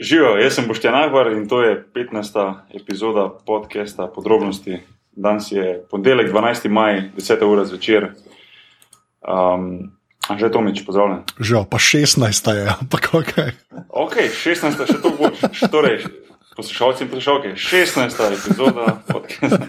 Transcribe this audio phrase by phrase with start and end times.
[0.00, 2.54] Živijo, jaz sem Boštjan Agvar in to je 15.
[2.74, 4.78] epizoda podcasta Podrobnosti.
[5.12, 6.68] Danes je ponedeljek, 12.
[6.68, 7.44] maj, 10.
[7.44, 8.12] ura zvečer.
[9.28, 9.90] Um,
[10.38, 11.24] že Tomič, pozdravljen.
[11.40, 12.50] Že pa 16.
[12.54, 13.32] je, ampak ok.
[13.88, 14.86] Ok, 16.
[14.86, 15.66] še to boš.
[15.66, 16.06] Torej,
[16.56, 18.22] poslušalci in poslušalke, 16.
[18.38, 19.66] epizoda podcasta.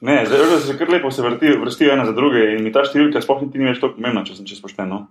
[0.00, 3.22] Ne, zdaj se kar lepo se vrti, vrstijo ena za druge in mi ta številka
[3.22, 4.90] sploh ni več tako pomembna, če sem čest pošten.
[4.90, 5.04] No?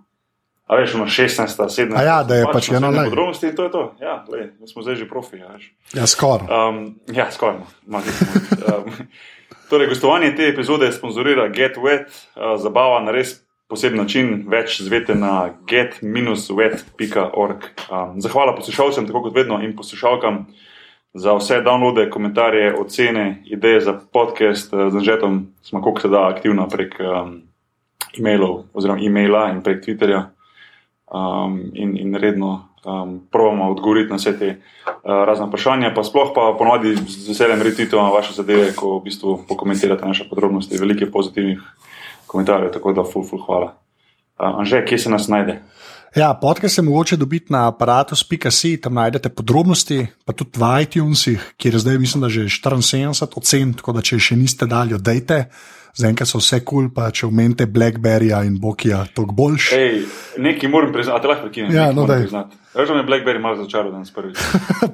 [0.70, 1.98] A veš, ima 16, 17.
[1.98, 3.08] A ja, da je pač eno naj.
[3.10, 3.82] Podrobnosti in to je to.
[4.00, 5.42] Ja, lej, mi smo zdaj že profi.
[5.42, 5.58] Ja.
[5.98, 6.46] Ja, skoraj.
[6.46, 7.58] Um, ja, skoraj.
[7.86, 7.98] no.
[7.98, 8.94] Um,
[9.70, 15.18] torej, gostovanje te epizode sponzorira Get Wet, uh, zabava na res poseben način, več zvete
[15.18, 17.66] na get-wet.org.
[17.90, 20.44] Um, zahvala poslušalcem, tako kot vedno, in poslušalkam
[21.18, 24.70] za vse downloade, komentarje, ocene, ideje za podcast.
[24.70, 27.40] Uh, z Anžetom smo koliko se da aktivno prek um,
[28.14, 30.28] e-mailov oziroma e-maila in prek Twitterja
[31.10, 36.32] um, in, in redno um, pravimo odgovoriti na vse te uh, razne vprašanja, pa sploh
[36.34, 40.78] pa ponovadi z veseljem retitujemo vaše zadeve, ko v bistvu pokomentirate naše podrobnosti.
[40.78, 41.60] Veliko je pozitivnih
[42.26, 43.74] komentarjev, tako da ful, ful, hvala.
[44.38, 45.60] Uh, Anže, kje se nas najde?
[46.16, 51.74] Ja, podcast je mogoče dobiti na aparatus.si, tam najdete podrobnosti, pa tudi v iTunesih, kjer
[51.74, 55.44] je zdaj, mislim, da že 74 ocen, tako da če še niste dali, oddajte.
[55.96, 59.72] Zaenkrat so vse kul, cool, pa če omenite Blackberryja in Bokija, toliko boljš.
[59.76, 60.02] Ej,
[60.38, 61.72] nekaj moram priznati, lahko prekinem.
[61.74, 62.26] Ja, no, daj.
[62.74, 64.38] Veš, da je Blackberry malo začaral danes prvič.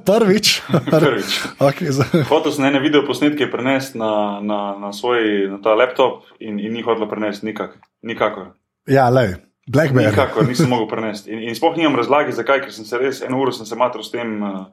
[0.05, 0.63] Prvič.
[0.91, 1.31] prvič.
[1.69, 6.25] Okay, za- Hotel sem ene video posnetke prenesti na, na, na svoj na ta laptop
[6.41, 8.55] in, in ni hotel prenesti nikak, nikakor.
[8.89, 10.09] ja, le, Blackberry.
[10.15, 11.31] Nikakor nisem mogel prenesti.
[11.35, 14.05] In, in sploh nimam razlage, zakaj, ker sem se res eno uro sem se matral
[14.07, 14.71] s tem, uh,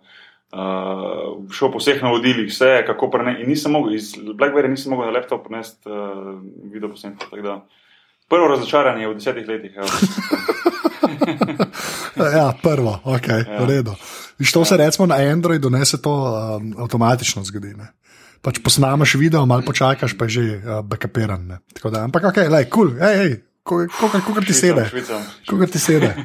[0.54, 3.44] uh, šel po vseh navodilih, vse, kako prenesti.
[3.44, 6.38] In nisem mogel, iz Blackberry nisem mogel na laptop prenesti uh,
[6.72, 7.60] video posnetka.
[8.30, 9.74] Prvo razočaranje v desetih letih.
[12.14, 13.58] Ja, prvo, ok, ja.
[13.62, 13.94] v redu.
[14.40, 17.74] Viš, to se recimo na Androidu, ne se to um, avtomatično zgodi.
[17.74, 17.90] Ne?
[18.42, 21.58] Pač posnameš video, malo počakaš, pa je že uh, backupiran.
[21.84, 23.34] Da, ampak ok, le, kul, cool, hej, hej,
[23.64, 24.90] kako ti sede.
[25.48, 26.16] Kako ti sede.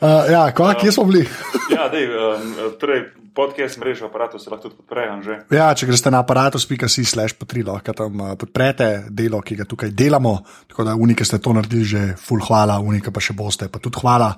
[0.00, 1.26] Uh, ja, kva, kje smo bili?
[1.76, 5.34] Ja, dej, um, torej, podcast mrežo aparatov se lahko tudi podprejo, že.
[5.50, 10.38] Ja, če greste na aparatus.si slash potri, lahko tam podprete delo, ki ga tukaj delamo.
[10.70, 13.98] Tako da unike ste to naredili že full hvala, unike pa še boste, pa tudi
[13.98, 14.30] hvala.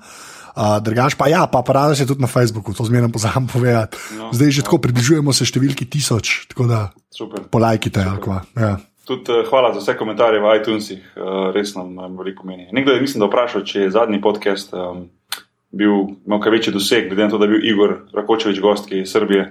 [0.59, 4.01] Uh, drugač pa ja, pa aparatus je tudi na Facebooku, to zmerno pozabim povedati.
[4.17, 7.45] No, Zdaj že tako približujemo se številki tisoč, tako da Super.
[7.53, 8.03] polajkite.
[8.03, 8.79] ali kva, Ja.
[9.09, 12.67] Tudi uh, hvala za vse komentarje v iTunesih, uh, res nam um, veliko meni.
[12.77, 15.07] Nekdo je, mislim, da vprašal, če je zadnji podcast um,
[15.73, 19.01] bil imel kaj večji doseg, glede na to, da je bil Igor Rakočevič gost, ki
[19.01, 19.47] je iz Srbije.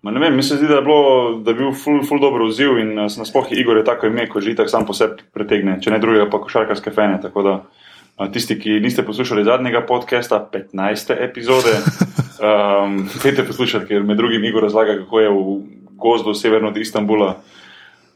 [0.00, 1.02] Ma ne vem, mi se zdi, da je, bilo,
[1.44, 4.48] da je bil ful, ful dobro odziv in uh, nasploh Igor je tako ime, kot
[4.48, 7.20] že tako sam po sebi pretegne, če ne drugega, pa košarkarske fene.
[7.20, 11.16] Tako da uh, tisti, ki niste poslušali zadnjega podcasta, 15.
[11.20, 11.76] epizode,
[12.48, 15.56] um, pejte poslušati, ker med drugim Igor razlaga, kako je v
[16.00, 17.34] gozdu severno od Istanbula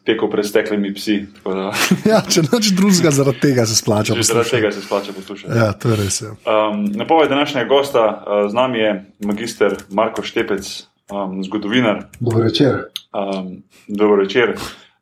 [0.04, 1.16] tekel pred steklimi psi.
[2.12, 4.14] ja, če noč drugega zaradi tega se splača.
[4.14, 4.56] že zaradi poslušati.
[4.56, 5.58] tega se splača poslušati.
[5.58, 6.20] Ja, to je res.
[6.22, 6.32] Ja.
[6.44, 8.92] Um, napoved današnjega gosta uh, z nami je
[9.24, 12.04] magister Marko Štepec, um, zgodovinar.
[12.20, 12.84] Dobro večer.
[13.12, 14.56] Um, dobro večer.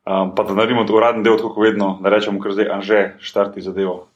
[0.05, 3.61] Um, pa da naredimo uraden del, tako kot vedno, da rečemo, ker zdaj Anže štarti
[3.61, 4.07] zadevo.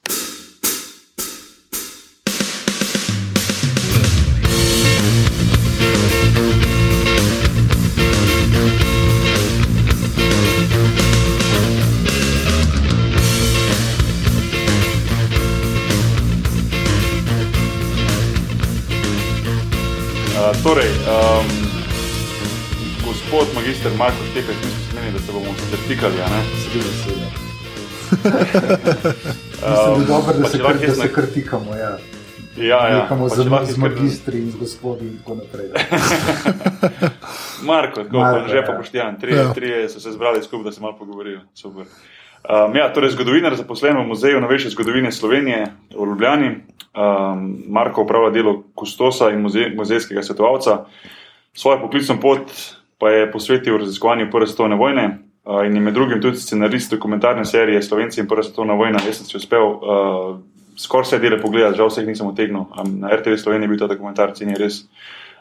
[20.64, 21.46] Torej, um,
[23.06, 26.42] gospod magister Marko Štepec, mi smo se menili, da se bomo zatrtikali, a ne?
[26.64, 27.30] Seveda, seveda.
[29.70, 31.76] Mislim, da je dobro, da pa se, kar, lahko da se krtikamo.
[31.76, 31.98] Ja.
[32.58, 33.02] Ja, ja.
[33.04, 35.70] Nekamo pa z, z magistri in z gospodi in tako naprej.
[37.70, 38.78] Marko, tako Marko, kot že pa ja.
[38.78, 39.54] poštjan, trije, Ja.
[39.54, 41.40] trije so se zbrali skupaj, da se malo pogovorijo.
[41.54, 41.86] Super.
[42.44, 46.50] Um, ja, torej, zgodovinar zaposlen v Muzeju novejše zgodovine Slovenije v Ljubljani.
[46.96, 50.86] Um, Marko upravlja delo kustosa in muze muzejskega svetovalca.
[51.54, 52.48] Svojo poklicno pot
[52.98, 57.46] pa je posvetil raziskovanju Prve svetovne vojne uh, in je med drugim tudi scenarist dokumentarne
[57.46, 59.00] serije Slovenci in Prva svetovna vojna.
[59.06, 60.40] Jaz sem si uspel uh,
[60.78, 62.70] skoraj vse dele pogledati, žal vseh nisem utegnil.
[62.80, 64.84] Um, na RTV Sloveniji je bil ta dokumentarc in je res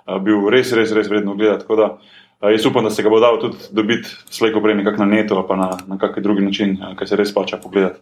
[0.06, 1.62] uh, bil res, res, res vredno gledati.
[1.62, 5.04] Tako da uh, jaz upam, da se ga bo dal tudi dobiti slejko prej nekako
[5.04, 8.00] na netu ali na, na kakšen drugi način, uh, kaj se res pača pogledati.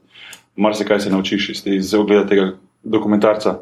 [0.56, 2.52] Mar se kaj se naučiš iz, te- iz ogleda tega
[2.82, 3.58] dokumentarca.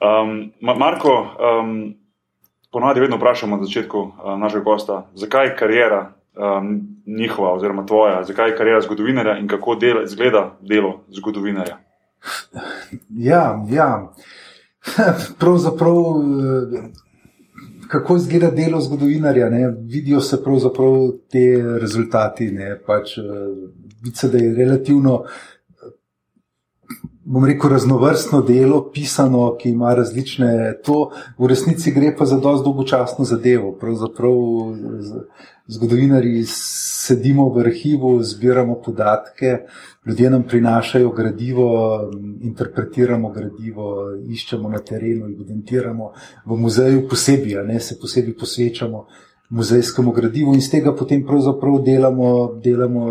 [0.00, 1.12] Um, Ma- Marko,
[1.60, 1.94] um,
[2.72, 8.24] ponovadi vedno vprašamo na začetku uh, našega gosta, zakaj je karijera um, njihova oziroma tvoja,
[8.24, 11.78] zakaj je karijera zgodovinarja in kako dela, izgleda delo zgodovinarja.
[13.10, 14.12] Ja, ja.
[15.40, 16.88] Pravzaprav, eh,
[17.88, 19.50] kako izgleda delo zgodovinarja.
[19.50, 19.74] Ne?
[19.80, 22.50] Vidijo se pravzaprav te rezultati.
[22.50, 23.22] ne, Pač, eh,
[24.02, 25.24] vidi se, da je relativno.
[27.28, 30.76] Bom rekel, raznovrstno delo, pisano, ki ima različne.
[30.86, 33.72] To v resnici gre pa za dosti dolgočasno zadevo.
[33.80, 34.36] Pravzaprav
[35.66, 39.56] zgodovinari sedimo v arhivu, zbiramo podatke,
[40.06, 41.66] ljudje nam prinašajo gradivo,
[42.40, 46.12] interpretiramo gradivo, iščemo na terenu, evidentiramo
[46.46, 49.06] v muzeju posebej, ne se posebej posvečamo
[49.50, 52.30] muzejskemu gradivu in z tega potem pravzaprav delamo,
[52.62, 53.10] delamo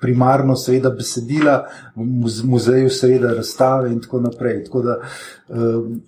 [0.00, 1.66] primarno seveda besedila,
[1.96, 4.64] v muz- muzeju seveda razstave in tako naprej.
[4.64, 4.98] Tako da,
[5.48, 5.56] uh,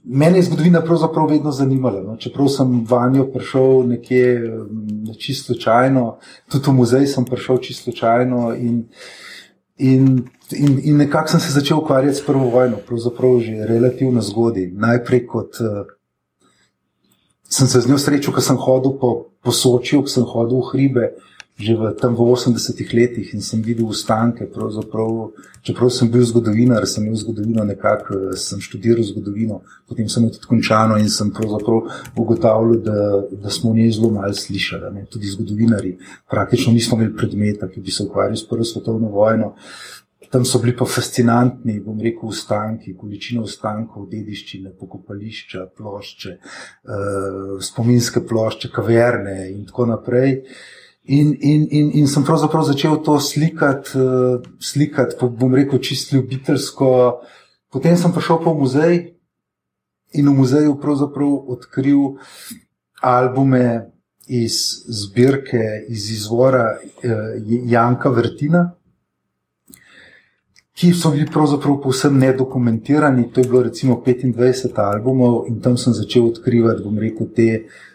[0.05, 2.03] mene je zgodovina pravzaprav vedno zanimala.
[2.03, 2.17] No?
[2.17, 6.19] Čeprav sem vanjo prišel nekje um, čisto slučajno,
[6.53, 8.85] tudi v muzej sem prišel čisto slučajno in,
[9.79, 14.71] in, in, in nekako sem se začel ukvarjati s prvo vojno, pravzaprav že relativno zgodaj.
[14.71, 15.87] Najprej kot uh,
[17.51, 20.71] sem se z njo srečal, ko sem hodil po, po Sočiju, ko sem hodil v
[20.73, 21.11] hribe,
[21.61, 24.49] že v, tam v 80-ih letih in sem videl ustanke.
[25.61, 30.49] Čeprav sem bil zgodovinar, sem imel zgodovino nekako, sem študiral zgodovino, potem sem jo tudi
[30.49, 31.29] končano in sem
[32.17, 32.97] ugotavljal, da,
[33.45, 34.95] da smo o njej zelo malo slišali.
[34.95, 35.05] Ne?
[35.13, 35.99] Tudi zgodovinari.
[36.31, 39.55] Praktično nismo imeli predmeta, ki bi se ukvarjal s Prvo svetovno vojno.
[40.31, 48.23] Tam so bili pa fascinantni, bom rekel, ustanki, količina ostankov, dediščine, pokopališča, plošče, eh, spominske
[48.23, 50.45] plošče, kaverne in tako naprej.
[51.13, 56.15] In, in, in, in sem pravzaprav začel to slikati, uh, slikati po, bom rekel, čisto
[56.17, 56.91] ljubiteljsko.
[57.67, 58.95] Potem sem prišel v muzej
[60.15, 60.77] in v muzeju
[61.51, 62.21] odkril
[63.03, 63.91] albume
[64.29, 67.11] iz zbirke, iz izvora uh,
[67.67, 68.71] Janka Vrtina,
[70.79, 73.33] ki so bili pravzaprav povsem nedokumentirani.
[73.35, 77.90] To je bilo recimo 25 albumov in tam sem začel odkrivati, bom rekel, te uh,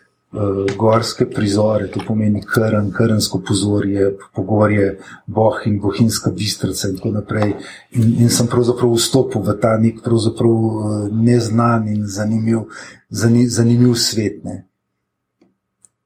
[0.78, 7.54] gorske prizore, to pomeni Krn, Krnsko pozorje, pogorje, Boh in Bohinjska bistrica in tako naprej.
[7.92, 12.68] In, in sem pravzaprav vstopil v ta nek pravzaprav uh, neznan in zanimiv,
[13.10, 14.44] zani, zanimiv svet.
[14.44, 14.66] Ne.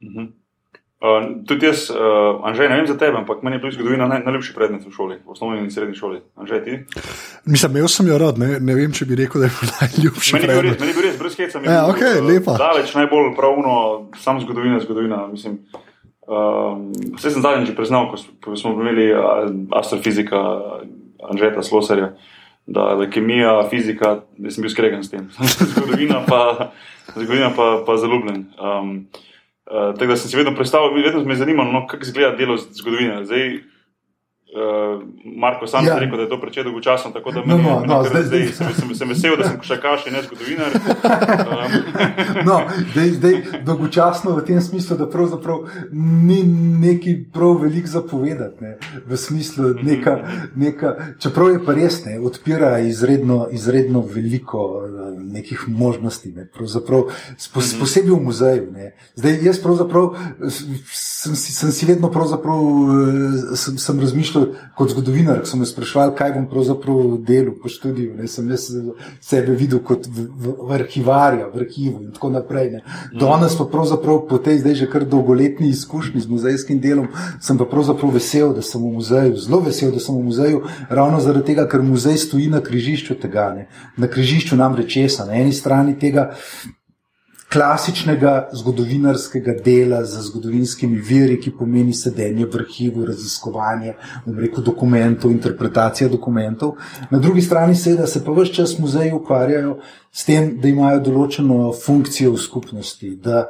[0.03, 0.38] Mhm.
[0.99, 4.19] Uh, tudi jaz, uh, Anžej, ne vem za tebe, ampak meni je bila zgodovina naj,
[4.25, 6.17] najljubši predmet v šoli, v osnovni in srednji šoli.
[6.35, 6.73] Anžej, ti?
[7.47, 10.33] Mislim, imel sem jo rad, ne, ne vem, če bi rekel, da je bil najljubši
[10.35, 10.79] Meni je bil res, predmet.
[10.83, 11.59] meni je bil res brez heca.
[11.59, 12.57] mi je Ja, bil, okej, eh, lepa.
[12.59, 13.75] Daleč najbolj pravno,
[14.19, 15.21] sam zgodovina, zgodovina.
[15.31, 15.55] Mislim,
[16.27, 16.83] um,
[17.15, 19.07] vse sem zadnjič že priznal, ko ko smo imeli
[19.71, 20.35] astrofizika
[21.31, 22.11] Anžeta Slosarja,
[22.67, 25.31] da, je kemija, fizika, da sem bil skregan s tem.
[25.79, 26.73] zgodovina pa,
[27.15, 28.51] zgodovina pa, pa zaljubljen.
[28.59, 29.07] Um,
[29.69, 32.57] uh, tako da sem si vedno predstavljal, vedno me je zanimalo, no, kako izgleda delo
[32.57, 33.25] zgodovine.
[33.25, 33.59] Zdaj,
[34.51, 35.01] Uh,
[35.37, 35.93] Marko sam Ja.
[35.93, 38.23] je rekel, da je to precej dolgočasno, tako da No, meni, no, meni no, zdaj-
[38.23, 40.71] zdaj, zdaj- sem, sem, sem vesel, da sem košarkaš in ne zgodovinar.
[41.49, 42.61] Um, No,
[42.91, 45.57] zdaj, zdaj dolgočasno v tem smislu, da pravzaprav
[45.91, 46.43] ni
[46.79, 48.57] neki prav velik zapovedati.
[48.61, 50.17] Ne, v smislu, neka,
[50.55, 54.89] neka, čeprav je pa res, ne, odpira izredno, izredno veliko eh,
[55.29, 56.31] nekih možnosti.
[56.31, 57.03] Ne, pravzaprav,
[57.37, 58.71] spos, posebej v muzeju.
[58.71, 58.91] Ne.
[59.15, 60.15] Zdaj, jaz pravzaprav
[60.49, 64.38] sem sem si vedno pravzaprav, eh, sem, sem razmišljal
[64.77, 68.15] kot zgodovinar, ko so me sprašvali, kaj bom pravzaprav delal po študiju.
[68.17, 68.67] Ne, sem jaz
[69.21, 70.27] sebe videl kot v,
[70.57, 72.71] v arhivarja, v arhivu in tako naprej.
[72.77, 72.81] Ne.
[73.19, 77.07] Danes pa pravzaprav po tej zdaj že kar dolgoletni izkušnji z muzejskim delom,
[77.41, 81.21] sem pa pravzaprav vesel, da sem v muzeju, zelo vesel, da sem v muzeju, ravno
[81.23, 83.69] zaradi tega, ker muzej stoji na križišču tega, ne.
[83.97, 86.31] na križišču namreč česa, na eni strani tega
[87.49, 95.31] klasičnega zgodovinarskega dela z zgodovinskimi viri, ki pomeni sedenje v arhivu, raziskovanje bom rekel, dokumentov,
[95.31, 96.75] interpretacija dokumentov.
[97.09, 99.79] Na drugi strani seveda se pa vse čas muzeji ukvarjajo
[100.11, 103.47] s tem, da imajo določeno funkcijo v skupnosti, da,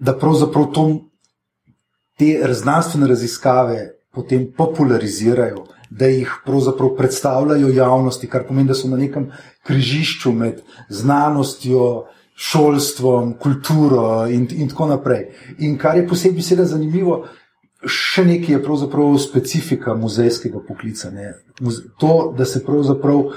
[0.00, 0.88] da pravzaprav to,
[2.18, 3.82] te znanstvene raziskave
[4.14, 5.66] potem popularizirajo.
[5.90, 9.30] Da jih pravzaprav predstavljajo javnosti, kar pomeni, da so na nekem
[9.64, 10.60] križišču med
[10.92, 15.26] znanostjo, šolstvom, kulturo in, in tako naprej.
[15.58, 17.24] In kar je posebej seveda zanimivo,
[17.82, 21.10] še nekaj je pravzaprav specifika muzejskega poklica.
[21.10, 21.32] Ne.
[21.98, 23.32] To, da se pravzaprav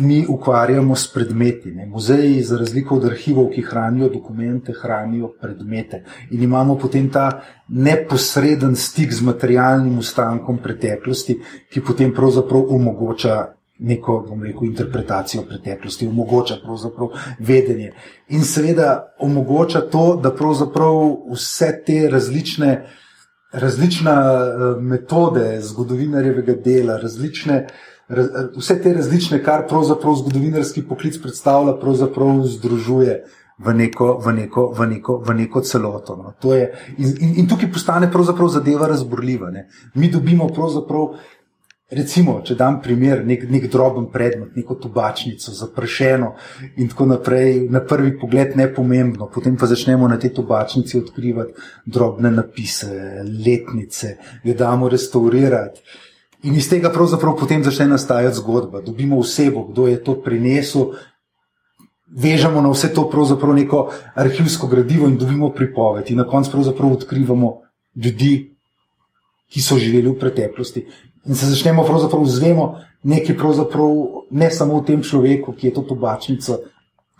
[0.00, 1.70] mi ukvarjamo s predmeti.
[1.70, 1.86] Ne.
[1.86, 6.04] Muzeji, za razliko od arhivov, ki hranijo dokumente, hranijo predmete.
[6.30, 11.38] In imamo potem ta neposreden stik z materialnim ostankom preteklosti,
[11.72, 17.92] ki potem pravzaprav omogoča neko, bom rekel, interpretacijo preteklosti, omogoča pravzaprav vedenje.
[18.28, 21.00] In seveda omogoča to, da pravzaprav
[21.32, 22.86] vse te različne,
[23.52, 24.14] različne
[24.80, 27.66] metode zgodovinarjevega dela, različne,
[28.08, 33.24] raz, vse te različne, kar pravzaprav zgodovinarski poklic predstavlja, pravzaprav združuje
[33.58, 36.16] v neko, v neko, v neko, v neko celoto.
[36.18, 36.34] No.
[36.42, 39.50] To Je, in, in, in tukaj postane pravzaprav zadeva razborljiva.
[39.50, 39.68] Ne.
[39.94, 41.18] Mi dobimo pravzaprav.
[41.94, 46.32] Recimo, če dam primer, nek, nek droben predmet, neko tobačnico, zaprašeno
[46.82, 51.54] in tako naprej, na prvi pogled ne pomembno, potem pa začnemo na tej tobačnici odkrivati
[51.86, 55.84] drobne napise, letnice, jo damo restaurirati.
[56.44, 58.82] In iz tega pravzaprav potem začne nastajati zgodba.
[58.84, 60.92] Dobimo osebo, kdo je to prinesel,
[62.10, 63.08] vežemo na vse to
[63.54, 66.10] neko arhivsko gradivo in dobimo pripoved.
[66.10, 67.60] In na koncu pravzaprav odkrivamo
[67.96, 68.50] ljudi,
[69.48, 70.86] ki so živeli v preteklosti.
[71.24, 72.66] In se začnemo pravzaprav zvemo
[73.04, 73.90] nekaj pravzaprav
[74.30, 76.58] ne samo v tem človeku, ki je to tobačnico,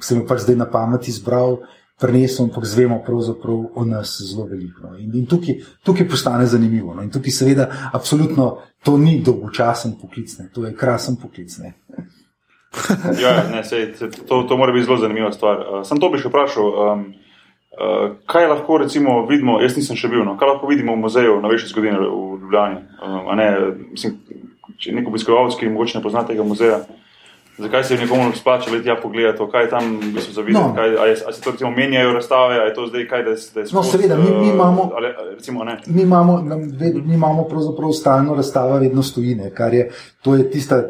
[0.01, 1.61] ki sem jo pač zdaj na pameti izbral.
[1.95, 4.83] Prenesel, ampak zvemo pravzaprav o nas zelo veliko.
[4.83, 4.97] No.
[4.99, 6.91] In, in tukaj, tukaj postane zanimivo.
[6.91, 7.05] No.
[7.07, 10.49] In tukaj, seveda, absolutno to ni dolgočasen poklic, ne.
[10.51, 11.55] to je krasen poklic.
[11.63, 11.77] Ne.
[13.23, 13.93] ja, ne, sej,
[14.27, 15.63] to, to mora biti zelo zanimiva stvar.
[15.63, 17.07] Uh, sem to bi še vprašal, um,
[17.79, 21.39] uh, kaj lahko recimo vidimo, jaz nisem še bil, no, kaj lahko vidimo v muzeju
[21.47, 22.77] na večji zgodovini v Ljubljani.
[23.03, 23.49] Um, ne,
[23.91, 24.19] mislim,
[24.79, 26.85] če nek obiskovalec, ki morda ne pozna tega muzeja.
[27.59, 30.65] Zakaj se je nekomu splača leti ja pogledati, kaj tam v bistvu zavideti?
[30.65, 30.75] No.
[31.01, 33.85] Ali se to recimo menjajo razstave, ali je to zdaj kaj, da, da je sploh?
[33.85, 36.43] No, seveda, mi, mi imamo, ali, recimo, mi imamo,
[37.05, 39.91] mi imamo pravzaprav stalno razstava vedno stojine, kar je,
[40.23, 40.83] to je tista,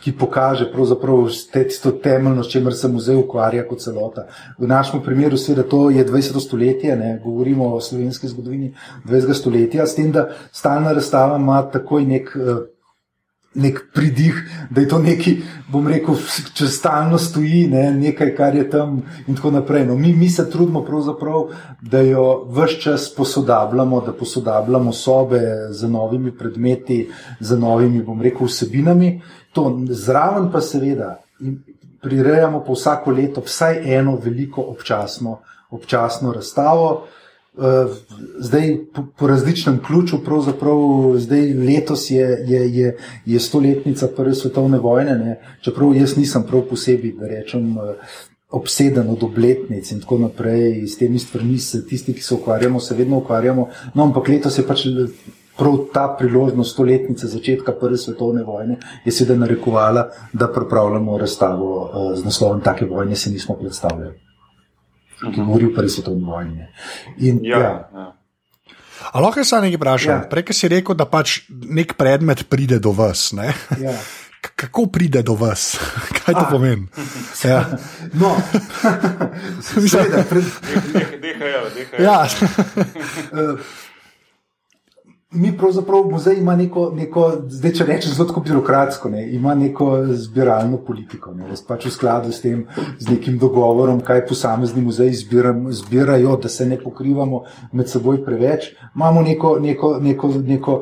[0.00, 4.26] ki pokaže pravzaprav te, tisto temeljno, s čemer se muzej ukvarja kot celota.
[4.58, 6.40] V našem primeru seveda to je 20.
[6.40, 9.34] stoletje, ne, govorimo o slovenski zgodovini 20.
[9.34, 12.62] stoletja, s tem, da stalna razstava ima takoj nek uh,
[13.54, 14.34] nek pridih,
[14.70, 15.34] da je to nekaj,
[15.68, 16.14] bom rekel,
[16.54, 19.86] če stalno stoji, ne, nekaj, kar je tam, in tako naprej.
[19.88, 20.84] No, mi, mi se trudimo,
[21.82, 25.40] da jo vse čas posodabljamo, da posodabljamo sobe
[25.70, 27.08] z novimi predmeti,
[27.40, 29.20] z novimi, bom rekel, vsebinami.
[29.52, 31.16] To zraven pa seveda
[32.02, 35.40] prirejamo po vsako leto vsaj eno veliko občasno,
[35.70, 37.06] občasno razstavo.
[37.60, 37.88] Eh,
[38.38, 40.78] zdaj po, po različnem ključu, pravzaprav
[41.16, 45.40] zdaj letos je, je, je, je stoletnica Prve svetovne vojne, ne?
[45.60, 47.94] čeprav jaz nisem prav posebej, da rečem, eh,
[48.50, 52.94] obseden od obletnic in tako naprej, s temi stvarmi se tisti, ki se ukvarjamo, se
[52.94, 53.68] vedno ukvarjamo.
[53.94, 54.86] No, ampak letos je pač.
[55.60, 62.24] Prav ta priložnost stoletnice začetka Prve svetovne vojne je seveda narekovala, da pripravljamo razstavo z
[62.24, 64.29] naslovom Take vojne se nismo predstavljali
[65.20, 66.66] ki govori o prvi svetovni vojni.
[67.18, 67.90] In, ja, ja.
[67.94, 68.16] Ja.
[69.12, 70.12] Ali lahko se nekaj vprašam?
[70.12, 70.28] Ja.
[70.30, 73.30] Prej si rekel, da pač nek predmet pride do vas.
[73.80, 73.94] Ja.
[74.40, 75.74] Kako pride do vas?
[76.20, 76.86] Kaj to pomeni?
[77.44, 77.64] Ja.
[78.12, 78.36] No,
[79.76, 80.34] mislim, da je to
[81.74, 82.04] nekaj.
[82.04, 82.26] Ja.
[85.32, 90.80] Mi pravzaprav muzej ima neko, neko zdaj če rečem, zelo birokratsko, ne, ima neko zbiralno
[90.82, 91.30] politiko.
[91.34, 92.64] Ne, pač v skladu s tem,
[92.98, 95.14] z nekim dogovorom, kaj posamezni muzeji
[95.70, 98.72] zbirajo, da se ne pokrivamo med seboj preveč.
[98.96, 100.76] Imamo neko, neko, neko, neko,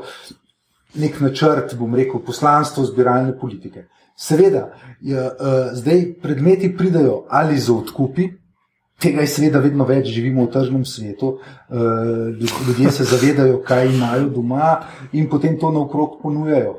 [0.96, 3.84] nek načrt, bom rekel, poslanstvo zbiralne politike.
[4.16, 4.70] Seveda,
[5.04, 8.30] je, uh, zdaj predmeti pridajo ali za odkupi,
[8.98, 11.36] Tega je seveda vedno več, živimo v tržnem svetu,
[11.70, 11.76] eh,
[12.66, 14.80] ljudje se zavedajo, kaj imajo doma
[15.12, 16.78] in potem to naokrog ponujajo.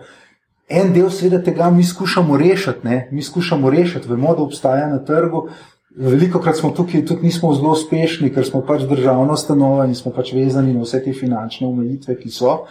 [0.70, 3.08] En del seveda tega mi skušamo rešiti, ne?
[3.12, 5.48] mi skušamo rešiti, vemo, da obstaja na trgu.
[5.96, 10.12] Veliko krat smo tukaj tudi nismo zelo uspešni, ker smo pač državno stanova in smo
[10.12, 12.66] pač vezani na vse te finančne omejitve, ki so.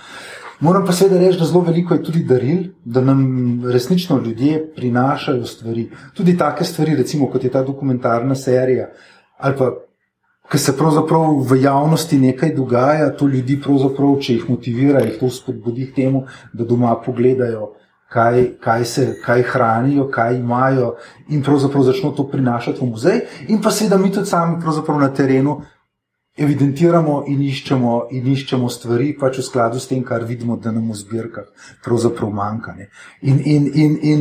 [0.61, 5.45] Moram pa seveda reči, da zelo veliko je tudi daril, da nam resnično ljudje prinašajo
[5.47, 5.91] stvari.
[6.15, 8.93] Tudi take stvari, recimo kot je ta dokumentarna serija
[9.39, 9.73] ali pa
[10.49, 13.61] ki se pravzaprav v javnosti nekaj dogaja, to ljudi,
[14.21, 17.75] če jih motivira, jih to spodbudi k temu, da doma pogledajo,
[18.09, 20.95] kaj, kaj, se, kaj hranijo, kaj imajo
[21.29, 23.21] in pravzaprav začno to prinašati v muzej.
[23.49, 24.57] In pa seveda mi tudi sami
[25.01, 25.61] na terenu.
[26.39, 30.93] Evidentiramo in iščemo, in iščemo stvari, pač v skladu s tem, kar vidimo, da nam
[30.93, 31.49] v zbirkah
[31.85, 32.77] pravzaprav manjka.
[33.23, 34.21] In, in, in, in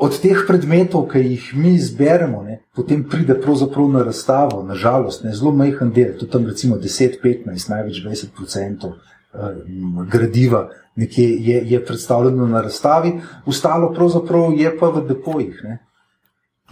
[0.00, 5.34] od teh predmetov, ki jih mi izberemo, ne, potem pride pravzaprav na razstavo, nažalost, ne,
[5.36, 9.60] zelo majhen del, tudi tam recimo 10-15, največ 20 odstotkov eh,
[10.08, 13.12] gradiva, nekje je, je predstavljeno na razstavi,
[13.46, 15.62] ostalo pravzaprav je pa v depojih.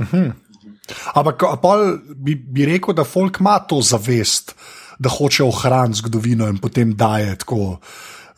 [0.00, 0.28] Mhm.
[1.14, 1.42] Ampak
[2.16, 4.54] bi, bi rekel, da folk ima to zavest,
[4.99, 7.76] da hoče ohraniti zgodovino in potem daje tako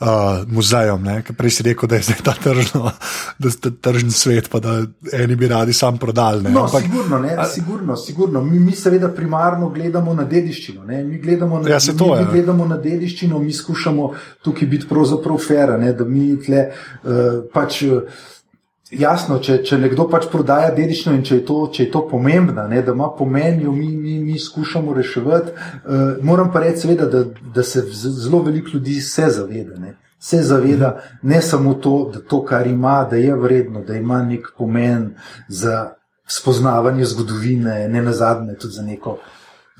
[0.00, 1.04] uh, muzejem.
[1.36, 2.92] Prej si rekel, da je zdaj ta tržno,
[3.38, 6.50] da je tržni svet, pa da eni bi radi sam prodali.
[6.50, 8.44] No, Ampak, sigurno, ne, a, sigurno, sigurno.
[8.44, 10.84] Mi, mi seveda primarno gledamo na dediščino.
[10.84, 11.04] Ne.
[11.04, 15.38] Mi gledamo na, ja, to, mi, mi gledamo na dediščino, mi skušamo tukaj biti pravzaprav
[15.38, 17.10] fera, ne, da mi tle uh,
[17.52, 17.82] pač.
[17.82, 18.28] Uh,
[18.90, 22.64] Jasno, če, če nekdo pač prodaja dediščino in če je to, če je to pomembno,
[22.68, 25.54] ne, da ima pomen, jo mi, mi, mi skušamo reševati.
[25.54, 27.22] Uh, moram pa reči, seveda, da,
[27.54, 29.78] da se zelo veliko ljudi se zaveda.
[29.78, 29.94] Ne.
[30.18, 34.50] Se zaveda ne samo to, da to, kar ima, da je vredno, da ima nek
[34.58, 35.12] pomen
[35.48, 35.92] za
[36.26, 39.16] spoznavanje zgodovine, ne na zadnje, tudi za neko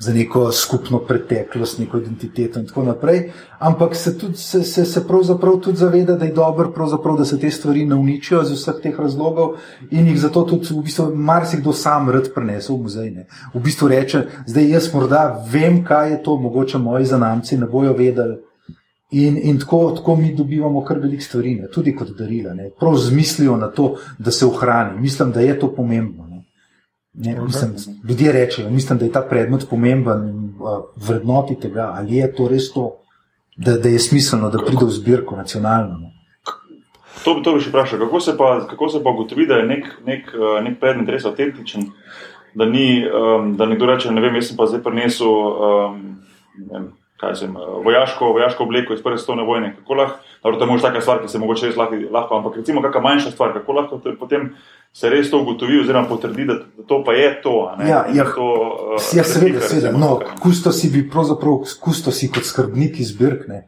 [0.01, 3.31] za neko skupno preteklost, neko identiteto in tako naprej.
[3.59, 6.73] Ampak se, tudi, se, se, se pravzaprav tudi zaveda, da je dobro,
[7.17, 9.51] da se te stvari ne uničijo iz vseh teh razlogov
[9.91, 13.11] in jih zato tudi v bistvu marsikdo sam rad prenese v muzej.
[13.11, 13.27] Ne.
[13.53, 17.93] V bistvu reče, zdaj jaz morda vem, kaj je to, mogoče moji zanamci ne bojo
[17.93, 18.39] vedeli.
[19.11, 22.95] In, in tako, tako mi dobivamo kar veliko stvari, ne, tudi kot darila, ne, prav
[22.97, 25.01] z mislijo na to, da se ohrani.
[25.01, 26.30] Mislim, da je to pomembno.
[27.13, 27.75] Ne, mislim,
[28.09, 30.53] ljudje rečejo, mislim, da je ta predmet pomemben in
[30.95, 32.85] vrednoti tega, ali je to res to,
[33.57, 35.97] da, da je smiselno, da pride v zbirko nacionalno.
[35.99, 36.11] Ne.
[37.25, 39.89] To, to bi še vprašal, kako se pa, kako se pa ugotovi, da je nek,
[40.07, 40.31] nek,
[40.63, 41.89] nek predmet res avtentičen,
[42.55, 45.99] da ni, um, da nekdo reče, ne vem, jaz sem pa zdaj prinesel um,
[47.37, 47.53] sem,
[47.85, 49.75] vojaško, vojaško obleko iz prve svetovne vojne.
[49.75, 52.81] Kako lahko, to je možno taka stvar, ki se mogoče res lahko, lahko ampak recimo
[52.81, 54.49] kakšna manjša stvar, kako lahko potem
[54.93, 56.57] se res to ugotovi, oziroma potrdi, da
[56.87, 57.55] to pa je to.
[57.79, 58.47] Ja, ja, to,
[58.97, 59.93] uh, ja, seveda, seveda.
[59.97, 63.67] No, kustosi bi pravzaprav, kustosi kot skrbniki zbirkne,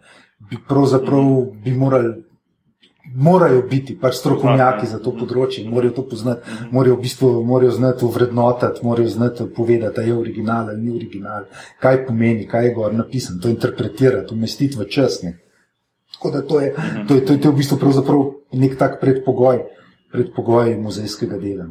[0.50, 2.14] bi pravzaprav bi morali.
[3.14, 6.70] Morajo biti pač strokovnjaki za to področje, morajo to poznati, mhm.
[6.74, 11.46] morajo, v bistvu, morajo znati vrednotati, morajo znati povedati, da je original ali ni original,
[11.84, 15.43] kaj pomeni, kaj je gor napisano, to interpretirati, umestiti v časnik.
[16.24, 16.76] Tako da to je,
[17.08, 17.78] to je, to je, to je v bistvu
[18.54, 19.60] nek tak predpogoj.
[20.12, 21.68] Predpogoj muzejskega dela.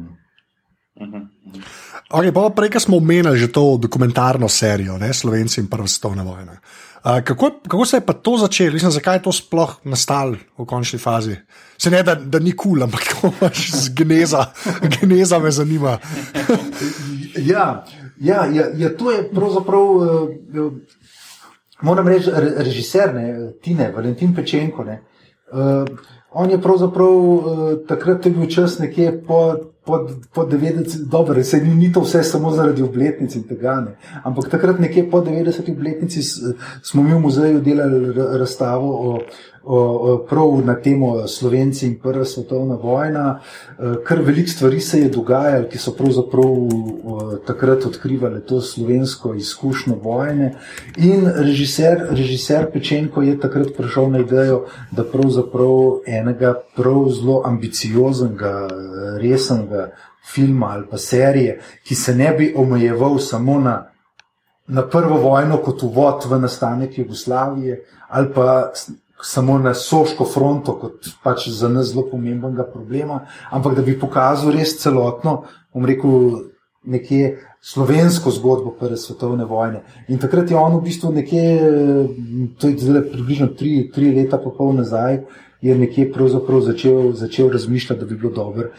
[2.13, 6.53] Okay, pa prej smo omenili že to dokumentarno serijo, ne, Slovenci in Prva svetovna vojna.
[7.01, 10.65] Uh, kako, kako se je pa to začelo, Mislim, zakaj je to sploh nastalo v
[10.65, 11.35] končni fazi?
[11.77, 14.53] Se ne da, da ni kul, cool, ampak kako imaš z geneza,
[15.01, 15.97] geneza me zanima.
[17.41, 17.85] ja,
[18.21, 20.69] ja, ja, ja, to je pravzaprav, uh,
[21.83, 24.83] moram reči, režiser, ne, Tine, Valentin Pečenko.
[24.83, 25.01] Ne,
[25.51, 25.85] uh,
[26.33, 27.43] On je pravzaprav uh,
[27.87, 29.99] takrat bil čas nekje po, po,
[30.33, 33.97] po 90, dobro, se ni, ni to vse samo zaradi obletnic in tega ne.
[34.23, 36.23] Ampak takrat nekje po 90 obletnici
[36.81, 39.19] smo mi v muzeju delali razstavo o,
[40.29, 43.39] prav na temo Slovenci in Prva svetovna vojna.
[43.79, 49.33] Eh, kar veliko stvari se je dogajalo, ki so pravzaprav eh, takrat odkrivali to slovensko
[49.33, 50.55] izkušnjo vojne.
[50.97, 58.67] In režiser, režiser Pečenko je takrat prišel na idejo, da pravzaprav enega prav zelo ambicioznega,
[59.21, 59.91] resnega
[60.33, 63.89] filma ali pa serije, ki se ne bi omejeval samo na.
[64.67, 68.71] Na prvo vojno, kot uvod v nastanek Jugoslavije, ali pa
[69.23, 74.51] samo na Soško fronto, kot pač za nas zelo pomembnega problema, ampak da bi pokazal
[74.51, 76.43] res celotno, bom rekel,
[76.83, 79.85] nekje slovensko zgodbo Prve svetovne vojne.
[80.11, 81.43] In takrat je on v bistvu nekje,
[82.59, 85.21] to je zdaj približno tri, tri leta, pa pol nazaj,
[85.63, 86.11] je nekje
[86.67, 88.73] začel, začel razmišljati, da bi bilo dobro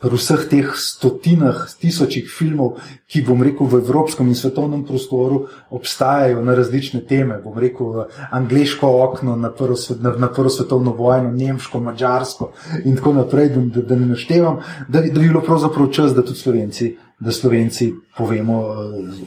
[0.00, 6.44] pri vseh teh stotinah, tisočih filmov, ki, bom rekel, v evropskem in svetovnem prostoru obstajajo
[6.44, 11.80] na različne teme, bom rekel, angliško okno na prvo, na, na prvo svetovno vojno, nemško,
[11.80, 12.52] mačarsko
[12.84, 16.38] in tako naprej, da, da ne naštevam, da, da bi bilo pravzaprav čas, da tudi
[16.38, 16.96] slovenci.
[17.16, 18.58] Da slovenci povemo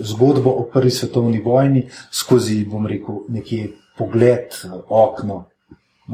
[0.06, 4.54] zgodbo o prvi svetovni vojni skozi, bom rekel, nekje pogled,
[4.90, 5.48] okno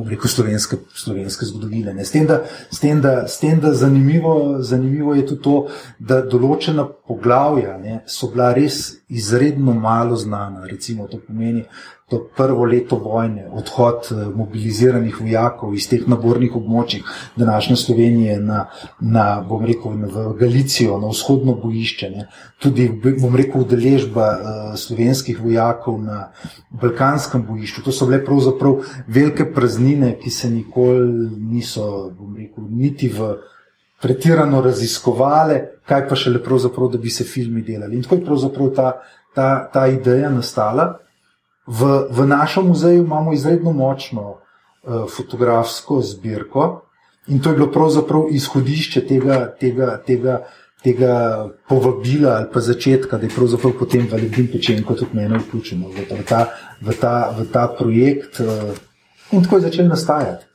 [0.03, 2.05] rekel, slovenske, slovenske zgodovine.
[2.05, 5.55] S tem, da, s tem, da, s tem, da zanimivo, zanimivo je tudi to,
[5.99, 10.65] da določena poglavja ne, so bila res izredno malo znana.
[10.67, 11.65] Recimo, to pomeni,
[12.09, 17.01] to prvo leto vojne, odhod eh, mobiliziranih vojakov iz teh nabornih območij
[17.35, 18.65] današnje Slovenije na,
[18.99, 22.27] na, rekel, v Galicijo, na vzhodno bojišče, ne.
[22.61, 22.85] tudi
[23.21, 26.29] bom rekel, udeležba uh, slovenskih vojakov na
[26.69, 27.81] Balkanskem bojišču.
[27.85, 33.35] To so bile pravzaprav velike praznine, ki se nikoli niso, bom rekel, niti v.
[34.01, 35.55] Pretirano raziskovali,
[35.87, 37.95] kaj pa še le pravzaprav, da bi se filmi delali.
[37.95, 38.89] In tako je pravzaprav ta,
[39.33, 41.04] ta, ta ideja nastala.
[41.67, 46.81] V, v našem muzeju imamo izredno močno uh, fotografsko zbirko
[47.27, 50.43] in to je bilo pravzaprav izhodišče tega, tega, tega,
[50.83, 51.13] tega
[51.69, 56.25] povabila ali pa začetka, da je pravzaprav potem Valentin Pečenko tudi mene vključeno v, v,
[56.29, 56.45] ta,
[56.81, 58.77] v, ta, v ta projekt uh,
[59.31, 60.45] in tako je začel nastajati.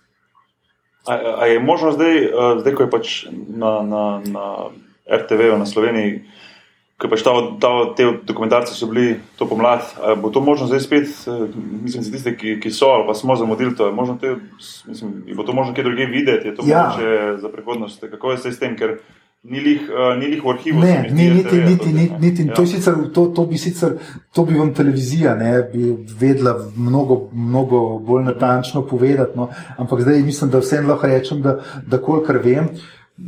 [1.07, 4.47] A, a je možno zdaj, uh, zdaj ko je pač na, na, na
[5.11, 6.23] RTV-u na Sloveniji
[7.01, 9.87] Ker pač ta, ta, te dokumentarce so bili to pomlad,
[10.21, 11.47] bo to možno zdaj spet, eh,
[11.83, 14.35] mislim, za tiste, ki, ki so ali pa smo zamudili to, možno te,
[14.87, 16.83] mislim, bo to možno kje druge videti, je to Ja.
[16.85, 18.05] mogoče za prihodnost.
[18.11, 18.99] Kako je zdaj s tem, ker
[19.43, 20.81] ni lih, uh, ni lih v arhivu.
[20.81, 22.55] Ne, ni, niti, RTV, niti, to, niti, niti, Ja.
[22.55, 23.97] to, sicer, to, to bi sicer,
[24.33, 29.49] to bi vam televizija ne, bi vedela mnogo, mnogo bolj natančno povedati, no.
[29.79, 32.69] ampak zdaj mislim, da vseeno lahko rečem, da, da kolikor vem,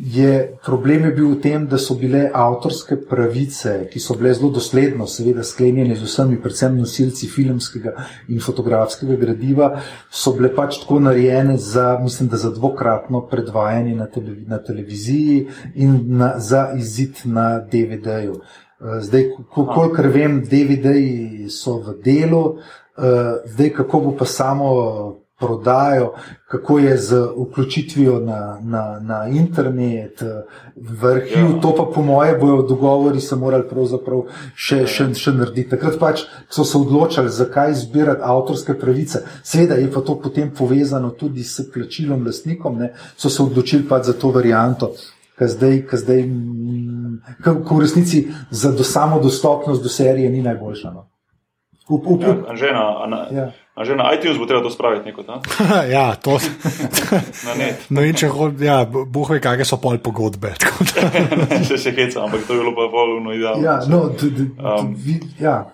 [0.01, 4.51] je problem je bil v tem, da so bile avtorske pravice, ki so bile zelo
[4.51, 7.93] dosledno, seveda sklenjene z vsemi, predvsem nosilci filmskega
[8.29, 9.69] in fotografskega gradiva,
[10.11, 15.47] so bile pač tako narejene za, mislim, da za dvokratno predvajanje na, televi na televiziji
[15.75, 18.41] in na, za izid na DVD-ju.
[18.81, 22.57] Eh, Zdaj, ko- kolikor vem, DVD-ji so v delu,
[22.99, 26.13] eh, zdaj kako bo pa samo prodajo,
[26.49, 30.23] kako je z vključitvijo na, na, na internet,
[30.77, 31.61] v arhiv, Ja.
[31.63, 34.23] to pa po moje bojo dogovori se morali pravzaprav
[34.55, 35.71] še, še, še narediti.
[35.75, 39.25] Takrat pač so se odločili, zakaj zbirati avtorske pravice.
[39.43, 44.13] Seveda je pa to potem povezano tudi s plačilom lastnikom, ne, so se odločili pač
[44.13, 44.93] za to varianto.
[45.39, 46.21] Ki zdaj, ki zdaj,
[47.43, 50.93] ki v resnici za do samo dostopnost do serije ni najboljša.
[50.93, 51.09] No.
[51.89, 52.49] Up, up, Ja, up.
[52.49, 53.83] Anžena, a na, Ja.
[53.83, 55.41] Anžena, iTunes bo treba to spraviti neko, ta?
[55.89, 56.37] ja, to.
[57.47, 57.87] na net.
[57.89, 60.53] No, in če hočeš, ja, boh ve, kakšne so pol pogodbe.
[60.61, 63.65] tako da- se še heca, ampak to je bilo pa polno idealno.
[63.65, 64.13] Ja, no,
[64.59, 64.93] Um,
[65.41, 65.73] ja.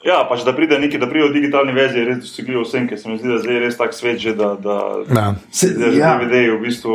[0.00, 2.96] Ja, pač da pride neki, da pride v digitalni verziji, je res dosegljivo vsem, ker
[2.96, 4.76] se mi zdi, da zdaj je res tak svet, že, da, da,
[5.10, 5.34] Ja.
[5.52, 6.14] Se, da ja.
[6.16, 6.94] DVD-ji v bistvu.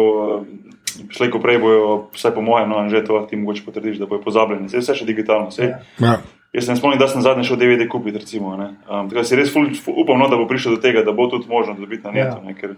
[1.12, 4.24] Šle, ko prej bojo, vsaj po mojem, no, že to ti mogoče potrdiš, da bojo
[4.24, 4.70] pozabljeni.
[4.72, 5.52] Zdaj je vse še digitalno.
[5.52, 6.18] Sej, Ja.
[6.56, 6.60] Ja.
[6.60, 8.18] Jaz ne spomnim, da sem zadnji šel DVD kupiti.
[8.18, 8.66] Recimo, ne.
[8.66, 11.28] um, tako da si res ful, upam, no, da bo prišel do tega, da bo
[11.28, 12.38] tudi možno dobiti na netu.
[12.38, 12.44] Ja.
[12.46, 12.76] Ne, ker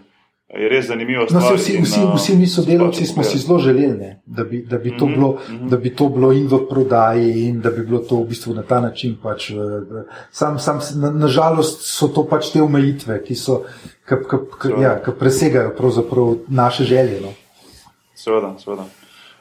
[0.48, 1.26] je res zanimivo.
[1.30, 4.78] No, saj vsi, vsi, vsi mi sodelavci smo si zelo želeli, ne, da, bi, da,
[4.78, 5.68] bi to Mhm, bilo, mhm.
[5.68, 8.62] da bi to bilo in v prodaji, in da bi bilo to v bistvu na
[8.62, 9.16] ta način.
[9.22, 9.54] Pač, eh,
[10.30, 13.62] sam, sam, na, nažalost so to pač te omejitve, ki, so,
[14.08, 14.82] ki, ki, Seveda.
[14.82, 15.74] ja, ki presegajo
[16.48, 17.20] naše želje.
[17.20, 17.28] No.
[18.14, 18.84] Seveda, seveda.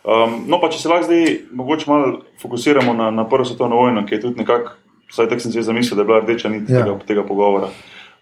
[0.08, 4.06] Um, no, pa če se lahko zdaj mogoče malo fokusiramo na, na prvo svetovno vojno,
[4.08, 4.78] ki je tudi nekako,
[5.12, 6.84] vsaj tako sem si zamislil, da je bila rdeča nit Ja.
[6.84, 7.72] tega, tega pogovora.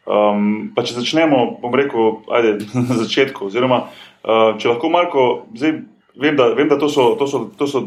[0.05, 2.57] Um, pa če začnemo, bom rekel, ajde,
[2.89, 5.79] na začetku, oziroma uh, če lahko Marko, zdaj
[6.21, 7.83] vem, da, vem, da to, so, to, so, to so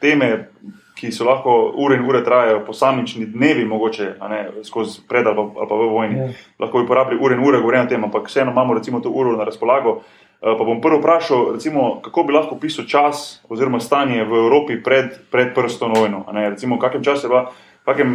[0.00, 0.48] teme,
[0.96, 5.64] ki so lahko ure in ure trajajo, posamični dnevi, mogoče ne, skozi pred ali pa,
[5.64, 6.18] ali pa v vojni.
[6.20, 6.28] Ja.
[6.62, 9.32] Lahko bi porabili ure in ure govoriti o tem, ampak vseeno imamo recimo to uro
[9.36, 9.96] na razpolago.
[9.98, 14.74] Uh, pa bom prvo vprašal, recimo, kako bi lahko opisal čas oziroma stanje v Evropi
[14.76, 16.24] pred, pred prstom vojno.
[16.28, 17.42] Recimo, v kakem času je bila,
[17.78, 18.10] v kakem,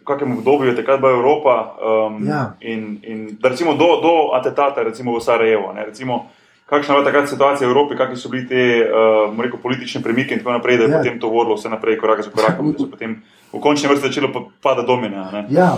[0.00, 1.54] v kakem obdobju je takrat bila Evropa.
[1.76, 2.56] Um, Ja.
[2.60, 5.72] in, in da recimo do, do atentata recimo v Sarajevo.
[5.72, 6.32] Ne, recimo,
[6.64, 10.32] kakšna je bila takrat situacija v Evropi, kakšni so bili te uh, rekel, politične premike
[10.32, 10.98] in tako naprej, da je Ja.
[10.98, 13.20] potem to vodilo vse naprej, korak za korakom, da so potem
[13.52, 15.46] v končni vrsti začelo pa- padati domine.
[15.50, 15.76] Ja,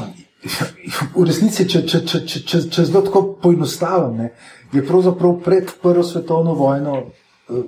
[1.14, 4.30] v resnici, če, če, če, če, če, če zelo tako poenostavim,
[4.72, 7.62] je pravzaprav pred Prvo svetovno vojno eh,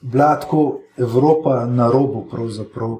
[0.00, 2.98] bila tako Evropa na robu pravzaprav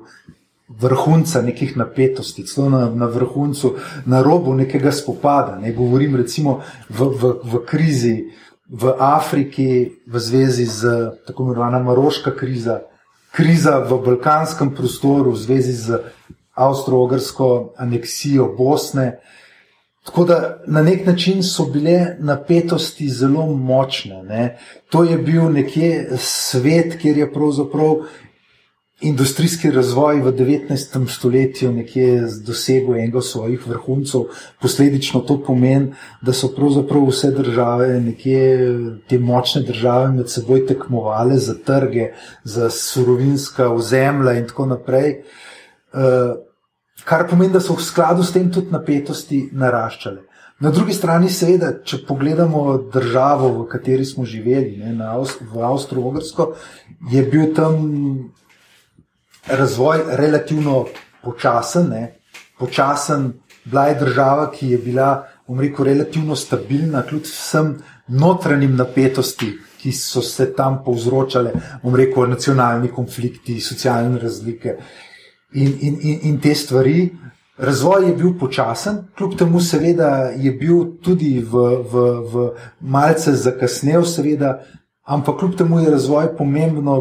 [0.68, 3.74] vrhunca nekih napetosti, celo na, na vrhuncu,
[4.06, 5.58] na robu nekega spopada.
[5.58, 5.72] Ne.
[5.72, 8.30] Govorim recimo v, v, v krizi
[8.68, 10.80] v Afriki, v zvezi z
[11.26, 12.84] tako imenovana Maroška kriza,
[13.32, 15.88] kriza v balkanskem prostoru, v zvezi z
[16.52, 19.24] avstro-ogrsko aneksijo Bosne.
[20.08, 24.22] Tako da na nek način so bile napetosti zelo močne.
[24.22, 24.58] Ne.
[24.90, 27.96] To je bil nekje svet, kjer je pravzaprav
[29.00, 31.08] industrijski razvoj v 19.
[31.08, 34.24] stoletju nekje dosegel enega svojih vrhuncev.
[34.62, 35.92] Posledično to pomeni,
[36.22, 38.40] da so pravzaprav vse države, nekje
[39.08, 42.12] te močne države med seboj tekmovale za trge,
[42.44, 45.18] za surovinska ozemlja in tako naprej.
[45.92, 46.47] Uh,
[47.08, 50.26] kar pomeni, da so v skladu s tem tudi napetosti naraščale.
[50.60, 56.50] Na drugi strani, seveda, če pogledamo državo, v kateri smo živeli, ne, Avst v Avstralsko,
[57.12, 57.78] je bil tam
[59.46, 60.88] razvoj relativno
[61.22, 61.88] počasen.
[61.94, 62.02] Ne.
[62.58, 63.30] Počasen,
[63.64, 65.08] bila je država, ki je bila,
[65.46, 67.76] bom rekel, relativno stabilna, kljub vsem
[68.18, 74.80] notranjim napetosti, ki so se tam povzročale, bom rekel, nacionalni konflikti, socialne razlike
[75.52, 77.10] in, in, in, in te stvari.
[77.58, 82.44] Razvoj je bil počasen, kljub temu, seveda, je bil tudi v, v, v
[82.80, 84.60] malce zakasnel, seveda,
[85.02, 87.00] ampak kljub temu je razvoj pomembno,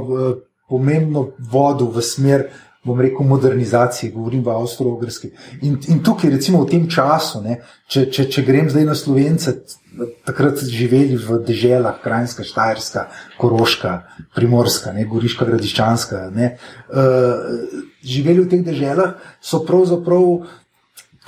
[0.70, 2.48] pomembno vodil v smer
[2.88, 5.34] bom rekel, modernizacije, govorim v Avstralski.
[5.62, 7.60] In, in tukaj, recimo v tem času, ne,
[7.92, 9.54] če, če, če grem zdaj na slovence,
[10.28, 13.08] takrat živeli v deželah, Krajinska, Štajerska,
[13.42, 13.94] Koroška,
[14.36, 16.28] Primorska, ne, Goriška, Gradiščanska.
[16.36, 16.54] Ne,
[16.90, 20.48] uh, živeli v teh deželah, so pravzaprav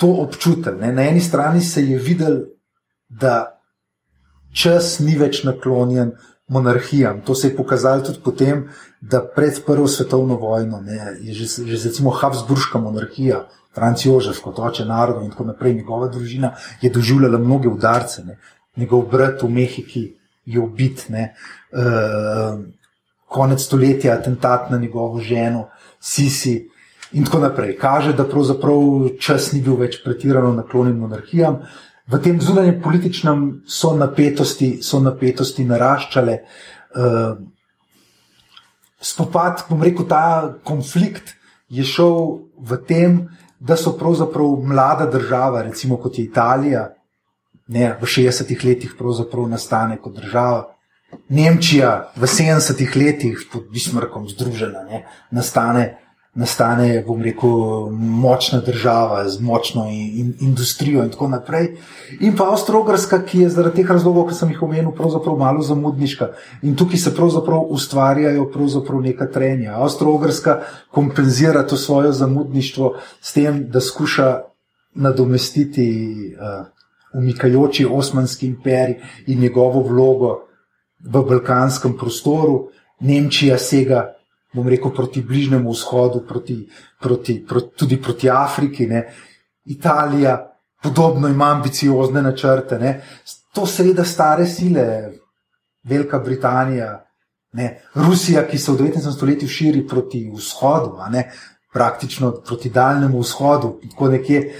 [0.00, 0.80] to občutili.
[0.80, 0.94] Ne.
[0.96, 2.44] Na eni strani se je videl,
[3.10, 3.60] da
[4.54, 6.14] čas ni več naklonjen
[6.50, 7.20] monarhijam.
[7.24, 8.68] To se je pokazalo tudi potem,
[9.00, 14.58] da pred Prvo svetovno vojno ne, je že, že recimo Habsburška monarhija, Franc Jožef kot
[14.58, 18.24] oče narodov in tako naprej, njegova družina je doživljala mnoge udarce.
[18.24, 18.38] Ne.
[18.76, 20.02] Njegov brat v Mehiki
[20.44, 21.34] je ubit, ne.
[21.70, 22.58] Uh,
[23.30, 25.68] konec stoletja atentat na njegovo ženo,
[26.00, 26.66] Sisi.
[27.12, 27.76] In tako naprej.
[27.78, 31.62] Kaže, da pravzaprav čas ni bil več pretirano naklonjen monarhijam.
[32.10, 36.38] V tem zunanjem političnem so napetosti, so napetosti naraščale.
[36.90, 37.36] Uh,
[39.00, 41.36] spopad, bom rekel, ta konflikt
[41.70, 43.20] je šel v tem,
[43.60, 46.88] da so pravzaprav mlada država, recimo kot je Italija,
[47.68, 50.74] ne, v 60-ih letih pravzaprav nastane kot država.
[51.28, 55.98] Nemčija v 70-ih letih pod Bismarckom združena, ne, nastane
[56.34, 61.76] nastane, bom rekel, močna država z močno in, in, industrijo in tako naprej.
[62.20, 66.30] In pa Avstralska, ki je zaradi teh razlogov, ki sem jih omenil, pravzaprav malo zamudniška.
[66.62, 69.74] In tukaj se pravzaprav ustvarjajo pravzaprav neka trenja.
[69.82, 74.40] Avstralska kompenzira to svoje zamudništvo s tem, da skuša
[74.94, 75.88] nadomestiti
[76.34, 76.66] uh,
[77.18, 80.38] umikajoči Osmanski imperij in njegovo vlogo
[81.00, 82.68] v balkanskem prostoru.
[83.00, 84.19] Nemčija sega
[84.52, 86.68] bom rekel, proti Bližnjemu vzhodu, proti,
[87.00, 88.86] proti, proti, tudi proti Afriki.
[88.86, 89.04] Ne.
[89.64, 92.78] Italija, podobno ima ambiciozne načrte.
[92.78, 93.00] Ne.
[93.52, 95.12] To seveda stare sile,
[95.82, 97.04] Velika Britanija,
[97.52, 97.82] ne.
[97.94, 99.12] Rusija, ki se v 19.
[99.16, 100.96] stoletju širi proti vzhodu,
[101.72, 104.54] praktično proti daljnemu vzhodu, tako nekje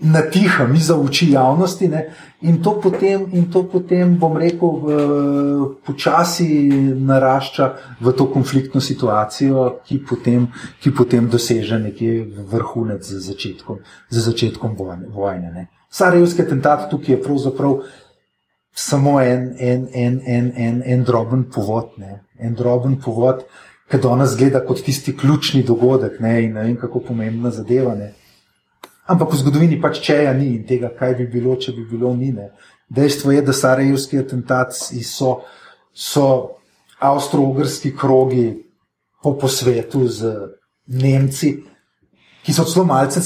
[0.00, 1.88] na tiho, mi za oči javnosti.
[1.88, 2.14] Ne?
[2.42, 4.82] In to, potem, in to potem, bom rekel,
[5.86, 6.66] počasi
[6.98, 7.68] narašča
[8.02, 10.48] v to konfliktno situacijo, ki potem,
[10.82, 13.78] ki potem doseže nekje vrhunec za začetkom,
[14.10, 14.74] za začetkom
[15.14, 15.68] vojne.
[15.92, 17.78] Sarajevski atentat tukaj je pravzaprav
[18.74, 21.94] samo en, en, en, en, en, en droben povod.
[21.96, 22.24] Ne?
[22.38, 23.44] En droben povod,
[23.90, 26.40] ki danes gleda kot tisti ključni dogodek ne?
[26.42, 27.94] in ne vem, kako pomembna zadeva.
[27.94, 28.14] Ne?
[29.12, 32.32] Ampak v zgodovini pač čeja ni in tega, kaj bi bilo, če bi bilo ni.
[32.32, 32.48] Ne.
[32.88, 35.42] Dejstvo je, da sarajevski atentati so,
[35.92, 36.26] so
[37.02, 38.46] avstro-ogrski krogi
[39.22, 40.32] po, po svetu z
[40.86, 41.52] Nemci,
[42.42, 43.20] ki so celo malce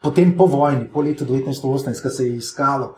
[0.00, 2.94] potem po vojni, po letu 1918, ko se je iskalo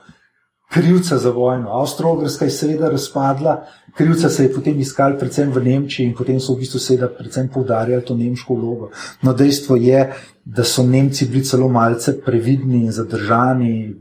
[0.72, 1.70] krivca za vojno.
[1.70, 6.54] Avstro-ogrska je seveda razpadla, krivca se je potem iskal predvsem v Nemčiji in potem so
[6.54, 8.90] v bistvu seveda predvsem poudarjali to nemško vlogo.
[9.22, 10.06] No, dejstvo je,
[10.44, 13.94] da so Nemci bili celo malce previdni in zadržani,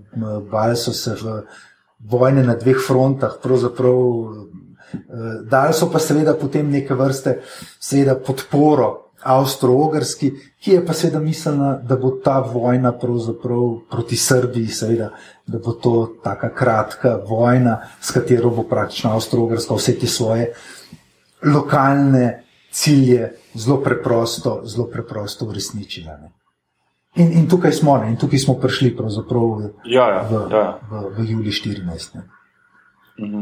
[0.51, 1.43] bali so se v
[1.99, 3.99] vojne na dveh frontah, pravzaprav.
[4.91, 4.97] Eh,
[5.47, 7.39] dali so pa seveda potem neke vrste
[7.80, 10.31] seveda podporo Avstro-Ogrski,
[10.62, 12.91] ki je pa seveda mislila, da bo ta vojna
[13.91, 15.10] proti Srbiji, seveda,
[15.47, 20.53] da bo to tako kratka vojna, s katero bo praktično Avstro-Ogrska vse te svoje
[21.45, 26.17] lokalne cilje zelo preprosto, zelo preprosto uresničila.
[27.15, 28.10] In, in tukaj smo, ne?
[28.10, 30.79] in tukaj smo prišli v, ja, ja, v, ja.
[30.91, 32.15] v, v Juli 14.
[33.19, 33.41] Mhm.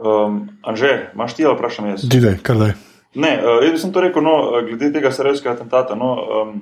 [0.00, 2.08] Um, Anže, imaš ti ali vprašam jaz?
[2.08, 2.74] Dide, kar da je.
[3.14, 5.96] Ne, uh, jaz sem to rekel, no, uh, glede tega sarajevskega atentata.
[5.98, 6.52] No, um,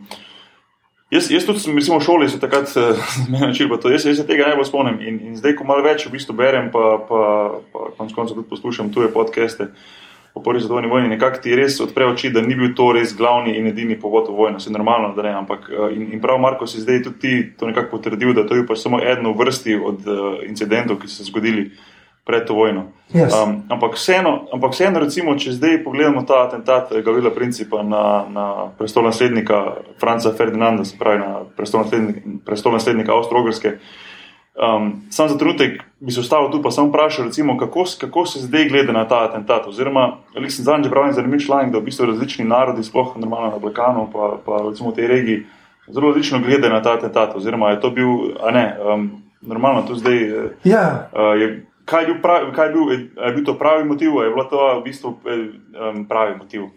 [1.12, 2.72] jaz, jaz tudi, mislim, v šoli so takrat
[3.26, 5.00] zmeni način, to jaz, jaz se tega najbolj spomnim.
[5.04, 7.24] In, in zdaj, ko malo več v bistvu berem, pa, pa,
[7.72, 9.68] pa konec koncev tudi poslušam tuje podcaste
[10.38, 13.56] o prvi svetovni vojni, nekako ti res odpre oči, da ni bil to res glavni
[13.58, 14.60] in edini povod v vojno.
[14.62, 15.34] Se normalno, da ne.
[15.42, 18.56] Ampak uh, in, in prav Marko si zdaj tudi ti to nekako potrdil, da to
[18.56, 21.68] je pa samo eno vrsti od uh, incidentov, ki so se zgodili
[22.28, 22.82] pred to vojno.
[23.08, 23.32] Yes.
[23.32, 28.46] Um, ampak, vseeno, ampak vseeno, recimo, če zdaj pogledamo ta atentat Gavila Principa na, na
[28.76, 29.62] prestolnaslednika
[30.00, 31.40] Franca Ferdinanda, se pravi na
[32.44, 33.78] prestolnaslednika Avstralske.
[34.58, 38.42] Um, sam za trenutek bi se ustavil tu, pa sem vprašal, recimo, kako, kako se
[38.44, 39.66] zdaj gleda na ta atentat.
[39.66, 43.54] Oziroma, ali sem zadnjič bral en zanimiv članek, da v bistvu različni narodi, sploh normalno
[43.54, 45.46] na Balkanu, pa, pa recimo v tej regiji,
[45.88, 47.36] zelo različno gledajo na ta atentat.
[47.36, 49.08] Oziroma, je to bil, a ne, um,
[49.40, 50.18] normalno tu zdaj.
[50.64, 51.08] Ja.
[51.14, 51.48] Uh, je,
[51.88, 54.80] kaj je bil, pravi, kaj je bil, je bil to pravi motiv, je bilo to
[54.80, 56.68] v bistvu um, pravi motiv.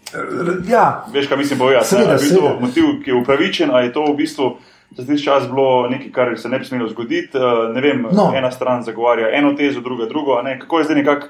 [0.69, 1.05] Ja.
[1.13, 1.95] Veš, kaj mislim povedati?
[1.95, 4.55] Je bil to motiv, ki je upravičen, ali je to v bistvu
[4.97, 7.37] za zdaj čas bilo nekaj, kar se ne bi smelo zgoditi.
[7.37, 8.31] Uh, ne vem, no.
[8.35, 10.41] ena stran zagovarja eno tezo, druga drugo.
[10.59, 11.27] Kako je zdaj nekako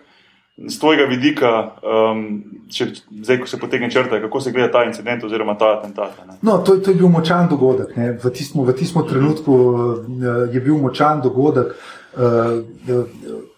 [0.68, 2.88] z tvojega vidika, um, če,
[3.22, 6.18] zdaj, ko se potegne črta, kako se gleda ta incident oziroma ta atentat?
[6.42, 7.96] No, to, to je bil močan dogodek.
[7.98, 8.12] Ne.
[8.24, 9.96] V tistem trenutku uh,
[10.54, 11.74] je bil močan dogodek.
[12.18, 13.51] Uh, uh,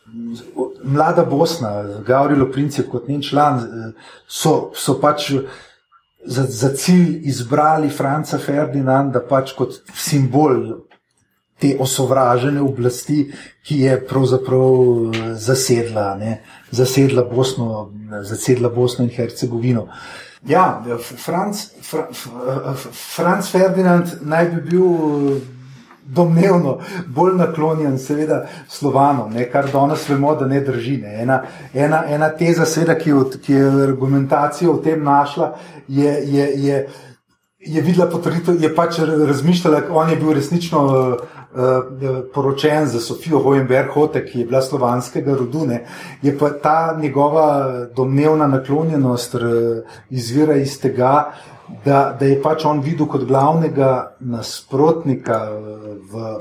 [0.83, 1.71] mlada Bosna,
[2.05, 5.31] Gavrilo Princip, kot njen član, uh, so, so pač
[6.25, 10.59] za, za cilj izbrali Franca Ferdinanda pač kot simbol
[11.59, 13.31] te osovražene oblasti,
[13.63, 14.73] ki je pravzaprav
[15.13, 19.87] eh, zasedla, ne, zasedla, Bosno, zasedla Bosno in Hercegovino.
[20.47, 22.07] Ja, Franc, Fra,
[23.15, 25.52] Franc Ferdinand naj bi bil eh,
[26.05, 30.97] domnevno bolj naklonjen, seveda, slovanom, ne, kar danes vemo, da ne drži.
[30.97, 31.21] Ne.
[31.21, 31.41] Ena,
[31.73, 33.13] ena, ena teza, seveda, ki,
[33.45, 35.55] ki je argumentacijo v tem našla,
[35.87, 36.19] je.
[36.35, 36.85] je, je
[37.63, 41.13] Je videla potrditev, je pač razmišljala, on je bil resnično uh,
[41.55, 45.63] uh, poročen za Sofijo Hojenberg-Hote, ki je bila slovanskega rodu.
[45.69, 45.85] Ne.
[46.21, 49.35] Je pa ta njegova domnevna naklonjenost
[50.09, 51.31] izvira iz tega,
[51.85, 55.39] da, da je pač on videl kot glavnega nasprotnika
[56.13, 56.37] v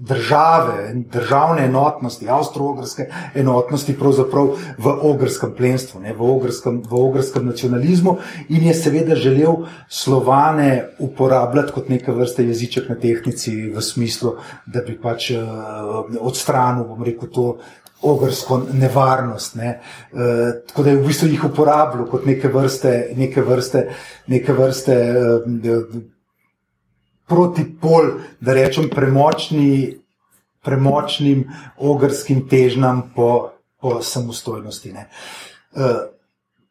[0.00, 4.46] države, državne enotnosti, avstro-ogrske enotnosti, pravzaprav
[4.78, 8.16] v ogrskem plemstvu, ne, v, ogrskem, v ogrskem nacionalizmu,
[8.48, 14.80] in je seveda želel slovane uporabljati kot neke vrste jeziček na tehnici, v smislu, da
[14.80, 17.46] bi pač uh, odstranil, bom rekel, to.
[18.02, 19.58] Ogrsko nevarnost.
[19.60, 19.74] Ne.
[20.08, 20.28] E,
[20.68, 23.82] tako da je v bistvu jih uporabljal kot neke vrste, neke vrste,
[24.32, 25.74] neke vrste e,
[27.30, 29.96] protipol, da rečem, premočni,
[30.66, 31.44] premočnim
[31.78, 34.92] ogrskim težnjam po, po samostojnosti.
[35.72, 35.84] Uh,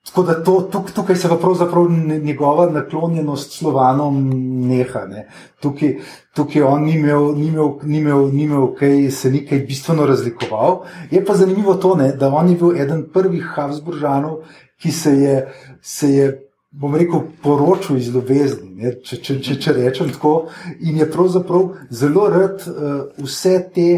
[0.06, 1.88] tako da to, tuk, tukaj se pravzaprav
[2.24, 4.20] njegova naklonjenost slovanom
[4.68, 5.06] neha.
[5.08, 5.30] Ne.
[5.64, 5.96] Tukaj,
[6.36, 10.06] tukaj on ni imel, ni imel, ni imel, ni imel kaj, se ni kaj bistveno
[10.06, 10.84] razlikoval.
[11.12, 14.44] Je pa zanimivo to, ne, da on je bil eden prvih Habsburžanov,
[14.82, 15.42] ki se je.
[15.82, 20.50] Se je bom rekel, poročil iz ljubezni, če, če, če, če rečem tako.
[20.86, 23.90] In je pravzaprav zelo rad uh, vse te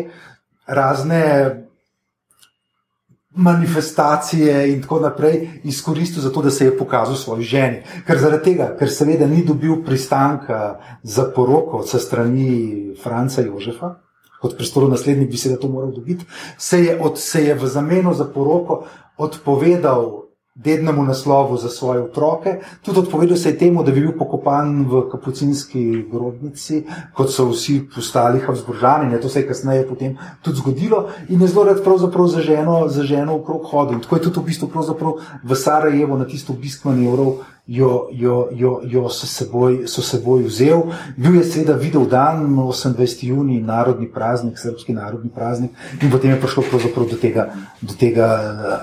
[0.67, 1.23] razne
[3.31, 7.83] manifestacije in tako naprej izkoristil za to, da se je pokazal svoji ženi.
[8.07, 13.95] Ker zaradi tega, ker seveda ni dobil pristanka za poroko od strani Franca Jožefa.
[14.41, 16.25] Kot prestolo naslednik bi se da to moral dobiti,
[16.57, 18.85] se je, od, se je v zameno za poroko
[19.17, 20.20] odpovedal
[20.55, 22.59] dednemu naslovu za svoje otroke.
[22.81, 26.83] Tudi odpovedal se je temu, da bi bil pokopan v kapucinski grobnici,
[27.13, 29.21] kot so vsi postali Habsburžani.
[29.21, 31.79] To se je kasneje potem tudi zgodilo in je zelo rad
[32.27, 33.93] za ženo, za ženo okrog hodil.
[33.93, 34.69] In tako je tudi v bistvu
[35.43, 37.39] v Sarajevo na tisto obisk manevrov
[37.71, 40.81] jo, jo, jo, jo so, seboj, so seboj vzel.
[41.17, 43.27] Bil je seveda videl dan, 28.
[43.27, 46.63] juni, narodni praznik, srpski narodni praznik, in potem je prišlo
[47.07, 47.47] do tega,
[47.81, 48.27] do tega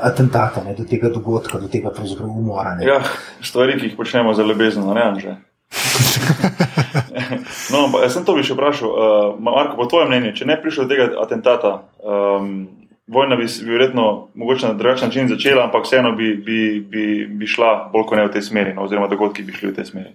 [0.03, 1.93] atentata, ne, do tega dogodka, do tega
[2.25, 2.75] umora.
[2.79, 2.87] Ne.
[2.89, 3.03] Ja,
[3.45, 5.37] stvari, ki jih počnemo za ljubezen, ne anže.
[7.73, 10.87] no, jaz sem to bi še vprašal, uh, Marko, po tvojem mnenju, če ne prišlo
[10.87, 16.13] do tega atentata, um, vojna bi, bi verjetno mogoče na drugačen način začela, ampak vseeno
[16.13, 19.53] bi, bi, bi, bi šla bolj kot ne v tej smeri, no, oziroma dogodki bi
[19.53, 20.15] šli v tej smeri.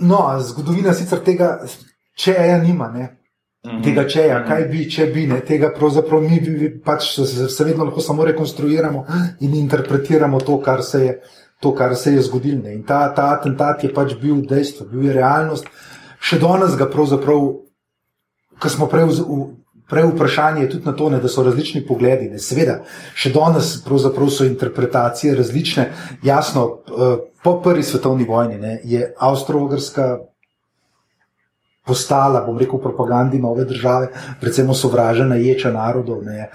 [0.00, 1.56] No, zgodovina sicer tega,
[2.16, 2.88] če je, nima.
[2.92, 3.08] Ne?
[3.66, 3.82] Mhm.
[3.82, 7.88] Tega, če je, kaj bi, če bi, ne, tega pravzaprav mi bi, pač se vedno
[7.88, 9.04] lahko samo rekonstruiramo
[9.40, 11.18] in interpretiramo to, kar se je,
[11.60, 12.68] to, kar se je zgodilo.
[12.70, 15.68] In ta, ta atentat je pač bil dejstvo, bil je realnost.
[16.20, 17.48] Še danes ga pravzaprav,
[18.56, 19.38] ko smo prej v,
[19.88, 22.30] Prej vprašanje je tudi na to, ne, da so različni pogledi.
[22.30, 22.38] Ne.
[22.42, 22.80] Seveda,
[23.14, 25.90] še danes so interpretacije različne.
[26.22, 30.18] Jasno, eh, po prvi svetovni vojni ne, je Avstralska
[31.86, 34.08] postala, bom rekel, propagandi nove države,
[34.40, 36.24] predvsem sovražena ječa narodov.
[36.24, 36.38] Ne.
[36.40, 36.50] Eh,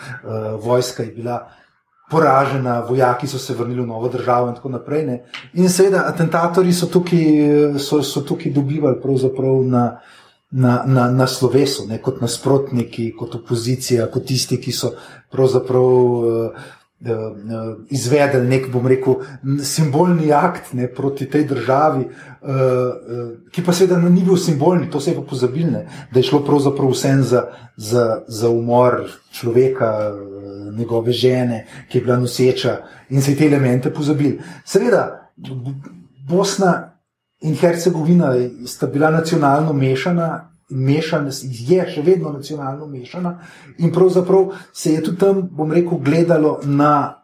[0.63, 1.47] vojska je bila
[2.11, 5.05] poražena, vojaki so se vrnili v novo državo in tako naprej.
[5.05, 5.23] Ne.
[5.53, 7.23] In seveda, atentatorji so tukaj,
[7.79, 8.99] so, so tukaj dobivali
[9.63, 9.99] na
[10.51, 14.91] na, na, na slovesu, ne, kot nasprotniki, kot opozicija, kot tisti, ki so
[15.31, 16.65] pravzaprav uh,
[17.07, 19.21] uh, izvedeli nek, bom rekel,
[19.63, 25.13] simbolni akt ne, proti tej državi, uh, ki pa seveda ni bil simbolni, to se
[25.13, 27.45] je pa pozabilne, da je šlo pravzaprav vsem za,
[27.77, 30.11] za, za umor človeka,
[30.71, 32.77] njegove žene, ki je bila noseča
[33.09, 34.39] in se te elemente pozabili.
[34.65, 35.31] Seveda,
[36.27, 36.90] Bosna
[37.41, 38.33] in Hercegovina
[38.65, 40.47] sta bila nacionalno mešana.
[40.71, 43.33] Mešana, je še vedno nacionalno mešana,
[43.83, 47.17] in pravzaprav se je tudi tam, bom rekel, gledalo na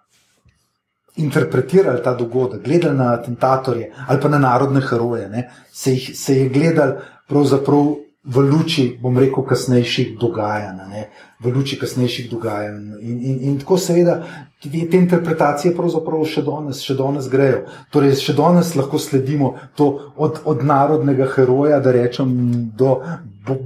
[1.15, 5.47] interpretirali ta dogodek, gledali na atentatorje ali pa na narodne heroje.
[5.71, 7.95] Se, jih, se je gledalo pravzaprav
[8.27, 10.83] v luči, bom rekel, kasnejših dogajanj.
[10.91, 11.07] Ne?
[11.39, 12.99] V luči kasnejših dogajanj.
[12.99, 14.19] In, in, in tako seveda
[14.59, 17.63] te interpretacije pravzaprav še danes, še danes grejo.
[17.93, 22.35] Torej, še danes lahko sledimo to od, od narodnega heroja, da rečem,
[22.77, 22.97] do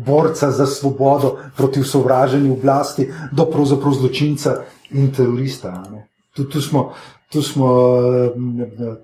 [0.05, 4.61] borca za svobodo proti sovraženju oblasti, do pravzaprav zločinca
[4.93, 5.73] in terorista.
[6.35, 6.91] Tu, tu smo.
[7.31, 7.67] Tu smo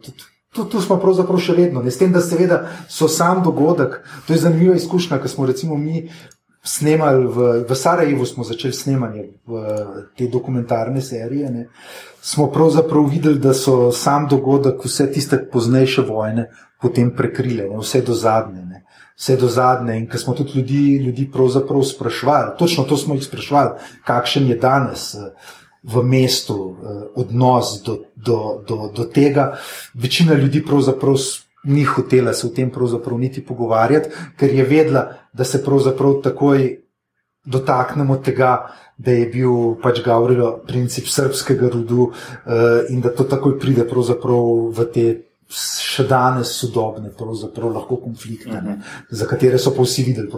[0.04, 0.26] tudi,
[0.58, 4.00] Tu, tu smo pravzaprav še vedno, ne s tem, da seveda so sam dogodek.
[4.26, 6.08] To je zanimiva izkušnja, ker smo recimo mi
[6.66, 9.28] snemali v, v Sarajevu, smo začeli snemanje
[10.18, 11.52] te dokumentarne serije.
[11.54, 11.68] Ne.
[12.22, 16.50] Smo pravzaprav videli, da so sam dogodek, vse tiste poznejše vojne,
[16.82, 18.66] potem prekrile, ne, vse do zadnje.
[18.66, 18.84] Ne.
[19.18, 23.30] Vse do zadnje, in ker smo tudi ljudi, ljudi pravzaprav sprašvali, točno to smo jih
[23.30, 25.14] sprašvali, kakšen je danes.
[25.14, 25.56] Uh,
[25.88, 29.58] v mestu eh, odnos do, do, do, do tega.
[29.94, 31.16] Večina ljudi pravzaprav
[31.64, 32.72] ni hotela se o tem
[33.18, 34.10] niti pogovarjati,
[34.40, 36.78] ker je vedela, da se pravzaprav takoj
[37.46, 42.14] dotaknemo tega, da je bil pač Gavrilo princip srpskega rodu uh,
[42.90, 43.86] in da to takoj pride
[44.72, 45.06] v te
[45.50, 47.10] še danes sodobne,
[47.70, 48.82] lahko konflikte, -huh.
[49.10, 50.30] za katere so pa vsi videli,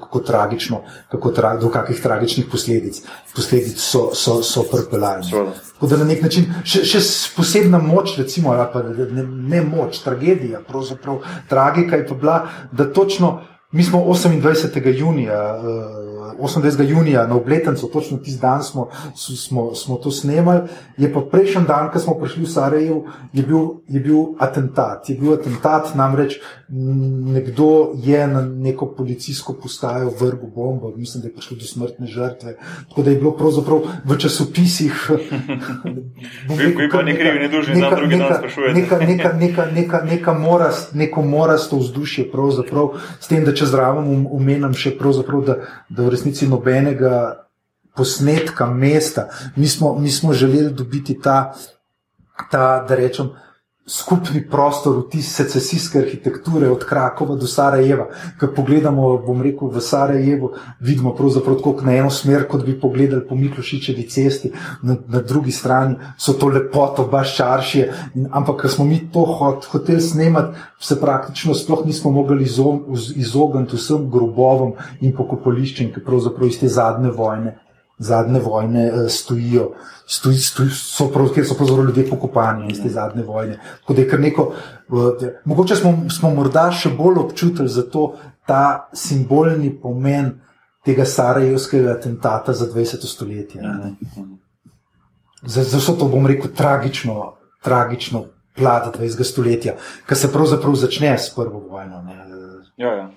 [0.00, 3.02] kako tragično, kako tra, do kakih tragičnih posledic,
[3.34, 5.30] posledic so, so, so pripeljali.
[5.74, 6.98] Tako da na nek način še, še
[7.36, 13.40] posebna moč, recimo, pa ne, ne moč, tragedija, pravzaprav tragika je pa bila, da točno
[13.72, 14.98] mi smo 28.
[14.98, 15.56] junija.
[15.56, 16.05] Uh,
[16.40, 16.88] 28.
[16.88, 20.60] junija na obletnico, točno tisti dan smo, smo, smo to snemali.
[20.96, 23.44] Je pa prejšnji dan, ko smo prišli v Sarajevo, je,
[23.88, 25.08] je bil atentat.
[25.08, 31.32] Je bil atentat, namreč nekdo je na neko policijsko postajo vrgel bombo, mislim, da je
[31.32, 32.56] prišlo do smrtne žrtve.
[32.88, 35.10] Tako da je bilo pravzaprav v časopisih.
[36.58, 38.80] Vi pa ne krivi, ne dužni, da drugi dan sprašujete.
[38.80, 42.30] Neka, neka, neka, neka, neka morast, neko morasto vzdušje,
[43.20, 45.56] s tem, da če zraven umenem še pravzaprav, da,
[45.88, 47.46] da v resnici resnici nobenega
[47.94, 49.28] posnetka mesta.
[49.56, 51.54] Mi smo, mi smo želeli dobiti ta,
[52.50, 53.30] ta da rečem,
[53.86, 58.08] skupni prostor, vtis secesijske arhitekture od Krakova do Sarajeva.
[58.40, 63.22] Ko pogledamo, bom rekel, v Sarajevo, vidimo pravzaprav tako na eno smer, kot bi pogledali
[63.28, 64.50] po Miklošičevi cesti,
[64.82, 67.92] na, na drugi strani so to lepoto, baš čaršije.
[68.14, 72.44] In, ampak, ker smo mi to hot, hoteli snemati, se praktično sploh nismo mogli
[73.14, 77.54] izogniti vsem grobovom in pokopališčem, ki pravzaprav iz te zadnje vojne
[77.98, 79.70] zadnje vojne uh, stojijo,
[80.06, 83.60] stoj, stoj, so prav, kjer so pravzaprav ljudje pokopani iz te zadnje vojne.
[84.18, 84.52] Neko,
[84.88, 88.14] uh, mogoče smo, smo morda še bolj občutili za to
[88.46, 90.34] ta simbolni pomen
[90.84, 93.06] tega sarajevskega atentata za 20.
[93.06, 93.62] stoletje.
[95.42, 98.24] Za, za vse to bom rekel tragično, tragično
[98.56, 99.24] plat 20.
[99.24, 99.74] stoletja,
[100.08, 102.02] ki se pravzaprav začne s prvo vojno.
[102.02, 102.25] Ne.
[102.76, 103.10] Ja, ja.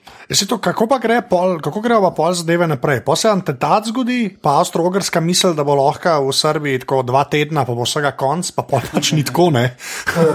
[0.48, 3.02] To, kako pa gre, pol, kako grejo pa pol zadeve naprej?
[3.04, 7.66] Pa se atentat zgodi, pa avstralska misel, da bo lahko v Srbiji tako dva tedna,
[7.68, 9.52] pa bo vsega konc, pa pač ni tako.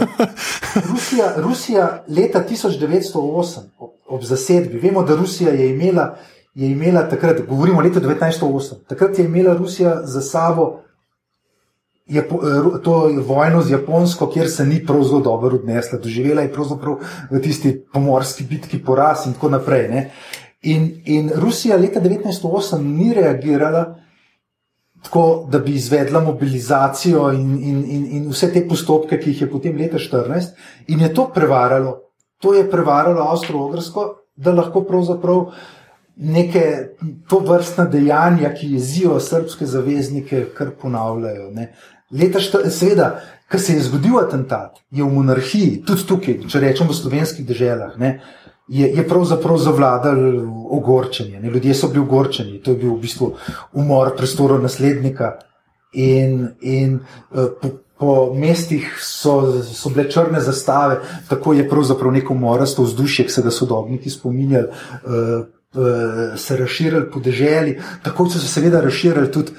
[0.91, 6.19] Rusija, Rusija leta 1908 ob, ob zasedbi, vemo, da Rusija je imela,
[6.55, 10.84] je imela takrat, govorimo o letu 1908, takrat je imela Rusija za sabo
[12.07, 15.99] je eh, to vojno z Japonsko, kjer se ni prav zelo dobro odnesla.
[15.99, 16.97] Doživela je pravzaprav
[17.31, 19.89] v tisti pomorski bitki poraz in tako naprej.
[19.89, 20.11] Ne?
[20.63, 23.95] In, in Rusija leta 1908 ni reagirala
[25.05, 29.51] tako, da bi izvedla mobilizacijo in, in, in, in vse te postopke, ki jih je
[29.51, 30.57] potem leta 14,
[30.89, 31.99] in je to prevaralo.
[32.41, 35.53] To je prevaralo Avstralsko, da lahko pravzaprav
[36.17, 36.63] neke
[37.29, 41.51] to vrstne dejanja, ki jezijo srpske zaveznike, kar ponavljajo.
[41.51, 41.73] Ne.
[42.13, 42.41] Leta,
[42.71, 47.47] seveda, ker se je zgodil atentat, je v monarhiji, tudi tukaj, če rečemo v slovenskih
[47.47, 47.97] državah,
[48.69, 50.21] je, je pravzaprav zavladal
[50.77, 51.41] ogorčenje.
[51.41, 51.51] Ne?
[51.51, 53.35] Ljudje so bili ogorčeni, to je bil v bistvu
[53.73, 55.37] umor prestora naslednika.
[55.95, 60.99] In, in uh, po, po mestih so, so bile črne zastave,
[61.29, 65.45] tako je pravzaprav neko morasto vzdušje, ki se ga sodobniki spominjali, uh,
[66.39, 69.53] se razširili po deželi, tako so se seveda razširili tudi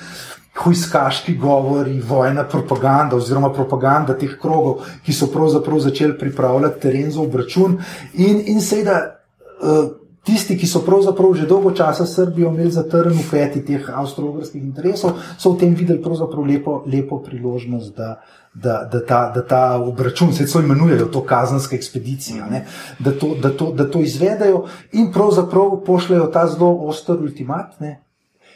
[0.63, 7.21] hujskaški govori, vojna propaganda oziroma propaganda teh krogov, ki so pravzaprav začeli pripravljati teren za
[7.21, 7.77] obračun.
[8.13, 9.89] In, in seveda eh,
[10.23, 15.19] tisti, ki so pravzaprav že dolgo časa Srbijo imeli zatrn v peti teh avstralskih interesov,
[15.37, 17.95] so v tem videli pravzaprav lepo, lepo priložnost.
[17.95, 18.15] Da,
[18.55, 22.61] Da, da, ta, da ta obračun, se to imenujejo, to kazenska ekspedicija, ne,
[22.99, 24.61] da, to, da, to, da to izvedejo
[24.95, 28.04] in pravzaprav pošljajo ta zelo oster ultimat, ne,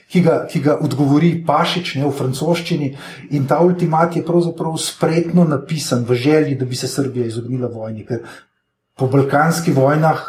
[0.09, 2.89] ki ga, ki ga odgovori Pašič ne, v francoščini.
[3.37, 8.05] In ta ultimat je pravzaprav spretno napisan v želji, da bi se Srbija izognila vojni.
[8.05, 8.25] Ker
[8.97, 10.25] po balkanskih vojnah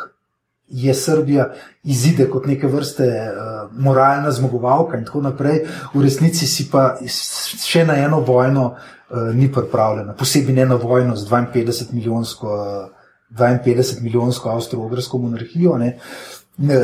[0.70, 1.48] je Srbija
[1.82, 5.64] izide kot neke vrste uh, moralna zmagovalka in tako naprej,
[5.94, 11.16] v resnici si pa še na eno vojno uh, ni pripravljena, posebej ne na vojno
[11.16, 12.56] z 52 milijonsko.
[12.86, 12.96] Uh,
[13.30, 15.92] 52 milijonsko avstro-ogrsko monarhijo, ne,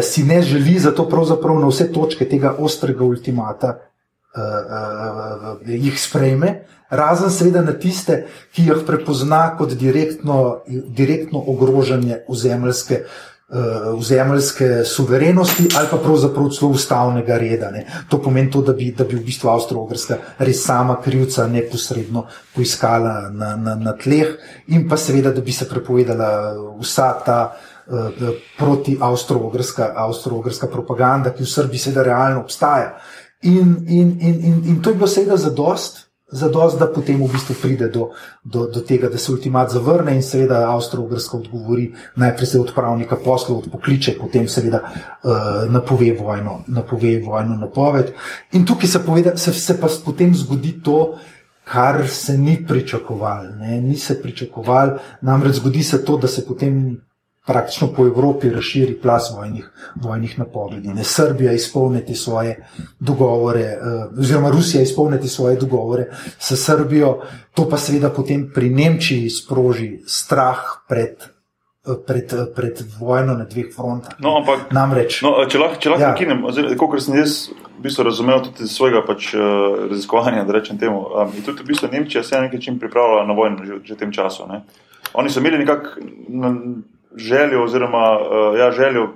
[0.02, 3.82] si ne želi zato pravzaprav na vse točke tega ostrega ultimata uh,
[4.36, 12.22] uh, uh, jih sprejme, razen seveda na tiste, ki jih prepozna kot direktno, direktno ogrožanje
[12.28, 13.04] ozemeljske.
[13.98, 17.68] Vzemeljske suverenosti ali pa pravzaprav celo ustavnega reda.
[17.70, 17.84] Ne.
[18.10, 22.24] To pomeni to, da bi, da bi v bistvu Avstrija-Ogrska res sama krivca neposredno
[22.56, 24.34] poiskala na, na, na tleh,
[24.66, 26.28] in pa seveda, da bi se prepovedala
[26.82, 27.65] vsa ta uh,
[28.58, 32.96] proti avstro-ogrska, avstro-ogrska propaganda, ki v Srbiji seveda realno obstaja.
[33.42, 36.06] In, in, in, in, in to je bilo seveda zadost.
[36.26, 38.08] Zadost, da potem v bistvu pride do,
[38.42, 41.84] do, do tega, da se ultimat zavrne in seveda Avstrija-Ogrska odgovori,
[42.18, 48.10] najprej se odpravnika poslov odpokliče, potem seveda uh, napove vojno, napove vojno napoved.
[48.58, 51.14] In tukaj se, poveda, se, se pa potem zgodi to,
[51.62, 53.54] kar se ni pričakovalo.
[53.82, 57.06] Ni se pričakovalo, namreč zgodi se to, da se potem
[57.46, 60.88] praktično po Evropi razširi plas vojnih, vojnih napovedi.
[60.88, 62.66] Ne Srbija izpolniti svoje
[63.00, 63.78] dogovore,
[64.10, 66.06] uh, oziroma Rusija izpolniti svoje dogovore
[66.38, 67.18] s Srbijo,
[67.54, 71.16] to pa seveda potem pri Nemčiji sproži strah pred.
[72.06, 74.16] Pred, pred vojno na dveh frontah.
[74.18, 76.08] No, ampak, Namreč, no, če lahko lah ja.
[76.10, 76.40] nekinem,
[76.80, 77.36] kot sem jaz
[77.76, 81.62] v bistvu razumel tudi iz svojega pač, uh, raziskovanja, da rečem temu, um, je tudi
[81.62, 84.48] v bistvu Nemčija se nekaj čim pripravljala na vojno že, že v tem času.
[84.50, 84.64] Ne?
[85.14, 86.02] Oni so imeli nekako
[87.16, 89.08] željo, oziroma uh, ja, željo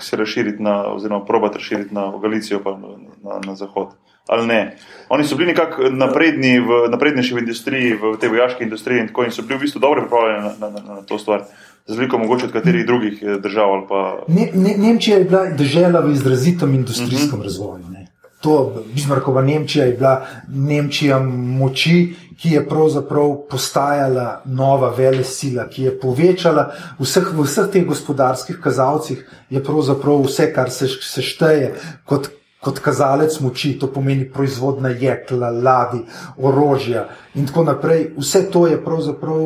[0.00, 2.88] se razširiti na, oziroma probati razširiti na Galicijo, pa na,
[3.24, 3.88] na, na zahod.
[4.28, 4.76] Ali ne?
[5.08, 9.24] Oni so bili nekako napredni, v, naprednejši v industriji, v tej vojaški industriji in tako
[9.24, 11.44] in so bili v bistvu dobro pripravljeni na, na, na to stvar.
[11.86, 13.86] Z veliko mogoče od katerih drugih eh, držav.
[13.88, 14.24] Pa...
[14.28, 17.40] Ne, ne, Nemčija je bila država v izrazitem industrijskem uh mhm.
[17.40, 17.44] -huh.
[17.44, 17.84] razvoju.
[17.90, 18.07] Ne.
[18.40, 21.18] To Bismarckova Nemčija je bila Nemčija
[21.58, 26.68] moči, ki je pravzaprav postajala nova vele sila, ki je povečala
[27.00, 31.72] vseh, v vseh teh gospodarskih kazalcih, je pravzaprav vse, kar se, se šteje
[32.06, 32.30] kot,
[32.60, 36.00] kot kazalec moči, to pomeni proizvodna jekla, ladi,
[36.36, 37.04] orožja
[37.34, 38.08] in tako naprej.
[38.18, 39.44] Vse to je pravzaprav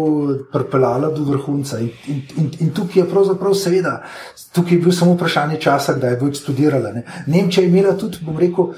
[0.52, 1.78] pripeljalo do vrhunca.
[1.78, 3.98] In, in, in, in tukaj je pravzaprav seveda,
[4.52, 6.92] tukaj je bil samo vprašanje časa, kdaj bo študirala.
[6.92, 7.04] Ne.
[7.26, 8.72] Nemčija je imela tudi, bom rekel,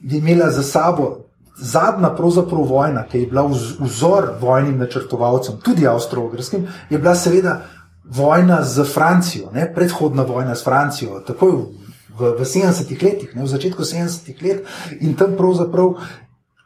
[0.00, 1.24] je imela za sabo
[1.58, 3.48] zadnja pravzaprav vojna, ki je bila
[3.80, 7.60] vzor vojnim načrtovalcem, tudi avstrogrskim, je bila seveda
[8.04, 9.72] vojna z Francijo, ne?
[9.74, 11.56] predhodna vojna s Francijo, takoj
[12.18, 13.42] v, v, v 70-ih letih, ne?
[13.42, 14.64] v začetku 70-ih let
[15.00, 15.98] in tam pravzaprav.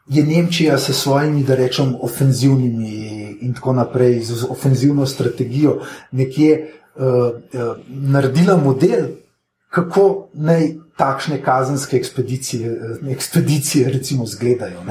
[0.03, 5.77] Je Nemčija s svojimi, da rečem, ofenzivnimi in tako naprej, z ofenzivno strategijo,
[6.11, 7.05] nekje uh,
[7.39, 9.15] uh, naredila model,
[9.71, 14.83] kako naj takšne kazenske ekspedicije, eh, ekspedicije recimo, izgledajo.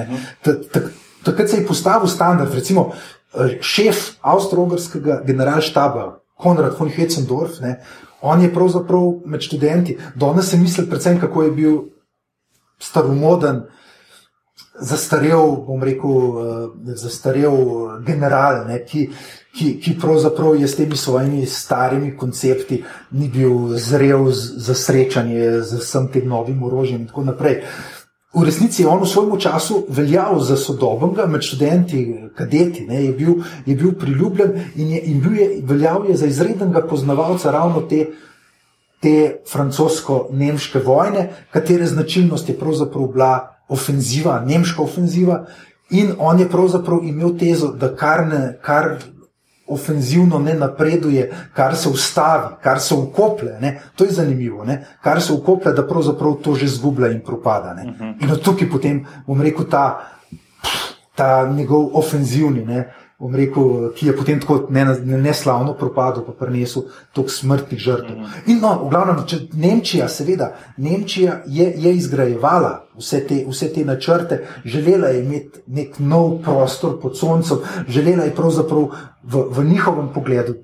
[1.22, 2.92] Takrat se je postavil standard, recimo
[3.60, 7.76] šef avstralskega generalštaba, Konrad von Hetzendorf, ne,
[8.22, 11.78] on je pravzaprav med študenti, danes se misli predvsem, kako je bil
[12.78, 13.62] staromoden,
[14.80, 17.58] zastarel, bom rekel, eh, zastarel
[18.06, 19.08] general, ne, ki
[19.52, 25.80] ki, ki pravzaprav je s temi svojimi starimi koncepti ni bil zrel za srečanje z
[25.80, 27.62] vsem tem novim orožjem in tako naprej.
[28.32, 33.12] V resnici je on v svojem času veljal za sodobnega, med študenti, kadeti, ne, je,
[33.12, 37.84] bil, je bil priljubljen in, je, in bil je, veljal je za izrednega poznavalca ravno
[37.90, 38.06] te,
[39.04, 43.32] te francosko-nemške vojne, katere značilnost je pravzaprav bila
[43.68, 45.44] ofenziva, nemška ofenziva.
[45.90, 48.96] In on je pravzaprav imel tezo, da kar, ne, kar
[49.72, 53.58] ofenzivno ne napreduje, kar se ustavi, kar se ukople.
[53.60, 53.80] Ne?
[53.96, 54.84] To je zanimivo, ne?
[55.02, 57.74] kar se ukople, da pravzaprav to že zgublja in propada.
[57.74, 57.84] Ne?
[57.90, 58.10] Mhm.
[58.20, 60.00] In od tukaj potem, bom rekel, ta,
[61.14, 62.66] ta njegov ofenzivni.
[62.66, 62.88] Ne?
[63.22, 68.16] Rekel, ki je potem tako neslavno ne propadel, pa prinesel toliko smrtnih žrtev.
[68.16, 68.50] -hmm.
[68.50, 73.84] In no, v glavnem, če Nemčija, seveda, Nemčija je, je izgrajevala vse te, vse te
[73.84, 77.58] načrte, želela je imeti nek nov prostor pod soncem,
[77.88, 78.88] želela je pravzaprav
[79.24, 80.54] v, v njihovem pogledu,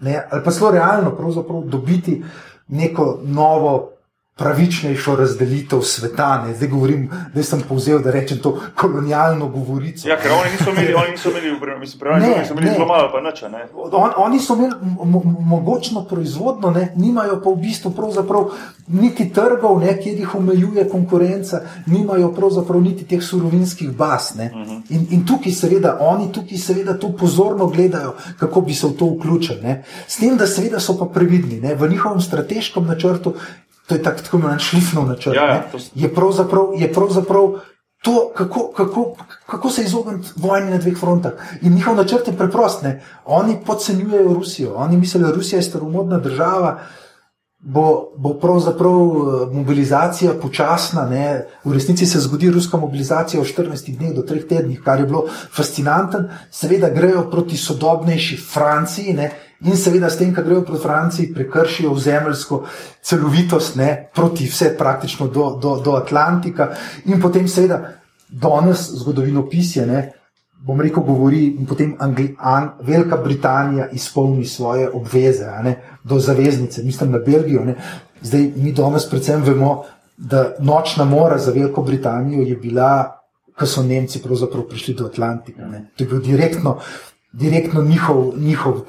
[0.00, 1.16] ne, ali pa zelo realno,
[1.66, 2.22] dobiti
[2.68, 3.93] neko novo
[4.36, 6.44] pravičnejšo razdelitev sveta.
[6.46, 6.54] Ne.
[6.54, 10.08] Zdaj govorim, da sem povzel, da rečem to kolonialno govorico.
[10.08, 12.72] Ja, ker oni niso imeli, oni niso imeli, mislim, pravi, Ne, ne, so imeli ne.
[12.72, 13.66] zelo malo, pa nič, ne.
[13.92, 17.92] On, oni so imeli mo- mo- mogočno proizvodno, ne, nimajo pa v bistvu
[18.88, 24.34] niti trgov, ne, kjer jih omejuje konkurenca, nimajo pravzaprav niti teh surovinskih baz.
[24.36, 24.50] ne.
[24.88, 29.06] In, in tukaj, seveda, oni tukaj seveda to pozorno gledajo, kako bi se v to
[29.06, 29.62] vključili.
[29.62, 29.84] ne.
[30.08, 33.34] S tem, da seveda so pa previdni ne, v njihovem strateškem načrtu,
[33.88, 36.74] to je tak, tako imenovan šlifnov načrt, Ja, ja, to je pravzaprav.
[36.76, 37.54] Je pravzaprav
[38.04, 39.16] To, kako, kako,
[39.46, 41.32] kako se izogniti vojni na dveh frontah.
[41.62, 42.82] In njihov načrt je preprost.
[42.82, 43.00] Ne?
[43.24, 46.80] Oni podcenjujejo Rusijo, oni mislijo, da Rusija je staromodna država,
[47.58, 51.06] bo, bo pravzaprav eh, mobilizacija počasna.
[51.08, 51.46] Ne?
[51.64, 55.24] V resnici se zgodi ruska mobilizacija v 14 dneh do 3 tednih, kar je bilo
[55.56, 56.28] fascinantno.
[56.50, 59.14] Seveda grejo proti sodobnejši Franciji.
[59.14, 59.30] Ne?
[59.64, 62.64] In seveda, s tem, ko grejo proti Franciji, prekršijo zemeljsko
[63.02, 67.80] celovitost, ne, proti vse, praktično do, do, do Atlantika, in potem, seveda,
[68.28, 70.02] danes zgodovinopisje, ne,
[70.64, 76.82] bom rekel, govori, in potem Angli, An, Velika Britanija izpolni svoje obveze ne, do zaveznice,
[76.82, 77.64] mislim na Belgijo.
[77.64, 77.74] Ne.
[78.22, 79.82] Zdaj, mi danes predvsem vemo,
[80.16, 83.20] da nočna mora za Veliko Britanijo je bila,
[83.58, 85.66] ko so Nemci pravzaprav prišli do Atlantika.
[85.66, 85.86] Ne.
[85.96, 86.78] To je bil direktno
[87.34, 88.82] direktno njihov, njihov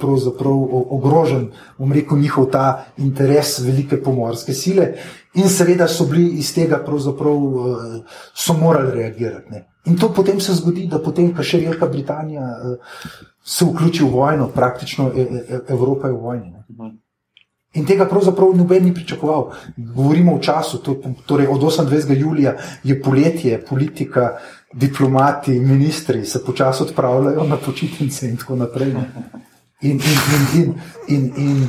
[0.89, 4.93] ogrožen, bom rekel, njihov ta interes velike pomorske sile.
[5.33, 9.51] In seveda so bili iz tega pravzaprav eh, so morali reagirati.
[9.51, 9.65] Ne.
[9.85, 12.93] In to potem se zgodi, da potem, ko še Velika Britanija eh,
[13.43, 16.53] se vključi v vojno, praktično e- e- Evropa je v vojni.
[16.53, 16.93] Ne.
[17.75, 19.49] In tega pravzaprav noben ni pričakoval.
[19.77, 22.15] Govorimo o času, to, torej od 28.
[22.17, 24.37] julija je poletje, politika,
[24.75, 28.93] diplomati, ministri se počasi odpravljajo na počitnice in tako naprej.
[28.93, 29.05] ne.
[29.81, 29.99] In, in,
[30.53, 30.73] in, in,
[31.07, 31.67] in, in,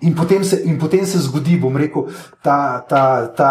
[0.00, 2.08] in, potem, se, in potem se zgodi, bom rekel,
[2.42, 3.50] ta, ta, ta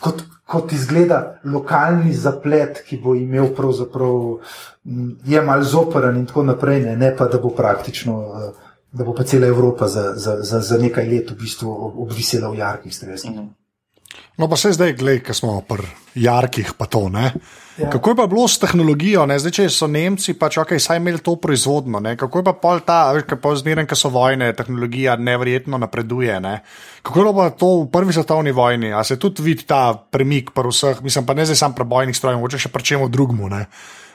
[0.00, 4.38] kot, kot izgleda lokalni zaplet, ki bo imel pravzaprav,
[5.24, 8.18] je mal zoperen in tako naprej, ne, ne pa da bo praktično.
[8.40, 11.98] eh, Da bo pa cela Evropa za, za, za, za nekaj let v bistvu ob-
[12.02, 13.36] obvisela v jarkih streskih.
[14.40, 15.84] No, pa se zdaj, gledaj, ki smo pri
[16.14, 17.08] jarkih, pa to.
[17.12, 17.32] Ne?
[17.76, 17.90] Ja.
[17.90, 19.26] Kako je pa bilo s tehnologijo?
[19.28, 19.36] Ne?
[19.38, 22.16] Zdaj, če so Nemci pač ok, saj imeli to proizvodno, ne?
[22.16, 25.78] kako je pa pol ta, a veš, kaj pa zmeraj, ko so vojne, tehnologija nevrjetno
[25.80, 26.40] napreduje.
[26.40, 26.54] Ne?
[27.06, 28.92] Kako je pa to v prvi svetovni vojni?
[28.96, 32.16] A se tudi vidi ta premik pri vseh, mislim pa ne zdaj samo pri bojnih
[32.16, 33.48] strojih, mogoče še pri čemu drugmu.
[33.52, 33.66] Ne?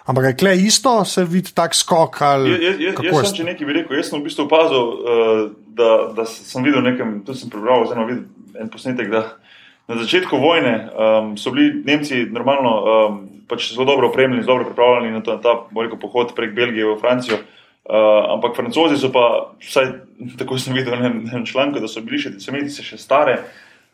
[0.06, 3.38] Ampak je kle isto, se vidi tak skok ali Jaz, jaz, kako jaz je sem,
[3.40, 5.40] če nekaj bi rekel, jaz sem v bistvu opazil, uh,
[5.74, 9.24] da, da sem videl nekem, tu sem prebral, oziroma videl en posnetek, da
[9.88, 14.72] na začetku vojne um, so bili Nemci normalno um, pač zelo dobro opremljeni, zelo dobro
[14.72, 17.38] pripravljeni na, to, na ta rekel, pohod prek Belgije v Francijo.
[17.86, 19.92] Uh, ampak francozi so pa, vsaj
[20.40, 23.44] tako sem videl na enem članku, da so bili še, so imeli še stare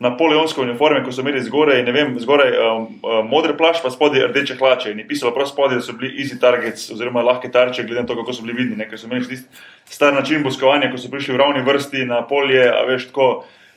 [0.01, 4.31] napoleonske uniforme, ko so imeli zgoraj, ne vem, zgoraj um, um, modre plašč, pa spodaj
[4.31, 4.95] rdeče hlače.
[4.95, 8.09] In je pisalo prav spodaj, da so bili easy targets, oziroma lahke tarče, glede na
[8.09, 8.79] to, kako so bili vidni.
[8.79, 8.87] Ne?
[8.89, 9.61] Ker so imeli tisti
[9.91, 13.27] star način boskovanja, ko so prišli v ravni vrsti na polje, a veš tako.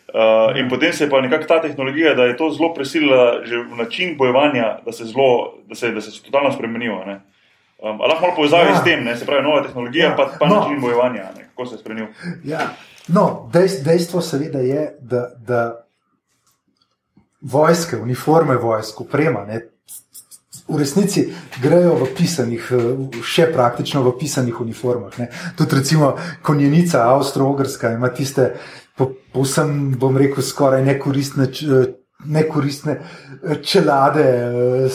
[0.07, 3.57] Uh, in potem se je pa nekako ta tehnologija, da je to zelo presilila že
[3.59, 5.29] v način bojevanja, da se zelo,
[5.67, 7.05] da se, da se totalno spremenilo.
[7.05, 7.21] ne.
[7.79, 8.77] Um, lahko malo povezavi Ja.
[8.77, 9.17] s tem, ne?
[9.17, 10.15] se pravi, nova tehnologija, Ja.
[10.17, 10.55] pa, pa No.
[10.55, 11.49] način bojevanja, ne?
[11.49, 12.07] kako se je spremenil.
[12.45, 12.61] Ja.
[13.09, 15.85] No, dejst, dejstvo seveda je, da, da
[17.41, 19.61] vojske, uniforme vojsk, oprema, ne,
[20.69, 21.29] v resnici
[21.63, 22.77] grejo v pisanih, eh,
[23.23, 25.19] še praktično v pisanih uniformah.
[25.19, 25.27] Ne.
[25.59, 28.55] Tudi recimo konjenica Avstro-Ogrska ima tiste
[29.33, 31.87] povsem, bom rekel, skoraj nekoristne, eh,
[32.25, 34.89] nekoristne eh, čelade, eh,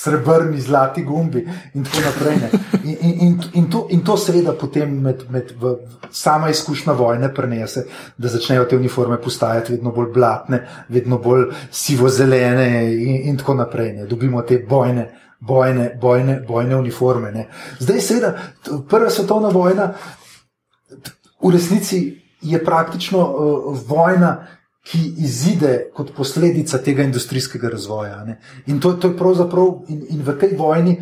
[0.00, 2.36] srebrni, zlati gumbi in tako naprej.
[2.84, 5.74] In, in, in, in, to, in to seveda potem med, med v,
[6.10, 7.84] sama izkušnja vojne prenese,
[8.16, 13.92] da začnejo te uniforme postajati vedno bolj blatne, vedno bolj sivo-zelene in, in tako naprej.
[13.92, 14.06] Ne.
[14.06, 15.10] Dobimo te bojne.
[15.40, 17.30] Bojne, bojne, bojne uniforme.
[17.32, 17.46] Ne.
[17.78, 18.32] Zdaj, seveda,
[18.88, 19.86] prva svetovna vojna
[21.40, 22.00] v resnici
[22.42, 24.46] je praktično uh, vojna,
[24.80, 28.24] ki izide kot posledica tega industrijskega razvoja.
[28.24, 28.38] Ne.
[28.66, 30.96] In to, to je pravzaprav, in, in v tej vojni,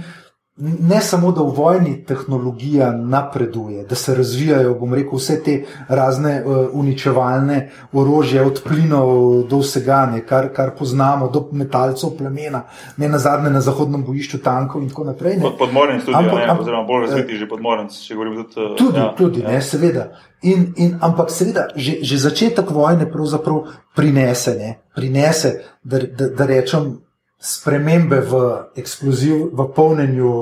[0.61, 5.55] ne samo da v vojni tehnologija napreduje, da se razvijajo, bom rekel, vse te
[5.89, 7.59] razne uh, uničevalne
[7.93, 12.65] orožje, od plinov do vsega, ne, kar, kar poznamo, do metalcev plemena,
[12.97, 15.37] ne na zadnje na zahodnem bojišču tankov in tako naprej.
[15.37, 15.43] Ne.
[15.43, 18.61] Pod, podmoren tudi, Ampak- ampak- oziroma bolj razviti že podmoren, če govorim tudi.
[18.71, 19.49] uh, Tudi, ja, ja, tudi ja.
[19.49, 20.09] ne, seveda.
[20.43, 23.63] In, in, ampak, seveda, že, že začetek vojne pravzaprav
[23.95, 26.99] prinese, ne, prinese da, da, da rečem,
[27.39, 28.41] spremembe v
[28.77, 30.33] eksploziv, v polnjenju,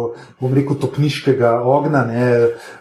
[0.41, 2.31] bom rekel, topniškega ognja, ne,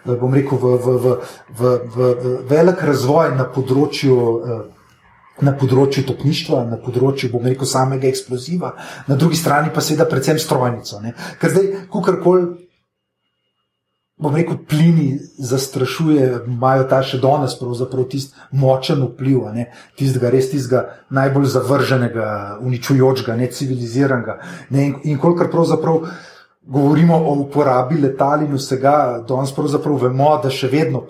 [0.08, 1.16] bom rekel, v, v, v,
[1.60, 4.16] v, v, velik razvoj na področju.
[4.16, 4.64] eh,
[5.44, 8.70] na področju topništva, na področju, bom rekel, samega eksploziva,
[9.10, 11.02] na drugi strani pa seveda predvsem strojnico.
[11.04, 11.12] Ne.
[11.42, 12.65] Ker zdaj, kukorkoli,
[14.18, 17.58] bom rekel, plini zastrašuje, imajo ta še danes
[18.10, 19.50] tisti močen vpliv,
[20.00, 22.30] tistega res tistega najbolj zavrženega,
[22.64, 24.40] uničujočega, neciviliziranega.
[24.70, 26.08] Ne, in, in kolikor pravzaprav.
[26.66, 31.04] Govorimo o uporabi letal in vsega, danes pravzaprav vemo, da še vedno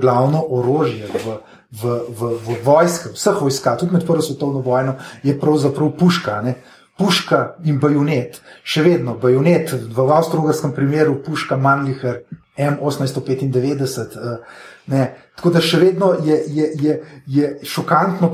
[0.00, 1.34] glavno orožje v,
[1.82, 6.38] v, v, v vojske, vseh vojska, tudi med Prvo svetovno vojno, je pravzaprav puška.
[6.46, 6.54] Ne?
[6.98, 12.22] Puška in bajonet, še vedno bajonet, v avstralskem primeru puška Manlicher
[12.58, 14.38] M1895.
[14.86, 15.02] Ne,
[15.34, 16.94] tako da še vedno je, je, je,
[17.26, 18.30] je šokantno,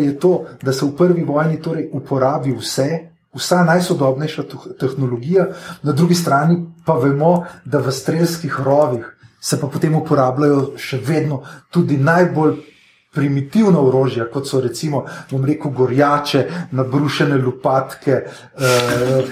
[0.00, 2.88] je to, da se v prvi vojni torej uporabi vse,
[3.34, 4.42] vsa najsodobnejša
[4.80, 5.46] tehnologija,
[5.82, 9.06] na drugi strani pa vemo, da v strelskih rovih
[9.40, 12.56] se pa potem uporabljajo še vedno tudi najbolj
[13.14, 15.04] primitivna orožja, kot so recimo,
[15.46, 18.24] rekel, gorjače, nabrušene lopatke, eh,
[18.62, 19.24] eh,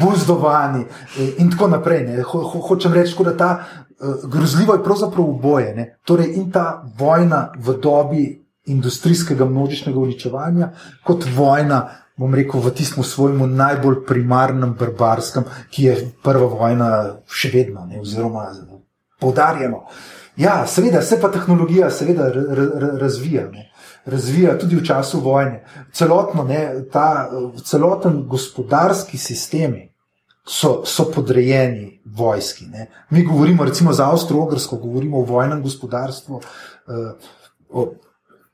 [0.00, 2.22] buzdovani eh, in tako naprej.
[2.22, 5.74] Ho, ho, hočem reči, da ta eh, grozljivo je pravzaprav oboje.
[5.74, 5.98] Ne?
[6.04, 8.26] Torej, in ta vojna v dobi
[8.66, 10.70] industrijskega množičnega uničevanja,
[11.04, 11.88] kot vojna.
[12.18, 16.88] Bom rekel, v tistem svojemu najbolj primarnem, barbarskem, ki je prva vojna,
[17.30, 18.48] še vedno, ne, oziroma
[19.22, 19.84] poudarjeno.
[19.86, 22.30] Uh, Ja, seveda, se pa tehnologija seveda
[23.00, 23.48] razvija.
[23.50, 23.70] Ne.
[24.06, 25.64] Razvija tudi v času vojne.
[25.92, 27.28] Celotno, ne, ta,
[27.64, 29.74] celoten gospodarski sistem
[30.46, 32.66] so, so podrejeni vojski.
[32.66, 32.86] Ne.
[33.10, 36.36] Mi govorimo, recimo za Avstralijo, govorimo o vojnem gospodarstvu.
[36.36, 36.94] Uh,
[37.70, 37.88] o,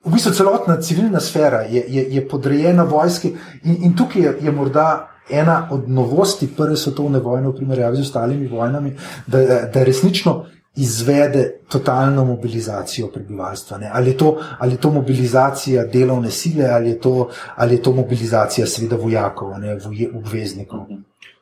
[0.05, 4.53] v bistvu celotna civilna sfera je, je, je podrejena vojski, in, in tukaj je, je
[4.53, 9.39] morda ena od novosti Prve svetovne vojne, v primerjavi z ostalimi vojnami, da,
[9.75, 10.45] da resnično
[10.77, 13.79] izvede totalno mobilizacijo prebivalstva.
[13.93, 17.93] Ali je, to, ali je to mobilizacija delovne sile, ali je to, ali je to
[17.93, 19.79] mobilizacija, seveda, vojakov, ne,
[20.15, 20.87] obveznikov.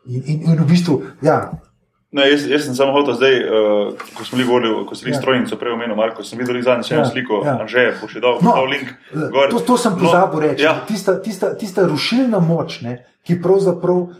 [0.06, 1.52] In, in, in v bistvu, ja.
[2.12, 5.16] Ne, jaz, jaz sem samo hotel zdaj, uh, ko smo bili govorili, ko si ja.
[5.16, 7.04] strojnico prej omenil, Marko, sem videl zadnjič ja.
[7.08, 7.54] sliko, ja.
[7.66, 8.90] že bo še dal, no, dal link.
[9.14, 9.48] Gor.
[9.48, 10.66] To, to sem pozabil no, reči.
[10.66, 10.74] Ja.
[10.88, 14.10] Tista, tista, tista rušilna moč, ne, ki pravzaprav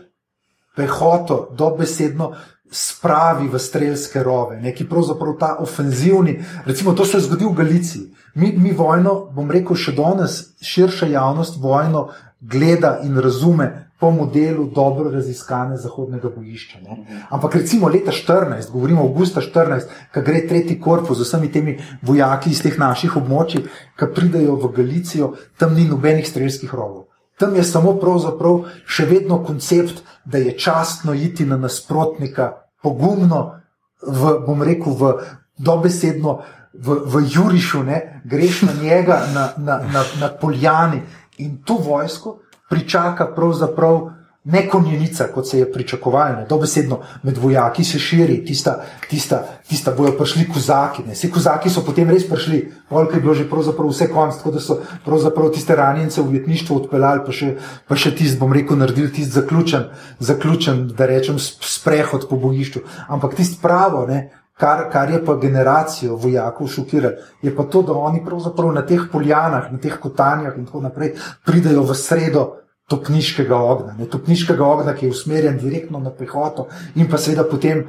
[0.73, 2.31] pehoto dobesedno
[2.73, 6.39] spravi v strelske rove, neki pravzaprav ta ofenzivni.
[6.65, 8.03] Recimo, to se je zgodilo v Galiciji.
[8.35, 12.07] Mi, mi vojno, bom rekel, še danes širša javnost vojno
[12.41, 16.79] gleda in razume po modelu dobro raziskane zahodnega bojišča.
[16.83, 16.97] Ne?
[17.29, 22.51] Ampak recimo leta 14, govorimo avgusta 14, ko gre tretji korpus z vsemi temi vojaki
[22.51, 23.63] iz teh naših območij,
[23.95, 27.05] ki pridajo v Galicijo, tam ni nobenih strelskih rovov.
[27.39, 33.59] Tam je samo pravzaprav še vedno koncept, da je častno iti na nasprotnika pogumno,
[34.03, 35.13] v, bom rekel, v
[35.57, 36.41] dobesedno,
[36.73, 41.01] v, v Jurišu, ne, greš na njega, na, na, na, na Poljani.
[41.37, 44.09] In to vojsko pričaka pravzaprav
[44.43, 48.75] ne konjenica, kot se je pričakovalo, dobesedno med vojaki se širi, tista,
[49.09, 51.03] tista, tista bojo prišli kozaki.
[51.11, 53.47] Vse kozaki so potem res prišli, polk je bilo že
[53.89, 57.55] vse konc, tako da so pravzaprav tiste ranjence v ujetništvo odpeljali, pa še,
[57.87, 59.89] pa še tisti, bom rekel, naredili tisti zaključen,
[60.19, 62.83] zaključen, da rečem, sprehod po bojišču.
[63.07, 67.93] Ampak tisti pravo, ne, Kar, kar je pa generacijo vojakov šokiralo, je pa to, da
[67.97, 72.43] oni pravzaprav na teh poljanah, na teh kotanjah in tako naprej pridajo v sredo
[72.89, 77.87] topniškega ognja, topniškega ognja, ki je usmerjen direktno na pehoto, in pa seveda potem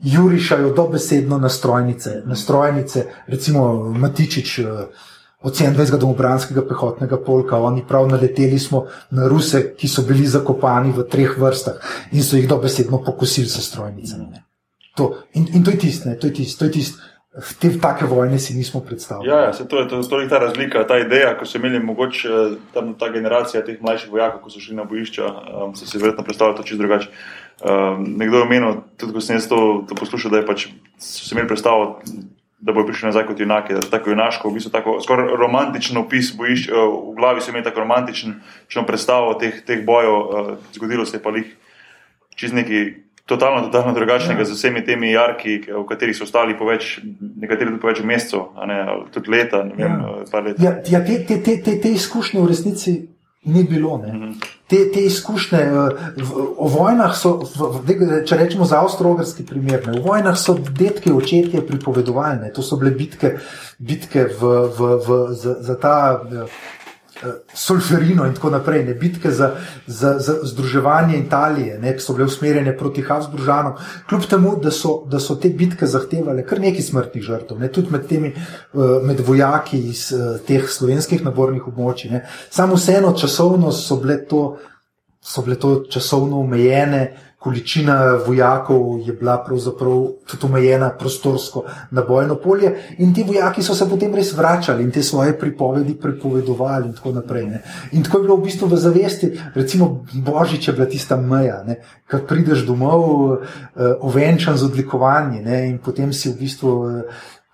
[0.00, 4.58] jurišajo dobesedno na strojnice, na strojnice, recimo Matičič.
[4.58, 5.08] Eh,
[5.42, 5.96] od 27.
[5.96, 11.38] domobranskega pehotnega polka, oni prav naleteli smo na Ruse, ki so bili zakopani v treh
[11.38, 11.80] vrstah
[12.12, 14.26] in so jih dobesedno pokosili s strojnicami.
[15.32, 16.98] In, in to je tisto, to je tisto, to je tisto.
[17.30, 19.28] Te take vojne si nismo predstavljali.
[19.28, 21.78] Ja, ja to je, to je, to je ta razlika, ta ideja, ko so imeli
[21.78, 22.28] mogoče
[22.74, 26.24] tam ta generacija teh mlajših vojakov, ko so šli na bojišča, um, so si verjetno
[26.26, 27.08] predstavljali to čisto drugače.
[27.62, 30.66] Um, nekdo je omenil, tudi ko sem jaz to, to poslušal, da pač,
[30.98, 32.00] so imeli predstavo,
[32.58, 36.32] da bodo prišli nazaj kot junaki, da tako junaško, v bistvu tako skoraj romantičen opis
[36.36, 38.40] bojišč, v glavi so imeli tako romantičen
[38.90, 41.54] predstavo teh, teh bojev, uh, zgodilo se je pa jih
[42.40, 42.82] čez neki
[43.30, 44.48] totalno, totalno drugačnega ja.
[44.48, 46.98] z vsemi temi jarki, v katerih so ostali po več,
[47.40, 48.50] nekateri tudi po več mesecev,
[49.14, 49.62] tudi leta.
[49.70, 50.42] Vem, ja.
[50.42, 50.58] let.
[50.58, 52.96] Ja, ja, te, te, te, te, te izkušnje v resnici
[53.44, 53.96] ni bilo.
[53.98, 54.34] Mm -hmm.
[54.66, 55.58] te, te izkušnje
[56.16, 60.58] v, o vojnah so, v, v, če rečemo za avstralski primer, ne, v vojnah so
[60.78, 63.38] detke očetje pripovedovali, to so bile bitke,
[63.78, 64.42] bitke v,
[64.78, 66.20] v, v, za, za ta.
[67.54, 69.50] Solferino in tako naprej, ne bitke za,
[69.86, 73.76] za, za združevanje Italije, ne, ki so bile usmerjene proti Habsburžanom,
[74.08, 77.92] kljub temu, da so, da so te bitke zahtevale kar nekaj smrtnih žrtev, ne, tudi
[77.92, 78.32] med temi,
[79.04, 80.08] med vojaki iz
[80.46, 82.10] teh slovenskih nabornih območij.
[82.10, 82.24] Ne.
[82.50, 84.44] Samo vseeno časovno so bile to,
[85.20, 87.04] so bile to časovno omejene
[87.40, 93.74] količina vojakov je bila pravzaprav tudi omejena prostorsko na bojno polje, in ti vojaki so
[93.74, 97.46] se potem res vračali in te svoje pripovedi prepovedovali, in tako naprej.
[97.46, 97.62] Ne.
[97.92, 101.64] In tako je bilo v bistvu v zavesti, recimo Božič je bila tista meja,
[102.10, 103.38] ki prideš domov, uh,
[104.00, 106.70] ovenčan z odlikovanji ne, in potem si v bistvu.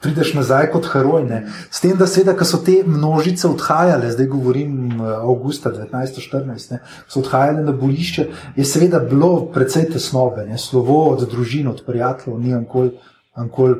[0.07, 1.25] Prideš nazaj kot heroj.
[1.27, 1.41] Ne.
[1.71, 6.79] S tem, da seveda, so te množice odhajale, zdaj govorim eh, avgusta 1914,
[7.09, 10.59] so odhajale na bojišče, je seveda bilo precej tesnobe, ne.
[10.59, 13.77] slovo od družin, od prijateljev, ni ankoli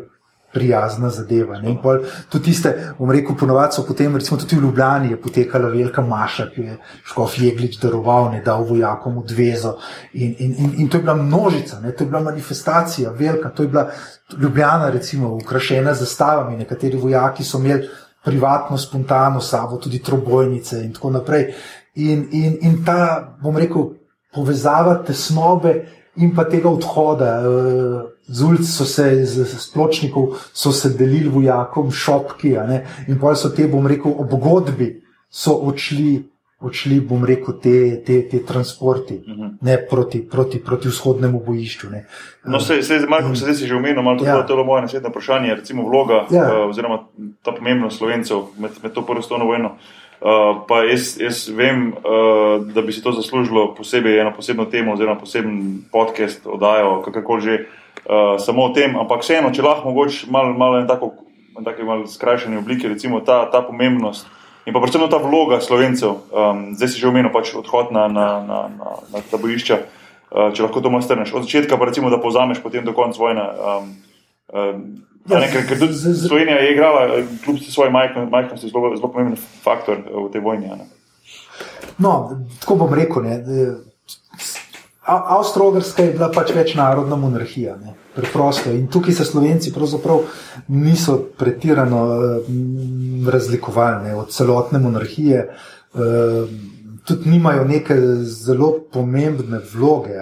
[0.57, 1.61] prijazna zadeva.
[2.29, 6.47] Tudi tiste, bom rekel, ponovadi so potem, recimo tudi v Ljubljani, je potekala velika maša,
[6.55, 9.75] ki je Škof Jeglič daroval, ne dal vojakom odvezo.
[10.15, 11.93] In, in, in, in to je bila množica, ne?
[11.93, 13.91] to je bila manifestacija, velika, to je bila
[14.41, 16.57] Ljubljana, recimo, ukrašena z zastavami.
[16.57, 17.89] Nekateri vojaki so imeli
[18.25, 21.53] privatno, spontano sabo, tudi trobojnice in tako naprej.
[21.95, 23.93] In, in, in ta, bom rekel,
[24.35, 25.77] povezava tesnobe
[26.17, 27.37] in pa tega odhoda.
[28.29, 32.57] Z ulic so se, z, z pločnikov so se delili vojakom, šopki,
[33.09, 34.97] in pa so te, bom rekel, ob godbi
[35.31, 36.33] so odšli.
[36.57, 39.43] Odšli, bom rekel, te, te, te transporti uh mhm.
[39.61, 39.89] -huh.
[39.91, 41.91] proti, proti, proti vzhodnemu bojišču.
[41.91, 42.07] Ne.
[42.45, 44.47] No, se, se, Marko, se zdaj si že omenil, malo ja.
[44.47, 46.43] to je moje naslednje vprašanje, recimo vloga ja.
[46.43, 47.05] uh, oziroma
[47.43, 49.69] ta pomembnost slovencev med, med to prvo svetovno vojno.
[49.69, 50.06] Uh,
[50.67, 55.21] pa jaz, jaz vem, uh, da bi si to zaslužilo posebej eno posebno temo oziroma
[55.21, 57.55] poseben podcast, oddajo, kakorkoli že.
[57.55, 61.15] Uh, uh, samo o tem, ampak vseeno, če lahko mogoče malo mal na tako
[61.87, 64.29] mal skrajšani obliki, recimo ta, ta pomembnost
[64.67, 68.27] in pa predvsem ta vloga slovencev, um, zdaj si že omenil pač odhod na, na,
[68.43, 71.31] na, na, na ta bojišča, uh, če lahko to malo strneš.
[71.39, 73.47] Od začetka pa recimo, da povzameš potem do konca vojne.
[73.47, 73.85] Um,
[74.51, 74.83] um,
[75.29, 75.95] Ja, ne, ker, ker
[76.29, 80.67] Slovenija je igrala, kljub svoje majhnosti, zelo, zelo pomemben faktor v tej vojni.
[80.67, 80.87] Ne.
[81.99, 82.13] No,
[82.61, 83.23] tako bom rekel.
[83.23, 83.41] Ne,
[85.07, 87.95] Avstralska je bila pač večnarodna monarhija, ne?
[88.17, 88.71] preprosto.
[88.73, 90.25] In tukaj se slovenci pravzaprav
[90.69, 94.15] niso pretirano uh, razlikovali ne?
[94.15, 95.49] od celotne monarhije.
[95.95, 96.03] Uh,
[97.07, 100.19] tudi nimajo neke zelo pomembne vloge.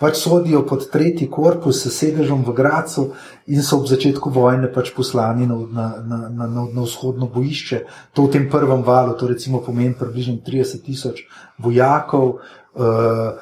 [0.00, 3.10] Pač sodijo pod tretji korpus s sedežem v Gracu
[3.46, 7.84] in so ob začetku vojne pač poslani na, na, na, na, na, vzhodno bojišče.
[8.16, 11.26] To v tem prvem valu, to recimo pomeni približno 30 tisoč
[11.58, 12.40] vojakov.
[12.74, 13.36] Uh,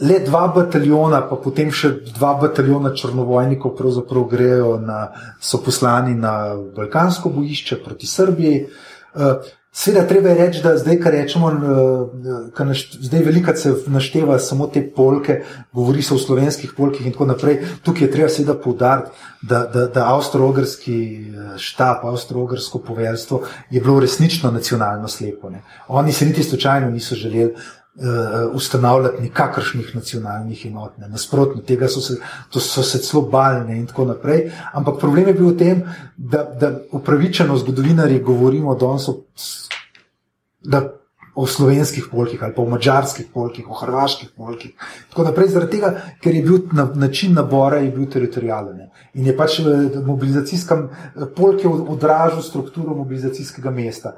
[0.00, 6.54] le dva bataljona, pa potem še dva bataljona črnovojnikov, pravzaprav grejo na, so poslani na
[6.76, 8.64] Balkansko bojišče proti Srbiji.
[9.14, 14.38] Eh, Sveda, treba je reči, da zdaj, kar rečemo, eh, kar zdaj veliko se našteva
[14.38, 15.40] samo te polke,
[15.72, 17.62] govori se o slovenskih polkih in tako naprej.
[17.82, 19.10] Tukaj je treba seveda poudariti,
[19.42, 25.50] da, da, da avstro-ogrski eh, štab, avstro-ogrsko poveljstvo je bilo resnično nacionalno slepo.
[25.50, 25.62] Ne.
[25.88, 27.81] Oni se niti slučajno niso želeli uh,
[28.54, 30.98] ustanavljati nikakršnih nacionalnih enot.
[30.98, 31.08] Ne.
[31.08, 32.16] Nasprotno, tega so se,
[32.50, 34.50] so se celo balne in tako naprej.
[34.72, 35.82] Ampak problem je bil v tem,
[36.16, 39.10] da, da upravičeno zgodovinari govorimo danes,
[40.64, 40.82] da
[41.34, 44.72] o slovenskih polkih ali pa o mačarskih polkih, o hrvaških polkih.
[45.10, 49.58] Tako naprej, zaradi tega, ker je bil na, način nabora bil teritorijalen in je pač
[49.60, 50.78] eh, mobilizacijska
[51.36, 54.16] polk odražal strukturo mobilizacijskega mesta.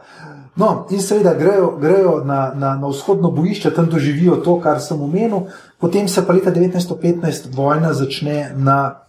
[0.57, 5.01] No, in seveda grejo, grejo na, na, na vzhodno bojišče, tam doživijo to, kar sem
[5.03, 5.49] omenil,
[5.81, 9.01] potem se pa leta 1915 vojna začne na,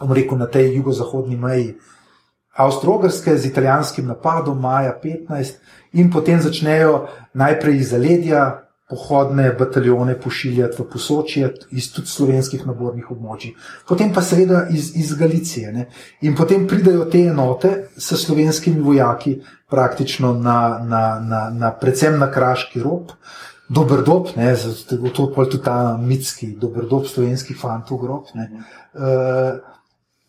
[0.00, 1.74] rekel, na tej jugozahodni meji.
[2.56, 5.60] Avstralske z italijanskim napadom, maja 15,
[5.92, 13.10] in potem začnejo najprej iz zaledja pohodne bataljone pošiljati v posočje iz tudi slovenskih nabornih
[13.10, 13.54] območij,
[13.88, 15.72] potem pa seveda iz, iz Galicije.
[15.72, 15.86] Ne?
[16.26, 19.38] In potem pridajo te enote s slovenskimi vojaki
[19.70, 23.14] praktično na, na, na, na predvsem na kraški rob.
[23.70, 24.50] Dober dob, ne,
[24.88, 28.32] to je tudi ta mitski, dober dob slovenskih fantov, grob.
[28.34, 28.48] Ne.
[28.98, 29.60] Uh,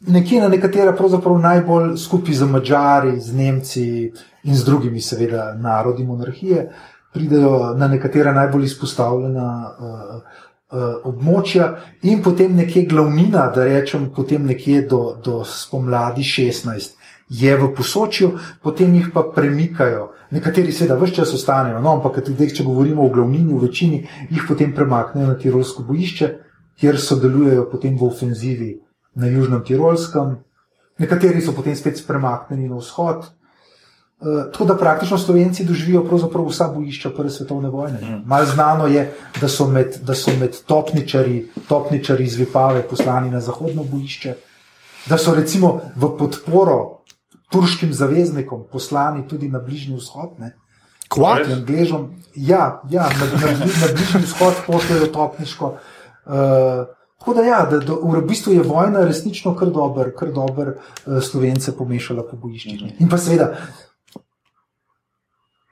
[0.07, 4.12] nekje na nekatera pravzaprav najbolj skupaj z Mačari, z Nemci
[4.43, 6.70] in z drugimi, seveda, narodi monarhije,
[7.14, 10.22] pridejo na nekatera najbolj izpostavljena uh,
[10.72, 11.68] uh, območja,
[12.07, 16.97] in potem nekje glavnina, da rečem, potem nekje do, do spomladi 16.
[17.32, 18.34] Je v posočju,
[18.64, 20.09] potem jih pa premikajo.
[20.36, 24.47] Nekateri seveda vse čas ostanejo, no, ampak tudi, če govorimo o glavnini, v večini jih
[24.47, 26.32] potem premaknejo na Tirolsko bojišče,
[26.80, 28.72] kjer sodelujejo potem v ofenzivi
[29.16, 30.38] na Južnem Tirolskem,
[30.99, 33.28] nekateri so potem spet premaknjeni na vzhod.
[34.22, 36.03] Uh, tako da praktično Slovenci doživijo
[36.47, 38.01] vsa bojišča Prve svetovne vojne.
[38.01, 38.22] Mm.
[38.26, 43.39] Mal znano je, da so med, da so med topničari, topničari iz Vipave poslani na
[43.41, 44.36] zahodno bojišče,
[45.09, 47.01] da so recimo v podporo
[47.49, 50.38] turškim zaveznikom poslani tudi na Bližnji vzhod.
[51.09, 51.49] Kvart?
[51.51, 55.78] Angležom, ja, ja, na, na, na Bližnji vzhod pošljajo topniško.
[56.26, 56.34] Uh,
[57.22, 61.19] Tako da, ja, da, da v bistvu je vojna resnično kar dober, kar dober uh,
[61.22, 62.95] slovence pomešala po bojiščih.
[62.99, 63.51] In pa seveda,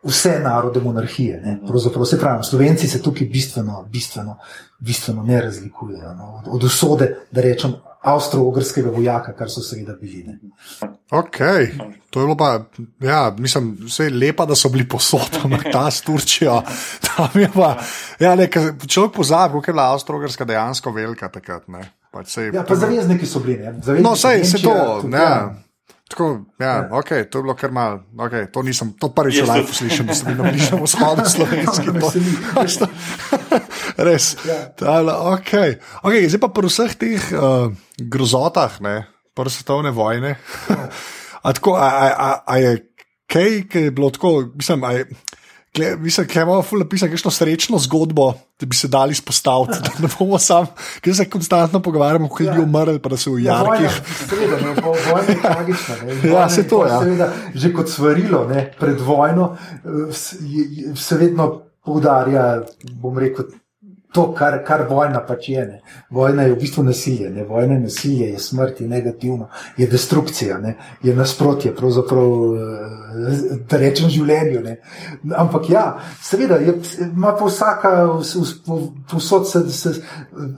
[0.04, 1.41] vse narode monarhije.
[1.45, 1.60] Ne?
[1.68, 4.38] Pravzaprav se pravi, slovenci se tukaj bistveno, bistveno,
[4.80, 6.34] bistveno ne razlikujejo no?
[6.39, 10.24] od, od usode, da rečem, avstro-ogrskega vojaka, kar so seveda bili.
[10.24, 10.39] Ne?
[11.12, 11.38] Ok,
[12.10, 12.66] to je bilo pa,
[13.04, 16.62] ja, mislim, vse je lepa, da so bili posodom ta s Turčijo.
[17.54, 17.78] Pa,
[18.20, 18.47] ja, ne,
[18.88, 21.64] človek pozabi, kako je bila avstro-ogrska dejansko velika takrat.
[22.12, 23.64] Pač sej, ja, pa zavezniki so bili.
[23.64, 25.18] Zavezniki no, sej, se to, ne.
[25.18, 25.56] Ja.
[26.10, 26.89] Tako, ja, ja.
[26.97, 30.16] Okay, to je bilo kar malo, okay, to nisem, to prvič v življenju slišim, da
[30.18, 31.93] sem bil na bližnjem vzhodu slovenski.
[34.10, 34.34] Res.
[34.41, 34.74] Ja.
[34.74, 35.78] Tale, okay.
[36.01, 37.70] Okay, zdaj pa pri vseh teh uh,
[38.01, 38.82] grozotah,
[39.38, 40.34] prve svetovne vojne.
[40.66, 40.89] Ja.
[41.45, 42.72] a, tako, a, a, a, a je
[43.30, 45.05] kaj, ki je bilo tako, mislim, a je.
[45.78, 50.09] Mislim, da imamo ful napisati kakšno srečno zgodbo, da bi se dali izpostaviti, da ne
[50.20, 50.65] bomo sam,
[51.01, 54.01] ker se konstantno pogovarjamo, kako je ljudi umrl, pa da so v ja, jarkih.
[54.30, 55.95] Seveda, no, vojna je tragična.
[56.34, 56.99] Ja, se to, ja.
[56.99, 60.13] Seveda, že kot svarilo ne, pred vojno eh,
[60.95, 62.61] se vedno poudarja,
[63.01, 63.45] bom rekel,
[64.12, 65.66] to, kar, kar vojna pač je.
[65.66, 65.82] Ne.
[66.10, 67.43] Vojna je v bistvu nasilje, ne.
[67.45, 70.76] vojna je nasilje, je smrt, je negativno, je destrukcija, ne.
[71.03, 74.62] je nasprotje, pravzaprav, eh, da rečem, življenju.
[74.66, 74.78] Ne.
[75.38, 75.84] Ampak ja,
[76.22, 76.74] seveda, je,
[77.05, 77.91] ima pa vsaka,
[79.12, 79.93] posod se, se,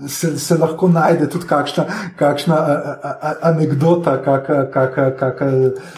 [0.08, 1.86] se, se lahko najde tudi kakšna,
[2.20, 4.66] kakšna a, a, a, anekdota, kakšna.
[4.72, 5.92] Kaka, kaka, eh,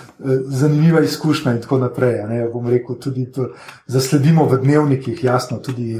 [0.48, 2.22] Zanimiva izkušnja, in tako naprej.
[2.30, 3.50] Ne, bom rekel, tudi to
[3.92, 5.98] zasledimo v dnevnikih, jasno, tudi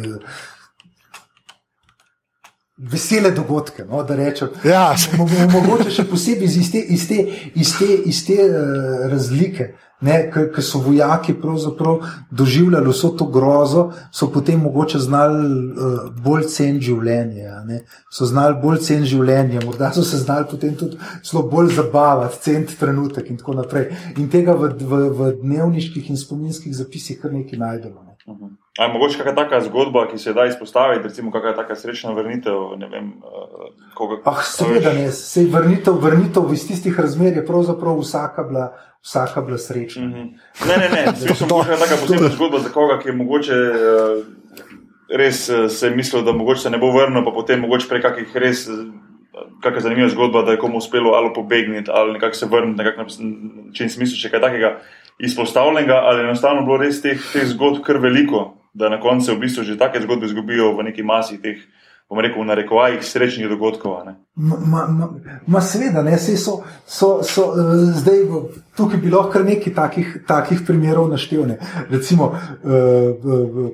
[2.78, 3.86] vesele dogodke.
[3.86, 4.96] No, da rečem, ja.
[5.54, 7.24] mogoče še posebej iz te, iz te,
[7.56, 9.74] iz te, iz te uh, razlike.
[10.04, 11.32] Ker so vojaki
[12.32, 17.80] doživljali vso to grozo, so potem mogoče znali uh, bolj ceniti življenje.
[18.12, 20.98] So znali bolj ceniti življenje, morda so se znali potem tudi
[21.52, 23.94] bolj zabavati, ceniti trenutek in tako naprej.
[24.18, 28.04] In tega v, v, v dnevniških in spominskih zapisih kar nekaj najdemo.
[28.04, 28.13] Ne.
[28.26, 28.50] Uh -huh.
[28.78, 32.54] Ali je mogoče kakšna taka zgodba, ki se da izpostaviti, recimo kakšna taka srečna vrnitev?
[32.92, 38.00] Vem, uh, koga, ah, seveda ne, se je vrnitev, vrnitev iz tistih razmer, je pravzaprav
[38.00, 40.06] vsaka bila, vsaka bila srečna.
[40.06, 40.68] Mm -hmm.
[40.68, 43.54] Ne, ne, ne, nisem možen taka posebna zgodba za koga, ki je mogoče.
[43.54, 44.26] Uh,
[45.10, 48.36] Res se je mislil, da mogoče se ne bo vrnil, pa potem mogoče prek kakih
[48.36, 48.70] res,
[49.62, 53.06] kakšna zanimiva zgodba, da je komu uspelo ali pobegniti ali nekako se vrniti, nekako,
[53.74, 54.80] če si misliš, kaj takega
[55.20, 59.64] izpostavljenega, ali enostavno bilo res teh, teh zgodb kar veliko, da na koncu v bistvu
[59.64, 61.62] že take zgodbe izgubijo v neki masi teh,
[62.10, 64.02] bom rekel, na rekovajih srečnih dogodkov.
[65.62, 68.26] Seveda, ne, so, so, so, uh, zdaj
[68.78, 71.58] tukaj bilo kar nekaj takih, takih primerov naštevne.
[71.90, 72.70] Recimo, uh,
[73.24, 73.72] uh,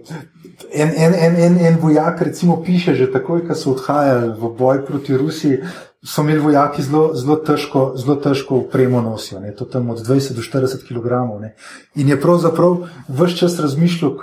[0.71, 4.85] en, en, en, en, en vojak, recimo, piše že takoj, ko so odhajali v boj
[4.85, 5.63] proti Rusiji
[6.05, 10.33] so imeli vojaki zelo, zelo, težko, zelo težko upremo nosijo, ne, to tam od 20
[10.33, 11.41] do 40 kg.
[11.41, 11.55] Ne.
[11.95, 12.77] In je pravzaprav
[13.07, 14.15] vse čas razmišljal,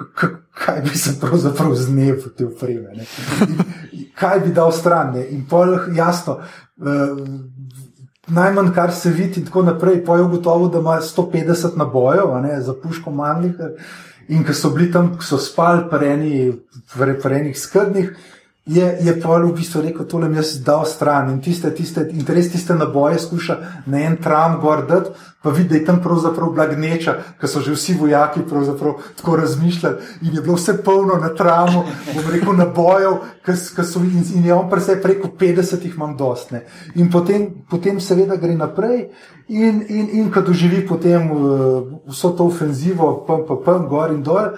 [0.64, 3.05] kaj bi se pravzaprav znev te upreme, ne.
[3.93, 5.12] In, kaj bi dal stran.
[5.14, 5.27] Ne.
[5.31, 6.41] In pol jasno.
[6.77, 7.18] Uh,
[8.27, 12.74] Najmanj, kar se vidi, in tako naprej, pa je ugotovil, da ima 150 nabojev za
[12.83, 13.55] puško manjih.
[14.29, 18.16] In ko so bili tam, so spali, pa enih skrbnih,
[18.66, 21.30] je, je Paul v bistvu rekel: tole mi je dal stran.
[21.30, 25.14] In tiste, tiste, in res tiste naboje skuša na en tram gor dati,
[25.47, 28.40] pa vidi, da je tam pravzaprav bila gneča, ker so že vsi vojaki
[29.16, 31.84] tako razmišljali in je bilo vse polno na tramu,
[32.14, 33.20] bom rekel, nabojev,
[34.03, 36.64] in, in je on presej preko 50 jih imam dostne.
[36.94, 39.07] In potem, potem seveda gre naprej.
[39.49, 44.24] In, in, in ko doživi potem uh, vso to ofenzivo, pum, pum, pum, gor in
[44.26, 44.57] dol,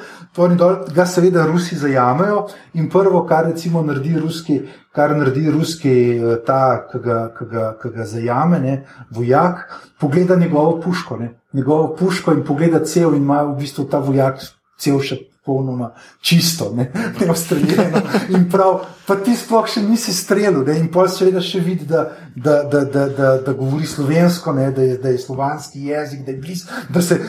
[0.48, 2.46] in dol, ga seveda Rusi zajamejo.
[2.80, 4.62] In prvo, kar recimo naredi ruski,
[4.98, 8.74] kar naredi ruski uh, ta, ki ga, ga, ga zajame, ne,
[9.14, 9.62] vojak,
[10.02, 14.42] pogleda njegovo puško, ne, njegovo puško in pogleda cel in ima v bistvu ta vojak
[14.78, 16.90] cel še popolnoma čisto, ne,
[17.20, 18.02] ne ostreljeno.
[18.34, 22.08] In prav, pa ti sploh še nisi streljal, ne, in pol seveda še vidi, da,
[22.34, 26.34] da, da, da, da, da govori slovensko, ne, da, je, da je slovanski jezik, da
[26.34, 27.20] je bliz, da se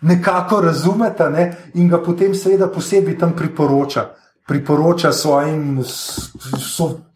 [0.00, 4.08] nekako razumeta ne, in ga potem seveda posebej tam priporoča.
[4.48, 5.84] Priporoča svojim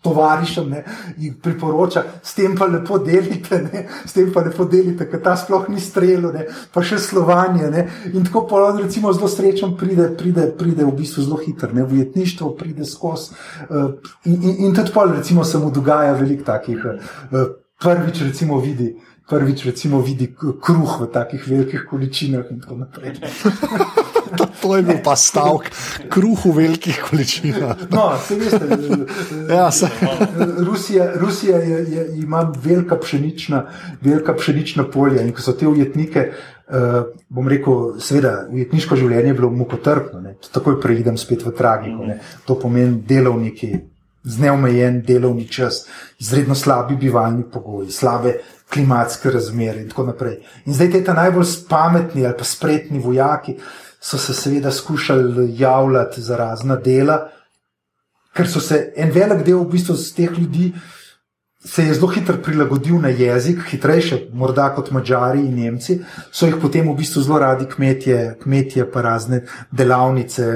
[0.03, 0.85] tovarišem, ne,
[1.18, 5.37] in priporoča, s tem pa lepo delite, ne, s tem pa lepo delite, ker ta
[5.39, 7.70] sploh ni strelo, ne, pa še slovanje.
[7.72, 11.70] Ne, in tako pa on, recimo, zelo srečen pride, pride, pride v bistvu zelo hitro,
[11.72, 13.39] ne, v jetništvo pride skozi.
[13.70, 13.95] Uh,
[14.26, 16.85] in, in, in tudi pol, recimo, se mu dogaja veliko takih.
[17.30, 17.49] Uh,
[17.80, 18.93] prvič, recimo, vidi.
[19.30, 23.22] Prvič, recimo, vidi kruh v takih velikih količinah, in tako naprej.
[24.62, 25.70] To, je bil pa stavek,
[26.12, 27.86] kruh v velikih količinah.
[27.90, 28.78] No, se veste,
[29.56, 29.90] Ja, se,
[30.58, 33.66] Rusija, Rusija je, je, ima velika pšenična,
[34.00, 36.28] velika pšenična polja in ko so te ujetnike,
[36.68, 36.98] uh,
[37.28, 40.36] bom rekel, seveda, ujetniško življenje je bilo mukotrpno, ne.
[40.52, 42.06] takoj preidem spet v tragiko.
[42.06, 42.20] Ne.
[42.46, 43.74] To pomeni delovniki,
[44.22, 45.84] z neomejen delovni čas,
[46.22, 48.36] izredno slabi bivalni pogoji, slabe
[48.72, 50.38] klimatske razmere in tako naprej.
[50.66, 53.56] In zdaj te ta najbolj pametni ali pa spretni vojaki
[54.03, 57.28] so se seveda skušali javljati za razna dela,
[58.34, 60.72] ker so se en velik del v bistvu z teh ljudi
[61.64, 66.00] se je zelo hitro prilagodil na jezik, hitrejše, morda kot Mačari in Nemci,
[66.32, 70.46] so jih potem v bistvu zelo radi kmetje, kmetje pa razne delavnice,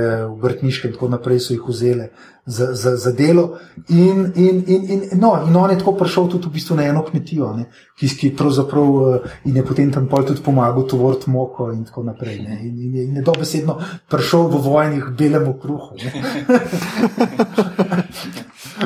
[0.43, 2.09] vrtniške in tako naprej so jih vzele
[2.47, 3.59] za, za, za delo.
[3.89, 7.03] In, in, in, in, no, in on je tako prišel tudi v bistvu na eno
[7.03, 11.73] kmetijo, ne, ki, ki pravzaprav eh, in je potem tam pol tudi pomagal tovoriti moko
[11.73, 12.39] in tako naprej.
[12.41, 15.97] Ne, in, in, je- in je dobesedno prišel v vojnih belemu kruhu.
[15.97, 16.11] Ne.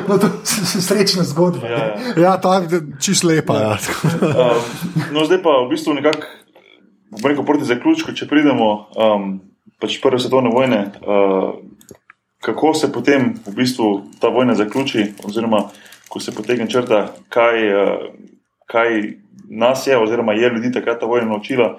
[0.07, 0.31] No, to je
[0.81, 1.67] srečna zgodba.
[1.67, 1.95] Ja, ja.
[2.17, 3.55] ja, ta je čist lepa.
[3.55, 3.71] Ja.
[4.21, 4.63] Um,
[5.11, 6.27] no, zdaj pa v bistvu nekako,
[7.11, 9.25] bom rekel, proti zaključku, če pridemo um,
[9.83, 11.59] pač prve svetovne vojne, uh,
[12.41, 15.69] kako se potem v bistvu ta vojna zaključi, oziroma
[16.09, 18.05] ko se potegne črta, kaj, uh,
[18.65, 19.13] kaj
[19.49, 21.77] nas je, oziroma je ljudi takrat ta vojna naučila,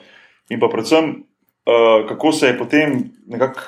[0.49, 3.61] in pa predvsem, uh, kako se je potem nekako.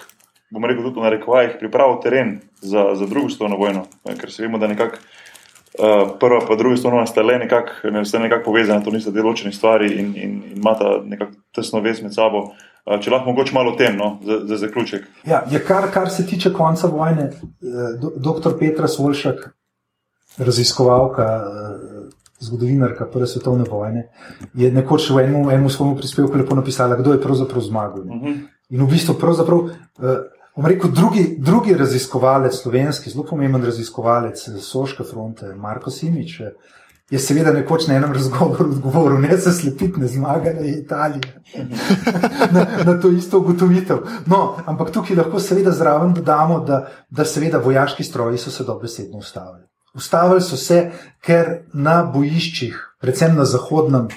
[0.55, 4.43] Bomo rekel, tudi v narekovajih, pripravil teren za, za drugo svetovno vojno, eh, ker se
[4.43, 5.03] vemo, da nekako
[5.75, 9.23] Uh, prva in druga stvar sta le nekako ne, sta nekak povezana, to nista dve
[9.23, 12.53] ločeni stvari in, in, in imata nekako tesno vez med sabo.
[12.85, 15.07] Če lahko mogoče malo o tem, no, za, za zaključek.
[15.27, 18.59] Ja, je kar, kar se tiče konca vojne, eh, dr.
[18.59, 19.47] Petra Svolšak,
[20.39, 21.95] raziskovalka, eh,
[22.45, 24.09] zgodovinarka Prve svetovne vojne,
[24.55, 28.05] je nekoč v enem, enem svojem prispevku lepo napisala, kdo je pravzaprav zmagal.
[28.05, 28.17] ne.
[28.17, 28.43] Uh -huh.
[28.71, 30.17] In v bistvu, pravzaprav, eh,
[30.57, 36.53] bom rekel, drugi, drugi raziskovalec, slovenski, zelo pomemben raziskovalec Soške fronte, Marko Simič, eh,
[37.11, 41.33] je seveda nekoč na enem razgovoru odgovoril: ne se slepiti, ne zmagala je Italija.
[42.55, 43.99] na, na to isto ugotovitev.
[44.27, 49.19] No, ampak tukaj lahko seveda zraven dodamo, da, da seveda vojaški stroji so se dobesedno
[49.19, 49.67] ustavili.
[49.95, 50.91] Ustavili so se,
[51.23, 54.09] ker na bojiščih, predvsem na zahodnem,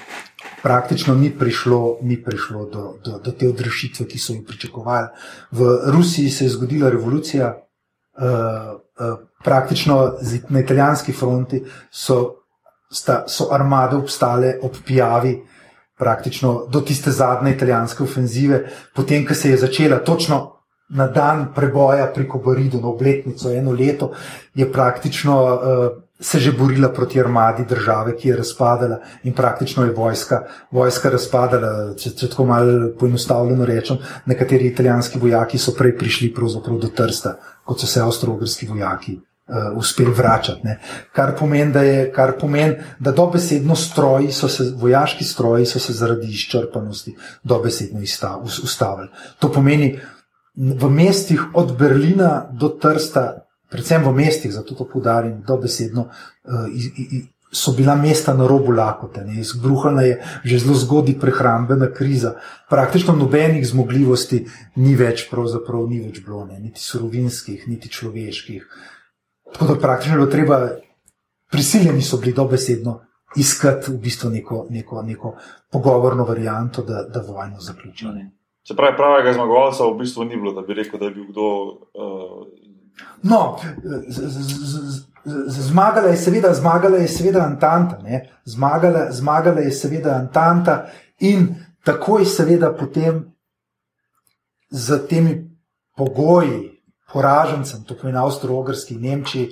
[0.63, 5.07] praktično ni prišlo, ni prišlo do, do, do te odrešitve, ki so jo pričakovali.
[5.51, 10.17] V Rusiji se je zgodila revolucija, uh, uh, praktično
[10.49, 12.36] na italijanski fronti so,
[12.91, 15.37] sta, so armade obstale ob pijavi.
[15.97, 18.59] Praktično do tiste zadnje italijanske ofenzive,
[18.95, 20.57] potem, ko se je začela točno
[20.89, 24.11] na dan preboja pri Kobaridu, na obletnico, eno leto,
[24.55, 29.91] je praktično uh, se že borila proti armadi države, ki je razpadala in praktično je
[29.91, 31.93] vojska, vojska razpadala.
[31.97, 37.37] Če, če tako malo poenostavljeno rečem, nekateri italijanski vojaki so prej prišli pravzaprav do Trsta,
[37.65, 39.19] kot so se avstrogrski vojaki.
[39.47, 40.59] Uh, uspeli vračati.
[40.63, 40.79] Ne.
[41.15, 45.93] Kar pomeni, da, je, kar pomeni, da dobesedno stroji, so se, vojaški stroji so se
[45.93, 49.07] zaradi izčrpanosti dobesedno izsta- us- ustavili.
[49.39, 49.99] To pomeni,
[50.55, 57.05] v mestih od Berlina do Trsta, predvsem v mestih, zato to podarim, dobesedno uh, i-
[57.15, 59.23] i- so bila mesta na robu lakote.
[59.39, 62.33] Izbruhala je že zelo zgodaj prehrambena kriza,
[62.69, 64.43] praktično nobenih zmogljivosti
[64.75, 66.59] ni več, pravzaprav ni več bilo, ne.
[66.59, 68.67] niti surovinskih, niti človeških.
[69.53, 70.69] Tako da praktično je bilo treba,
[71.51, 72.99] prisiljeni so bili dobesedno
[73.35, 75.35] iskati v bistvu neko, neko, neko
[75.71, 78.11] pogovorno varianto, da, da vojno zaključijo.
[78.67, 81.41] Se pravi, pravega zmagovalca v bistvu ni bilo, da bi rekel, da je bil kdo.
[81.93, 82.47] Uh,
[83.21, 83.59] No,
[84.07, 84.41] z, z,
[85.25, 88.29] z, zmagala je seveda, zmagala je seveda Antanta, ne?
[88.45, 90.85] zmagala, zmagala je seveda Antanta
[91.19, 93.33] in takoj seveda potem
[94.69, 95.35] z temi
[95.97, 96.76] pogoji,
[97.13, 99.51] poražencem, to pomeni Avstro-Ogrski, Nemčiji,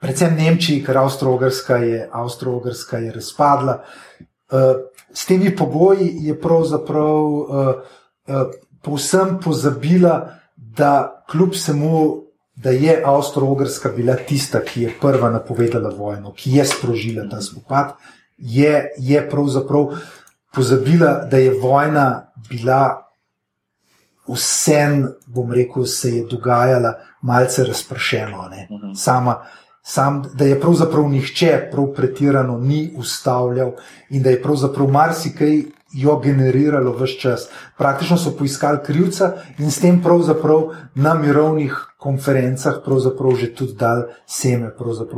[0.00, 2.60] predvsem Nemčiji, ker Avstro-Ogrska je, Avstro
[2.98, 3.82] je razpadla.
[4.50, 4.58] Uh,
[5.12, 7.46] s temi pogoji je pravzaprav uh,
[8.26, 8.50] uh,
[8.82, 12.22] povsem pozabila, da kljub vsemu,
[12.54, 17.94] da je Avstro-Ogrska bila tista, ki je prva napovedala vojno, ki je sprožila ta spopad,
[18.38, 19.94] je, je pravzaprav
[20.54, 23.09] pozabila, da je vojna bila
[24.34, 28.48] vsem, bom rekel, se je dogajala malce razpršeno.
[28.50, 28.68] ne.
[28.94, 29.42] Sama,
[29.82, 33.72] sam, da je pravzaprav nihče prav pretirano ni ustavljal
[34.10, 35.62] in da je pravzaprav marsikaj
[35.92, 37.48] jo generiralo vse čas.
[37.78, 40.62] Praktično so poiskali krivca in s tem pravzaprav
[40.94, 42.80] na mirovnih konferencah
[43.40, 44.70] že tudi dal seme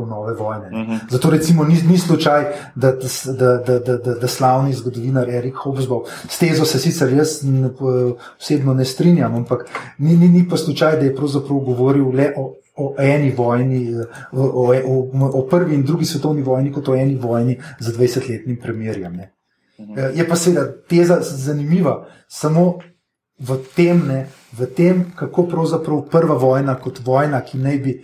[0.08, 0.66] nove vojne.
[0.66, 0.98] Uh -huh.
[1.10, 2.44] Zato recimo ni, ni slučaj,
[2.74, 7.44] da, da, da, da, da, da slavni zgodovinar Erik Hobsbawm, s tezo se sicer jaz
[7.44, 9.66] n- p- osebno ne strinjam, ampak
[9.98, 14.04] ni, ni, ni pa slučaj, da je pravzaprav govoril le o o eni vojni, eh,
[14.32, 14.74] o, o,
[15.12, 19.16] o, o prvi in drugi svetovni vojni, kot o eni vojni z 20-letnim premirjem.
[19.16, 19.32] Ne.
[19.96, 22.78] Eh, Je pa seveda teza zanimiva samo
[23.38, 24.26] v tem, ne,
[24.58, 27.96] v tem, kako pravzaprav prva vojna, kot vojna, ki naj bi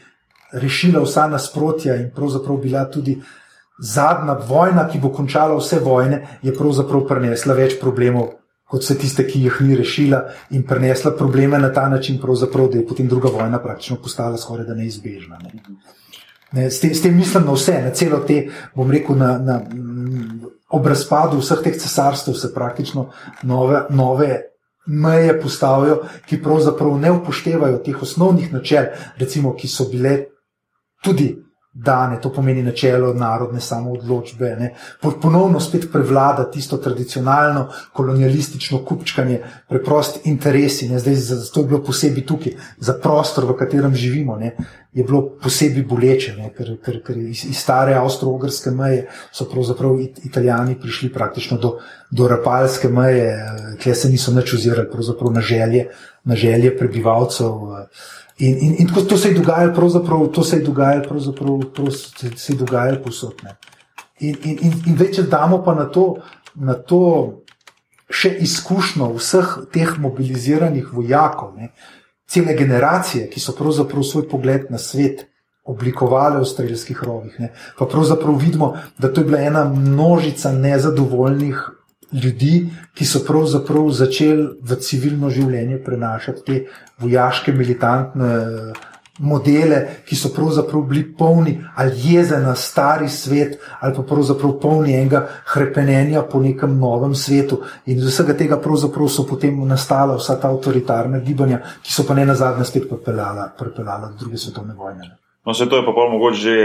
[0.53, 3.19] rešila vsa nasprotja in pravzaprav bila tudi
[3.79, 8.35] zadnja vojna, ki bo končala vse vojne, je pravzaprav prinesla več problemov.
[8.69, 12.87] Kot vse tiste, ki jih ni rešila, in prenesla probleme na ta način, da je
[12.87, 15.39] potem druga vojna praktično postala skoraj da neizbežna.
[15.39, 15.63] Ne.
[16.53, 19.61] Ne, s, tem, s tem mislim na vse, na celo te, bom rekel, na, na,
[20.69, 23.09] ob razpadu vseh teh cesarstv se praktično
[23.43, 24.41] nove, nove
[24.87, 30.25] meje postavijo, ki pravzaprav ne upoštevajo teh osnovnih načel, recimo, ki so bile
[31.05, 31.35] tudi
[31.79, 34.57] dane, to pomeni načelo narodne samoodločbe.
[34.59, 34.73] Ne.
[35.01, 39.39] Po- Ponovno spet prevlada tisto tradicionalno kolonialistično kupčkanje,
[39.69, 40.89] preprost interesi.
[40.89, 40.99] Ne.
[40.99, 44.57] Zdaj, zato je bilo posebej tukaj, za prostor, v katerem živimo, ne,
[44.93, 50.01] je bilo posebej boleče, ne, ker, ker, ker iz, iz stare avstro-ogrske meje so pravzaprav
[50.01, 51.77] It- italijani prišli praktično do,
[52.11, 53.37] do rapalske meje,
[53.79, 54.89] kjer se niso nič ozirali
[55.31, 55.87] na želje,
[56.25, 57.55] na želje prebivalcev.
[58.39, 61.91] In, in, in tako to se je dogajalo, pravzaprav, to se je dogajalo, pravzaprav, to
[61.91, 63.35] se, je dogajalo posod.
[63.43, 63.57] ne.
[64.21, 66.17] In, in, in, in več damo pa na to,
[66.55, 67.01] na to
[68.11, 71.73] še izkušnjo vseh teh mobiliziranih vojakov, ne,
[72.29, 75.27] cele generacije, ki so pravzaprav svoj pogled na svet
[75.69, 77.35] oblikovali v strelskih rovih.
[77.41, 77.51] Ne.
[77.79, 81.61] Pa pravzaprav vidimo, da to je bila ena množica nezadovoljnih
[82.13, 86.61] ljudi, ki so pravzaprav začeli v civilno življenje prenašati te
[87.03, 88.87] vojaške, militantne eh,
[89.19, 94.95] modele, ki so pravzaprav bili polni ali jeze na stari svet, ali pa pravzaprav polni
[94.95, 95.25] enega
[95.55, 97.61] hrepenenja po nekem novem svetu.
[97.87, 102.15] In iz vsega tega pravzaprav so potem nastala vsa ta avtoritarna gibanja, ki so pa
[102.15, 105.09] ne nazadnje spet pripeljala, do druge svetovne vojne.
[105.09, 105.17] ne.
[105.45, 106.57] No, vse to je pa pol mogoče že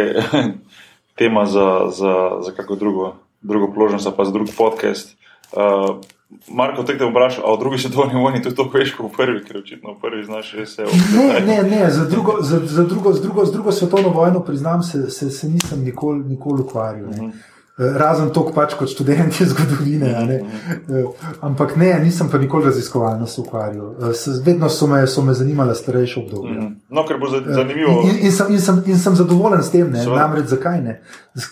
[1.19, 5.22] tema za, za, za kako drugo, drugo ali pa za drug podcast.
[5.53, 6.01] Uh,
[6.49, 9.17] Marko, te te bom vprašal, a v drugi svetovni vojni tudi to veš, kot v
[9.17, 10.87] prvi, ker očitno v prvi znaš res vse.
[11.13, 14.83] Ne, ne, ne, za drugo, za, za drugo, z drugo, z drugo svetovno vojno, priznam,
[14.83, 17.09] se, se, se nisem nikoli, nikoli ukvarjal.
[17.09, 17.29] Ne.
[17.29, 20.05] Eh, Razen to, pač kot študent zgodovine.
[20.25, 20.35] Ne.
[20.35, 21.05] Eh,
[21.41, 23.91] Ampak ne, nisem pa nikoli raziskovalno se ukvarjal.
[24.03, 24.13] Eh,
[24.43, 26.51] Vedno so me, so me zanimala starejša obdobja.
[26.53, 26.67] Mhm.
[26.89, 28.01] No, ker bo za- zanimivo.
[28.03, 29.99] In, in, in, sem, in, sem, in sem zadovoljen s tem, ne?
[29.99, 30.19] Seveda.
[30.19, 30.99] namreč zakaj ne?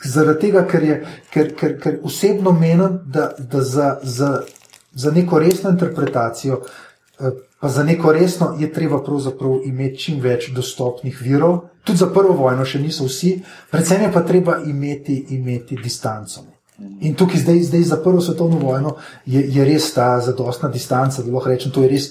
[0.06, 1.00] Zaradi tega, ker, je,
[1.32, 4.42] ker, ker, ker osebno menim, da, da za, za,
[4.94, 6.62] za neko resno interpretacijo,
[7.20, 7.32] eh,
[7.62, 11.60] pa za neko resno, je treba pravzaprav imeti čim več dostopnih virov.
[11.86, 13.36] Tudi za prvo vojno še niso vsi,
[13.72, 16.51] predvsem je pa treba imeti, imeti distanco.
[17.02, 18.96] In tukaj zdaj, zdaj za prvo svetovno vojno
[19.26, 22.08] je, je res ta zadostna distanca, da lahko rečem, to je res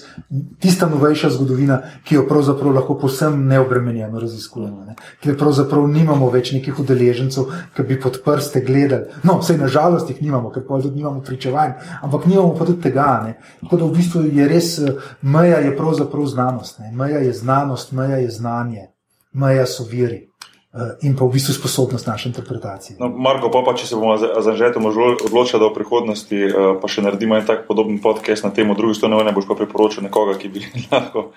[0.59, 4.85] tista novejša zgodovina, ki jo pravzaprav lahko posebno neobremenjeno raziskujemo.
[4.85, 4.95] Ne?
[5.23, 9.21] Ker pravzaprav nimamo več nekih udeležencev, ki bi pod prste gledali.
[9.23, 13.11] No, vse nažalost jih nimamo, ker pa tudi nimamo pričevanj, ampak nimamo pa tudi tega.
[13.27, 13.37] Ne?
[13.61, 14.73] Tako da v bistvu je res,
[15.21, 16.83] meja je pravzaprav znanost.
[16.83, 16.91] Ne?
[16.91, 18.89] Meja je znanost, meja je znanje,
[19.31, 20.30] meja so viri.
[20.73, 22.97] Eh, In pa v bistvu sposobnost naše interpretacije.
[22.99, 26.87] No, Marko, pa, pa če se bomo za Anžetom odločili, da v prihodnosti eh, pa
[26.87, 30.37] še naredimo en tak podoben podcast na temo druge svetovne vojne, boš pa priporočil nekoga,
[30.39, 31.31] ki bi lahko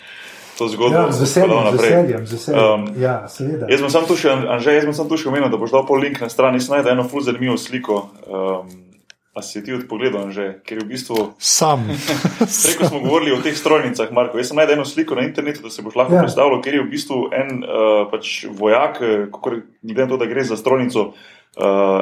[0.58, 2.62] to zgodbo Ja, z veseljem, z veseljem, z veseljem.
[2.62, 3.66] Um, ja, seveda.
[3.66, 6.20] Jaz sem tu še, Anže, jaz sem tu še omenil, da boš dal pol link
[6.22, 8.06] na stran in najdel eno ful zanimivo sliko.
[8.30, 8.93] Um,
[9.34, 11.34] a si ti odpogledal, Anže, ker je v bistvu.
[11.38, 11.82] Sam.
[12.64, 14.38] Preko smo govorili o teh strojnicah, Marko.
[14.38, 16.16] Jaz sem najdel eno sliko na internetu, da se boš lahko Ja.
[16.16, 16.22] ja.
[16.22, 17.70] predstavljal, ker je v bistvu en uh,
[18.06, 19.52] pač vojak, eh, kakor
[19.82, 21.14] glede na to, da gre za strojnico uh,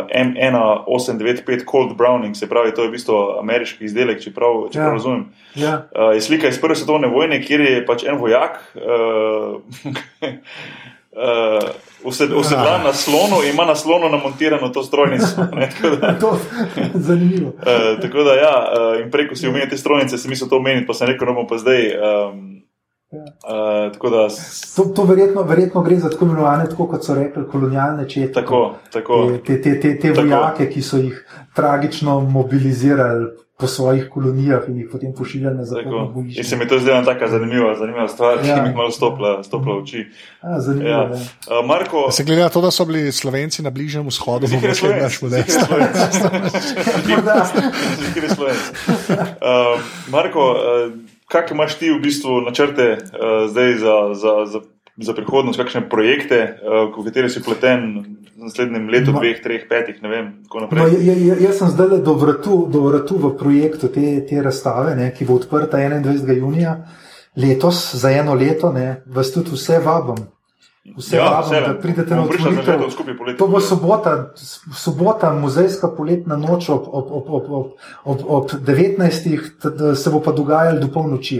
[0.06, 4.84] M1895 Cold Browning, se pravi, to je v bistvu ameriški izdelek, če prav, če Ja.
[4.84, 5.24] prav razumem.
[5.54, 5.74] Ja.
[5.90, 8.60] Uh, je slika iz Prve svetovne vojne, kjer je pač en vojak.
[8.74, 9.64] Uh,
[11.12, 11.68] Uh,
[12.34, 15.26] Usedlan na slonu in ima na slonu namontirano to strojnico.
[15.72, 16.39] tako da- To
[16.76, 17.48] je zanimivo.
[17.48, 17.55] Uh,
[18.02, 18.55] tako da, ja,
[18.94, 21.34] uh, in preko si omenil te strojnice, sem mislil to omeniti, pa sem rekel, no
[21.34, 21.82] bom pa zdaj.
[21.93, 22.62] Um,
[23.12, 24.28] uh, tako da,
[24.76, 28.32] To, to verjetno, verjetno gre za tako imenovane, tako kot so rekli, kolonialne čete.
[28.32, 29.32] tako, tako.
[29.47, 30.28] Te, te, te, te Tako.
[30.28, 31.20] vojake, ki so jih
[31.55, 33.26] tragično mobilizirali
[33.62, 36.09] po svojih kolonijah in jih potem pošiljali na zahodno Tako.
[36.09, 36.44] In bojišče.
[36.44, 38.62] se mi to zdela tako zanimiva, zanimiva stvar, ki Ja.
[38.62, 40.06] mi je malo stopila, stopila oči.
[40.40, 41.02] A, zanimivo, Ja.
[41.05, 44.68] Uh, Marko, Se glede na to, da so bili Slovenci na bližnjem vzhodu, Ziher bomo
[44.68, 45.43] je še Slovenec, naš model.
[45.43, 47.06] Ziher je Slovenec.
[47.09, 47.47] Morda.
[47.98, 48.62] Zikri Slovenc.
[49.39, 49.80] Uh,
[50.14, 50.93] Marko, uh,
[51.28, 54.59] kakšne imaš ti v bistvu načrte uh, zdaj za, za, za,
[54.98, 58.02] za prihodnost, kakšne projekte, uh, v katere si pleten
[58.36, 60.98] v naslednjem letu, Ma- dveh, treh, petih, ne vem, No, naprej.
[61.01, 65.10] ja, ja, jaz sem zdaj do vratu, do vratu v projektu te, te razstave, ne,
[65.10, 66.36] ki bo odprta 21.
[66.36, 66.85] junija
[67.36, 68.73] letos, za eno leto.
[68.73, 70.27] Ne, vas tudi vse vabim.
[70.82, 73.38] Vse Ja, vabim, vse, da pridete na skupaj poleti.
[73.38, 74.32] To bo sobota,
[74.74, 77.66] sobota muzejska poletna noč ob, ob, ob, ob, ob,
[78.04, 79.38] ob, ob 19.
[79.62, 81.38] t- t- se bo pa dogajalo do polnoči.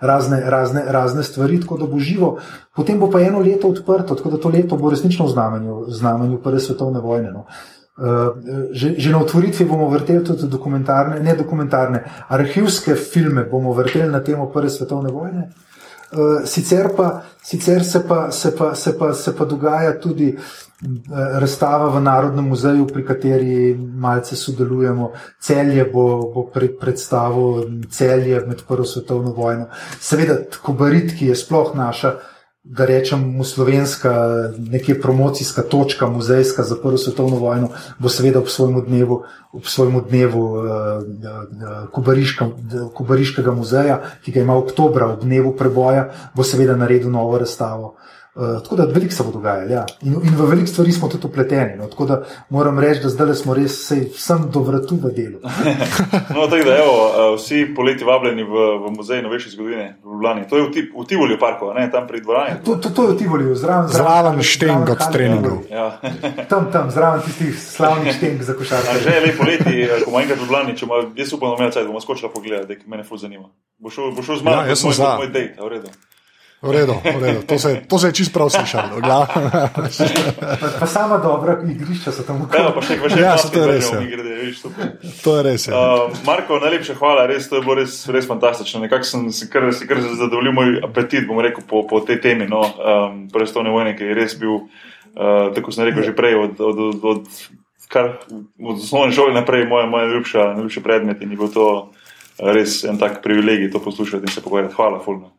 [0.00, 2.36] Razne, razne, razne stvari, tako da bo živo.
[2.76, 6.38] Potem bo pa eno leto odprto, tako da to leto bo resnično v znamenju, znamenju
[6.42, 7.32] Prve svetovne vojne.
[7.32, 7.46] No.
[7.98, 8.38] Uh,
[8.70, 14.22] že, že na otvoritvi bomo vrteli tudi dokumentarne, ne dokumentarne, arhivske filme bomo vrteli na
[14.22, 15.50] temo Prve svetovne vojne.
[15.50, 15.67] Uh,
[16.44, 20.42] sicer pa, sicer se pa, se pa, se pa, se pa dogaja tudi uh,
[21.38, 25.12] razstava v Narodnem muzeju, pri kateri malce sodelujemo.
[25.40, 29.68] Celje bo, bo pred, predstavo celje med Prvo svetovno vojno.
[30.00, 32.16] Seveda, Kobarit, ki je sploh naša,
[32.64, 34.12] da rečem, slovenska,
[34.58, 37.68] nekje promocijska točka, muzejska za Prvo svetovno vojno,
[37.98, 39.22] bo seveda ob svojem dnevu,
[39.52, 42.48] ob svojem dnevu uh, uh, Kobariška,
[42.94, 47.94] Kobariškega muzeja, ki ga ima oktobra, ob dnevu preboja, bo seveda naredil novo razstavo.
[48.38, 49.86] Uh, tako da veliko se bo dogajalo, ja.
[50.02, 51.76] in, in v veliko stvari smo tudi upleteni.
[51.76, 51.88] No.
[51.90, 55.40] Tako da moram reči, da zdaj smo res vsem do vratu v delu.
[56.34, 60.46] No, tako da, evo, uh, vsi poleti vabljeni v, v muzej novejše zgodovine v Ljubljani.
[60.48, 62.62] To je v, Tip- v Tivoliju parku, ne tam pri dvorani.
[62.64, 65.58] To, to, to je v Tivoliju, zraven, Zraven šteng od treningov.
[65.70, 65.98] Ja.
[66.48, 69.02] Tam, tam, zraven tistih slavnih šteng za A košarke.
[69.02, 71.84] že je lepo poleti, eh, ko bomo enkrat v Ljubljani, če ima, jaz upam, da
[71.86, 73.48] bomo skočili pogledati, da me ful zanima.
[73.78, 75.16] Bo šel, bo šel z mano, Ja, jaz sem moj, za.
[75.16, 75.26] moj
[75.58, 75.90] a v redu.
[76.58, 77.40] V redu, v redu.
[77.46, 78.98] To se, to se je čist prav slišalo.
[78.98, 79.30] Gla-
[80.58, 82.74] Pa, pa sama dobra igrišča so tam Evo, ukvarjali.
[82.74, 84.00] pa še nekaj, še Ja, to je res, ja.
[84.02, 84.84] Grede, vidiš, super.
[85.22, 85.62] To je res.
[85.68, 85.74] Ja.
[85.78, 88.82] Uh, Marko, najlepša hvala, res, to je bilo res, res fantastično.
[88.82, 92.50] Nekako sem si kar, si kar zadovoljil moj apetit, bom rekel, po, po tej temi.
[92.50, 94.66] No, um, Prve svetovne vojne, ki je res bil,
[95.14, 97.22] uh, tako sem rekel že prej, od, od, od, od,
[97.86, 98.18] kar,
[98.58, 101.86] od osnovne šole naprej, moj, moj najljubša, najljubši predmet in je bil to uh,
[102.50, 104.74] res en tak privilegij to poslušati in se pogovarjati.
[104.74, 105.37] Hvala, fulno.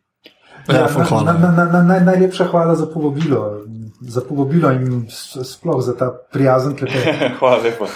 [0.70, 1.34] Ja, Ja, na, hvala.
[1.34, 3.66] na, na, na, naj, najlepša hvala za povabilo,
[4.02, 5.06] za povabilo in
[5.44, 7.16] sploh za ta prijazen klepet.
[7.40, 7.88] Hvala lepa.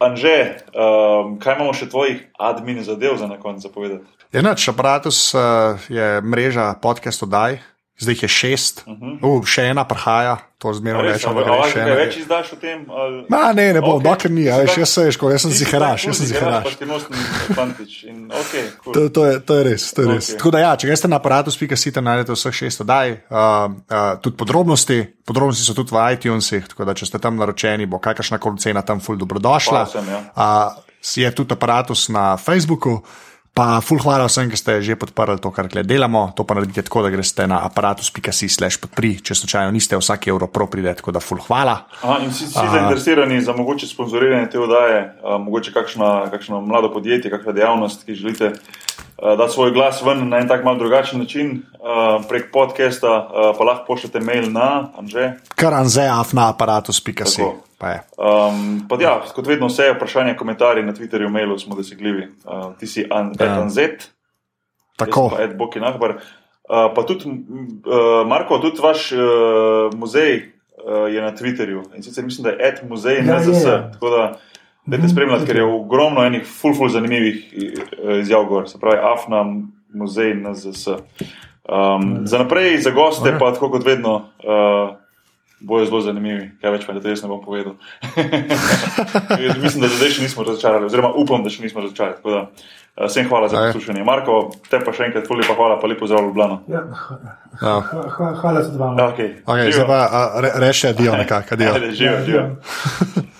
[0.00, 4.06] Anže, um, kaj imamo še tvojih admin zadev za na koncu povedati?
[4.32, 5.40] Enač, aparatus uh,
[5.90, 7.58] je mreža podcast oddaj,
[8.00, 9.18] zdaj jih je šest, uh -huh.
[9.38, 11.28] uh, še ena prihaja, to zmerno Res, rečem.
[11.28, 11.94] a- ampak a gre lahko še ena.
[11.94, 12.86] več izdaš o tem?
[12.90, 14.00] ali- Ma, ne, ne bom, Okej.
[14.00, 14.10] okay.
[14.10, 16.64] dokler ni, a veš, jaz se veš, ko jaz sem Ti ziharaš, jaz sem ziharaš.
[18.30, 18.94] Okay, cool.
[18.94, 19.92] To, to, je, to je res.
[19.92, 20.28] To je res.
[20.28, 20.38] Okej.
[20.38, 24.36] Tako da, ja, če greste na aparatus.si, tam najdete vseh šest oddaj, uh, uh, tudi
[24.36, 24.98] podrobnosti.
[25.24, 28.82] Podrobnosti so tudi v iTunesih, tako da če ste tam naročeni, bo kakršna koli cena
[28.82, 29.84] tam ful dobrodošla.
[29.84, 30.20] Vsem, ja.
[30.36, 33.00] Uh, je tudi aparatus na Facebooku.
[33.50, 36.30] Pa, ful hvala vsem, ki ste že podprli to, kar delamo.
[36.38, 40.68] To pa naredite tako, da greste na aparatus.si/slash podpri, če slučajno niste, vsak evro pro
[40.70, 41.90] pride, tako da ful hvala.
[42.00, 46.92] Aha, in si, si zainteresirani za mogoče sponzoriranje te oddaje, a, mogoče kakšna, kakšno mlado
[46.94, 51.18] podjetje, kakšna dejavnost, ki želite a, dati svoj glas ven na en tak mal drugačen
[51.18, 55.34] način a, prek podcasta, a, pa lahko pošljete mail na Anže.
[55.58, 57.50] Kar anzeaf na aparatus.si.
[57.80, 58.00] Pa je.
[58.20, 62.26] Um, pa ja, kot vedno, vse vprašanja, komentarji na Twitterju, mailu smo dosegljivi.
[62.44, 63.46] Uh, ti si an, Ja.
[63.46, 63.60] ja.
[63.62, 64.10] Anzet,
[65.00, 65.30] Tako.
[65.40, 66.18] Ed Boki Nahbar.
[66.68, 69.18] Uh, pa tudi, uh, Marko, tudi vaš uh,
[69.96, 73.64] muzej uh, je na Twitterju in sicer mislim, da je Ed muzej Ja, NZS.
[73.64, 73.78] je.
[73.92, 74.26] Tako da
[74.86, 79.44] dajte spremljati, ker je ogromno enih full, full zanimivih eh, izjav gor, se pravi AFNA
[79.94, 80.88] muzej NZS.
[81.68, 84.14] Um, za naprej, za goste, pa tako kot vedno.
[84.44, 84.96] Uh,
[85.60, 87.74] Bojo zelo zanimivi, kaj več pa da res ne bom povedal.
[89.62, 92.16] Mislim, da zdaj še nismo razočarali, oziroma upam, da še nismo razočarali.
[92.16, 94.04] Tako da, eh, Vsem hvala za poslušanje.
[94.04, 96.60] Marko, te pa še enkrat, fuli pa hvala, pa lepo zdrav Ljubljano.
[96.66, 96.80] Ja,
[97.60, 97.74] Ja.
[97.82, 98.96] hva- hva- hvala tudi vam.
[98.98, 99.30] Okay.
[99.44, 100.00] Okay, zdaj pa
[100.56, 101.74] reši adijo nekako, adijo.
[101.74, 102.42] Ajde, živijo, živijo.
[102.42, 103.38] Ja.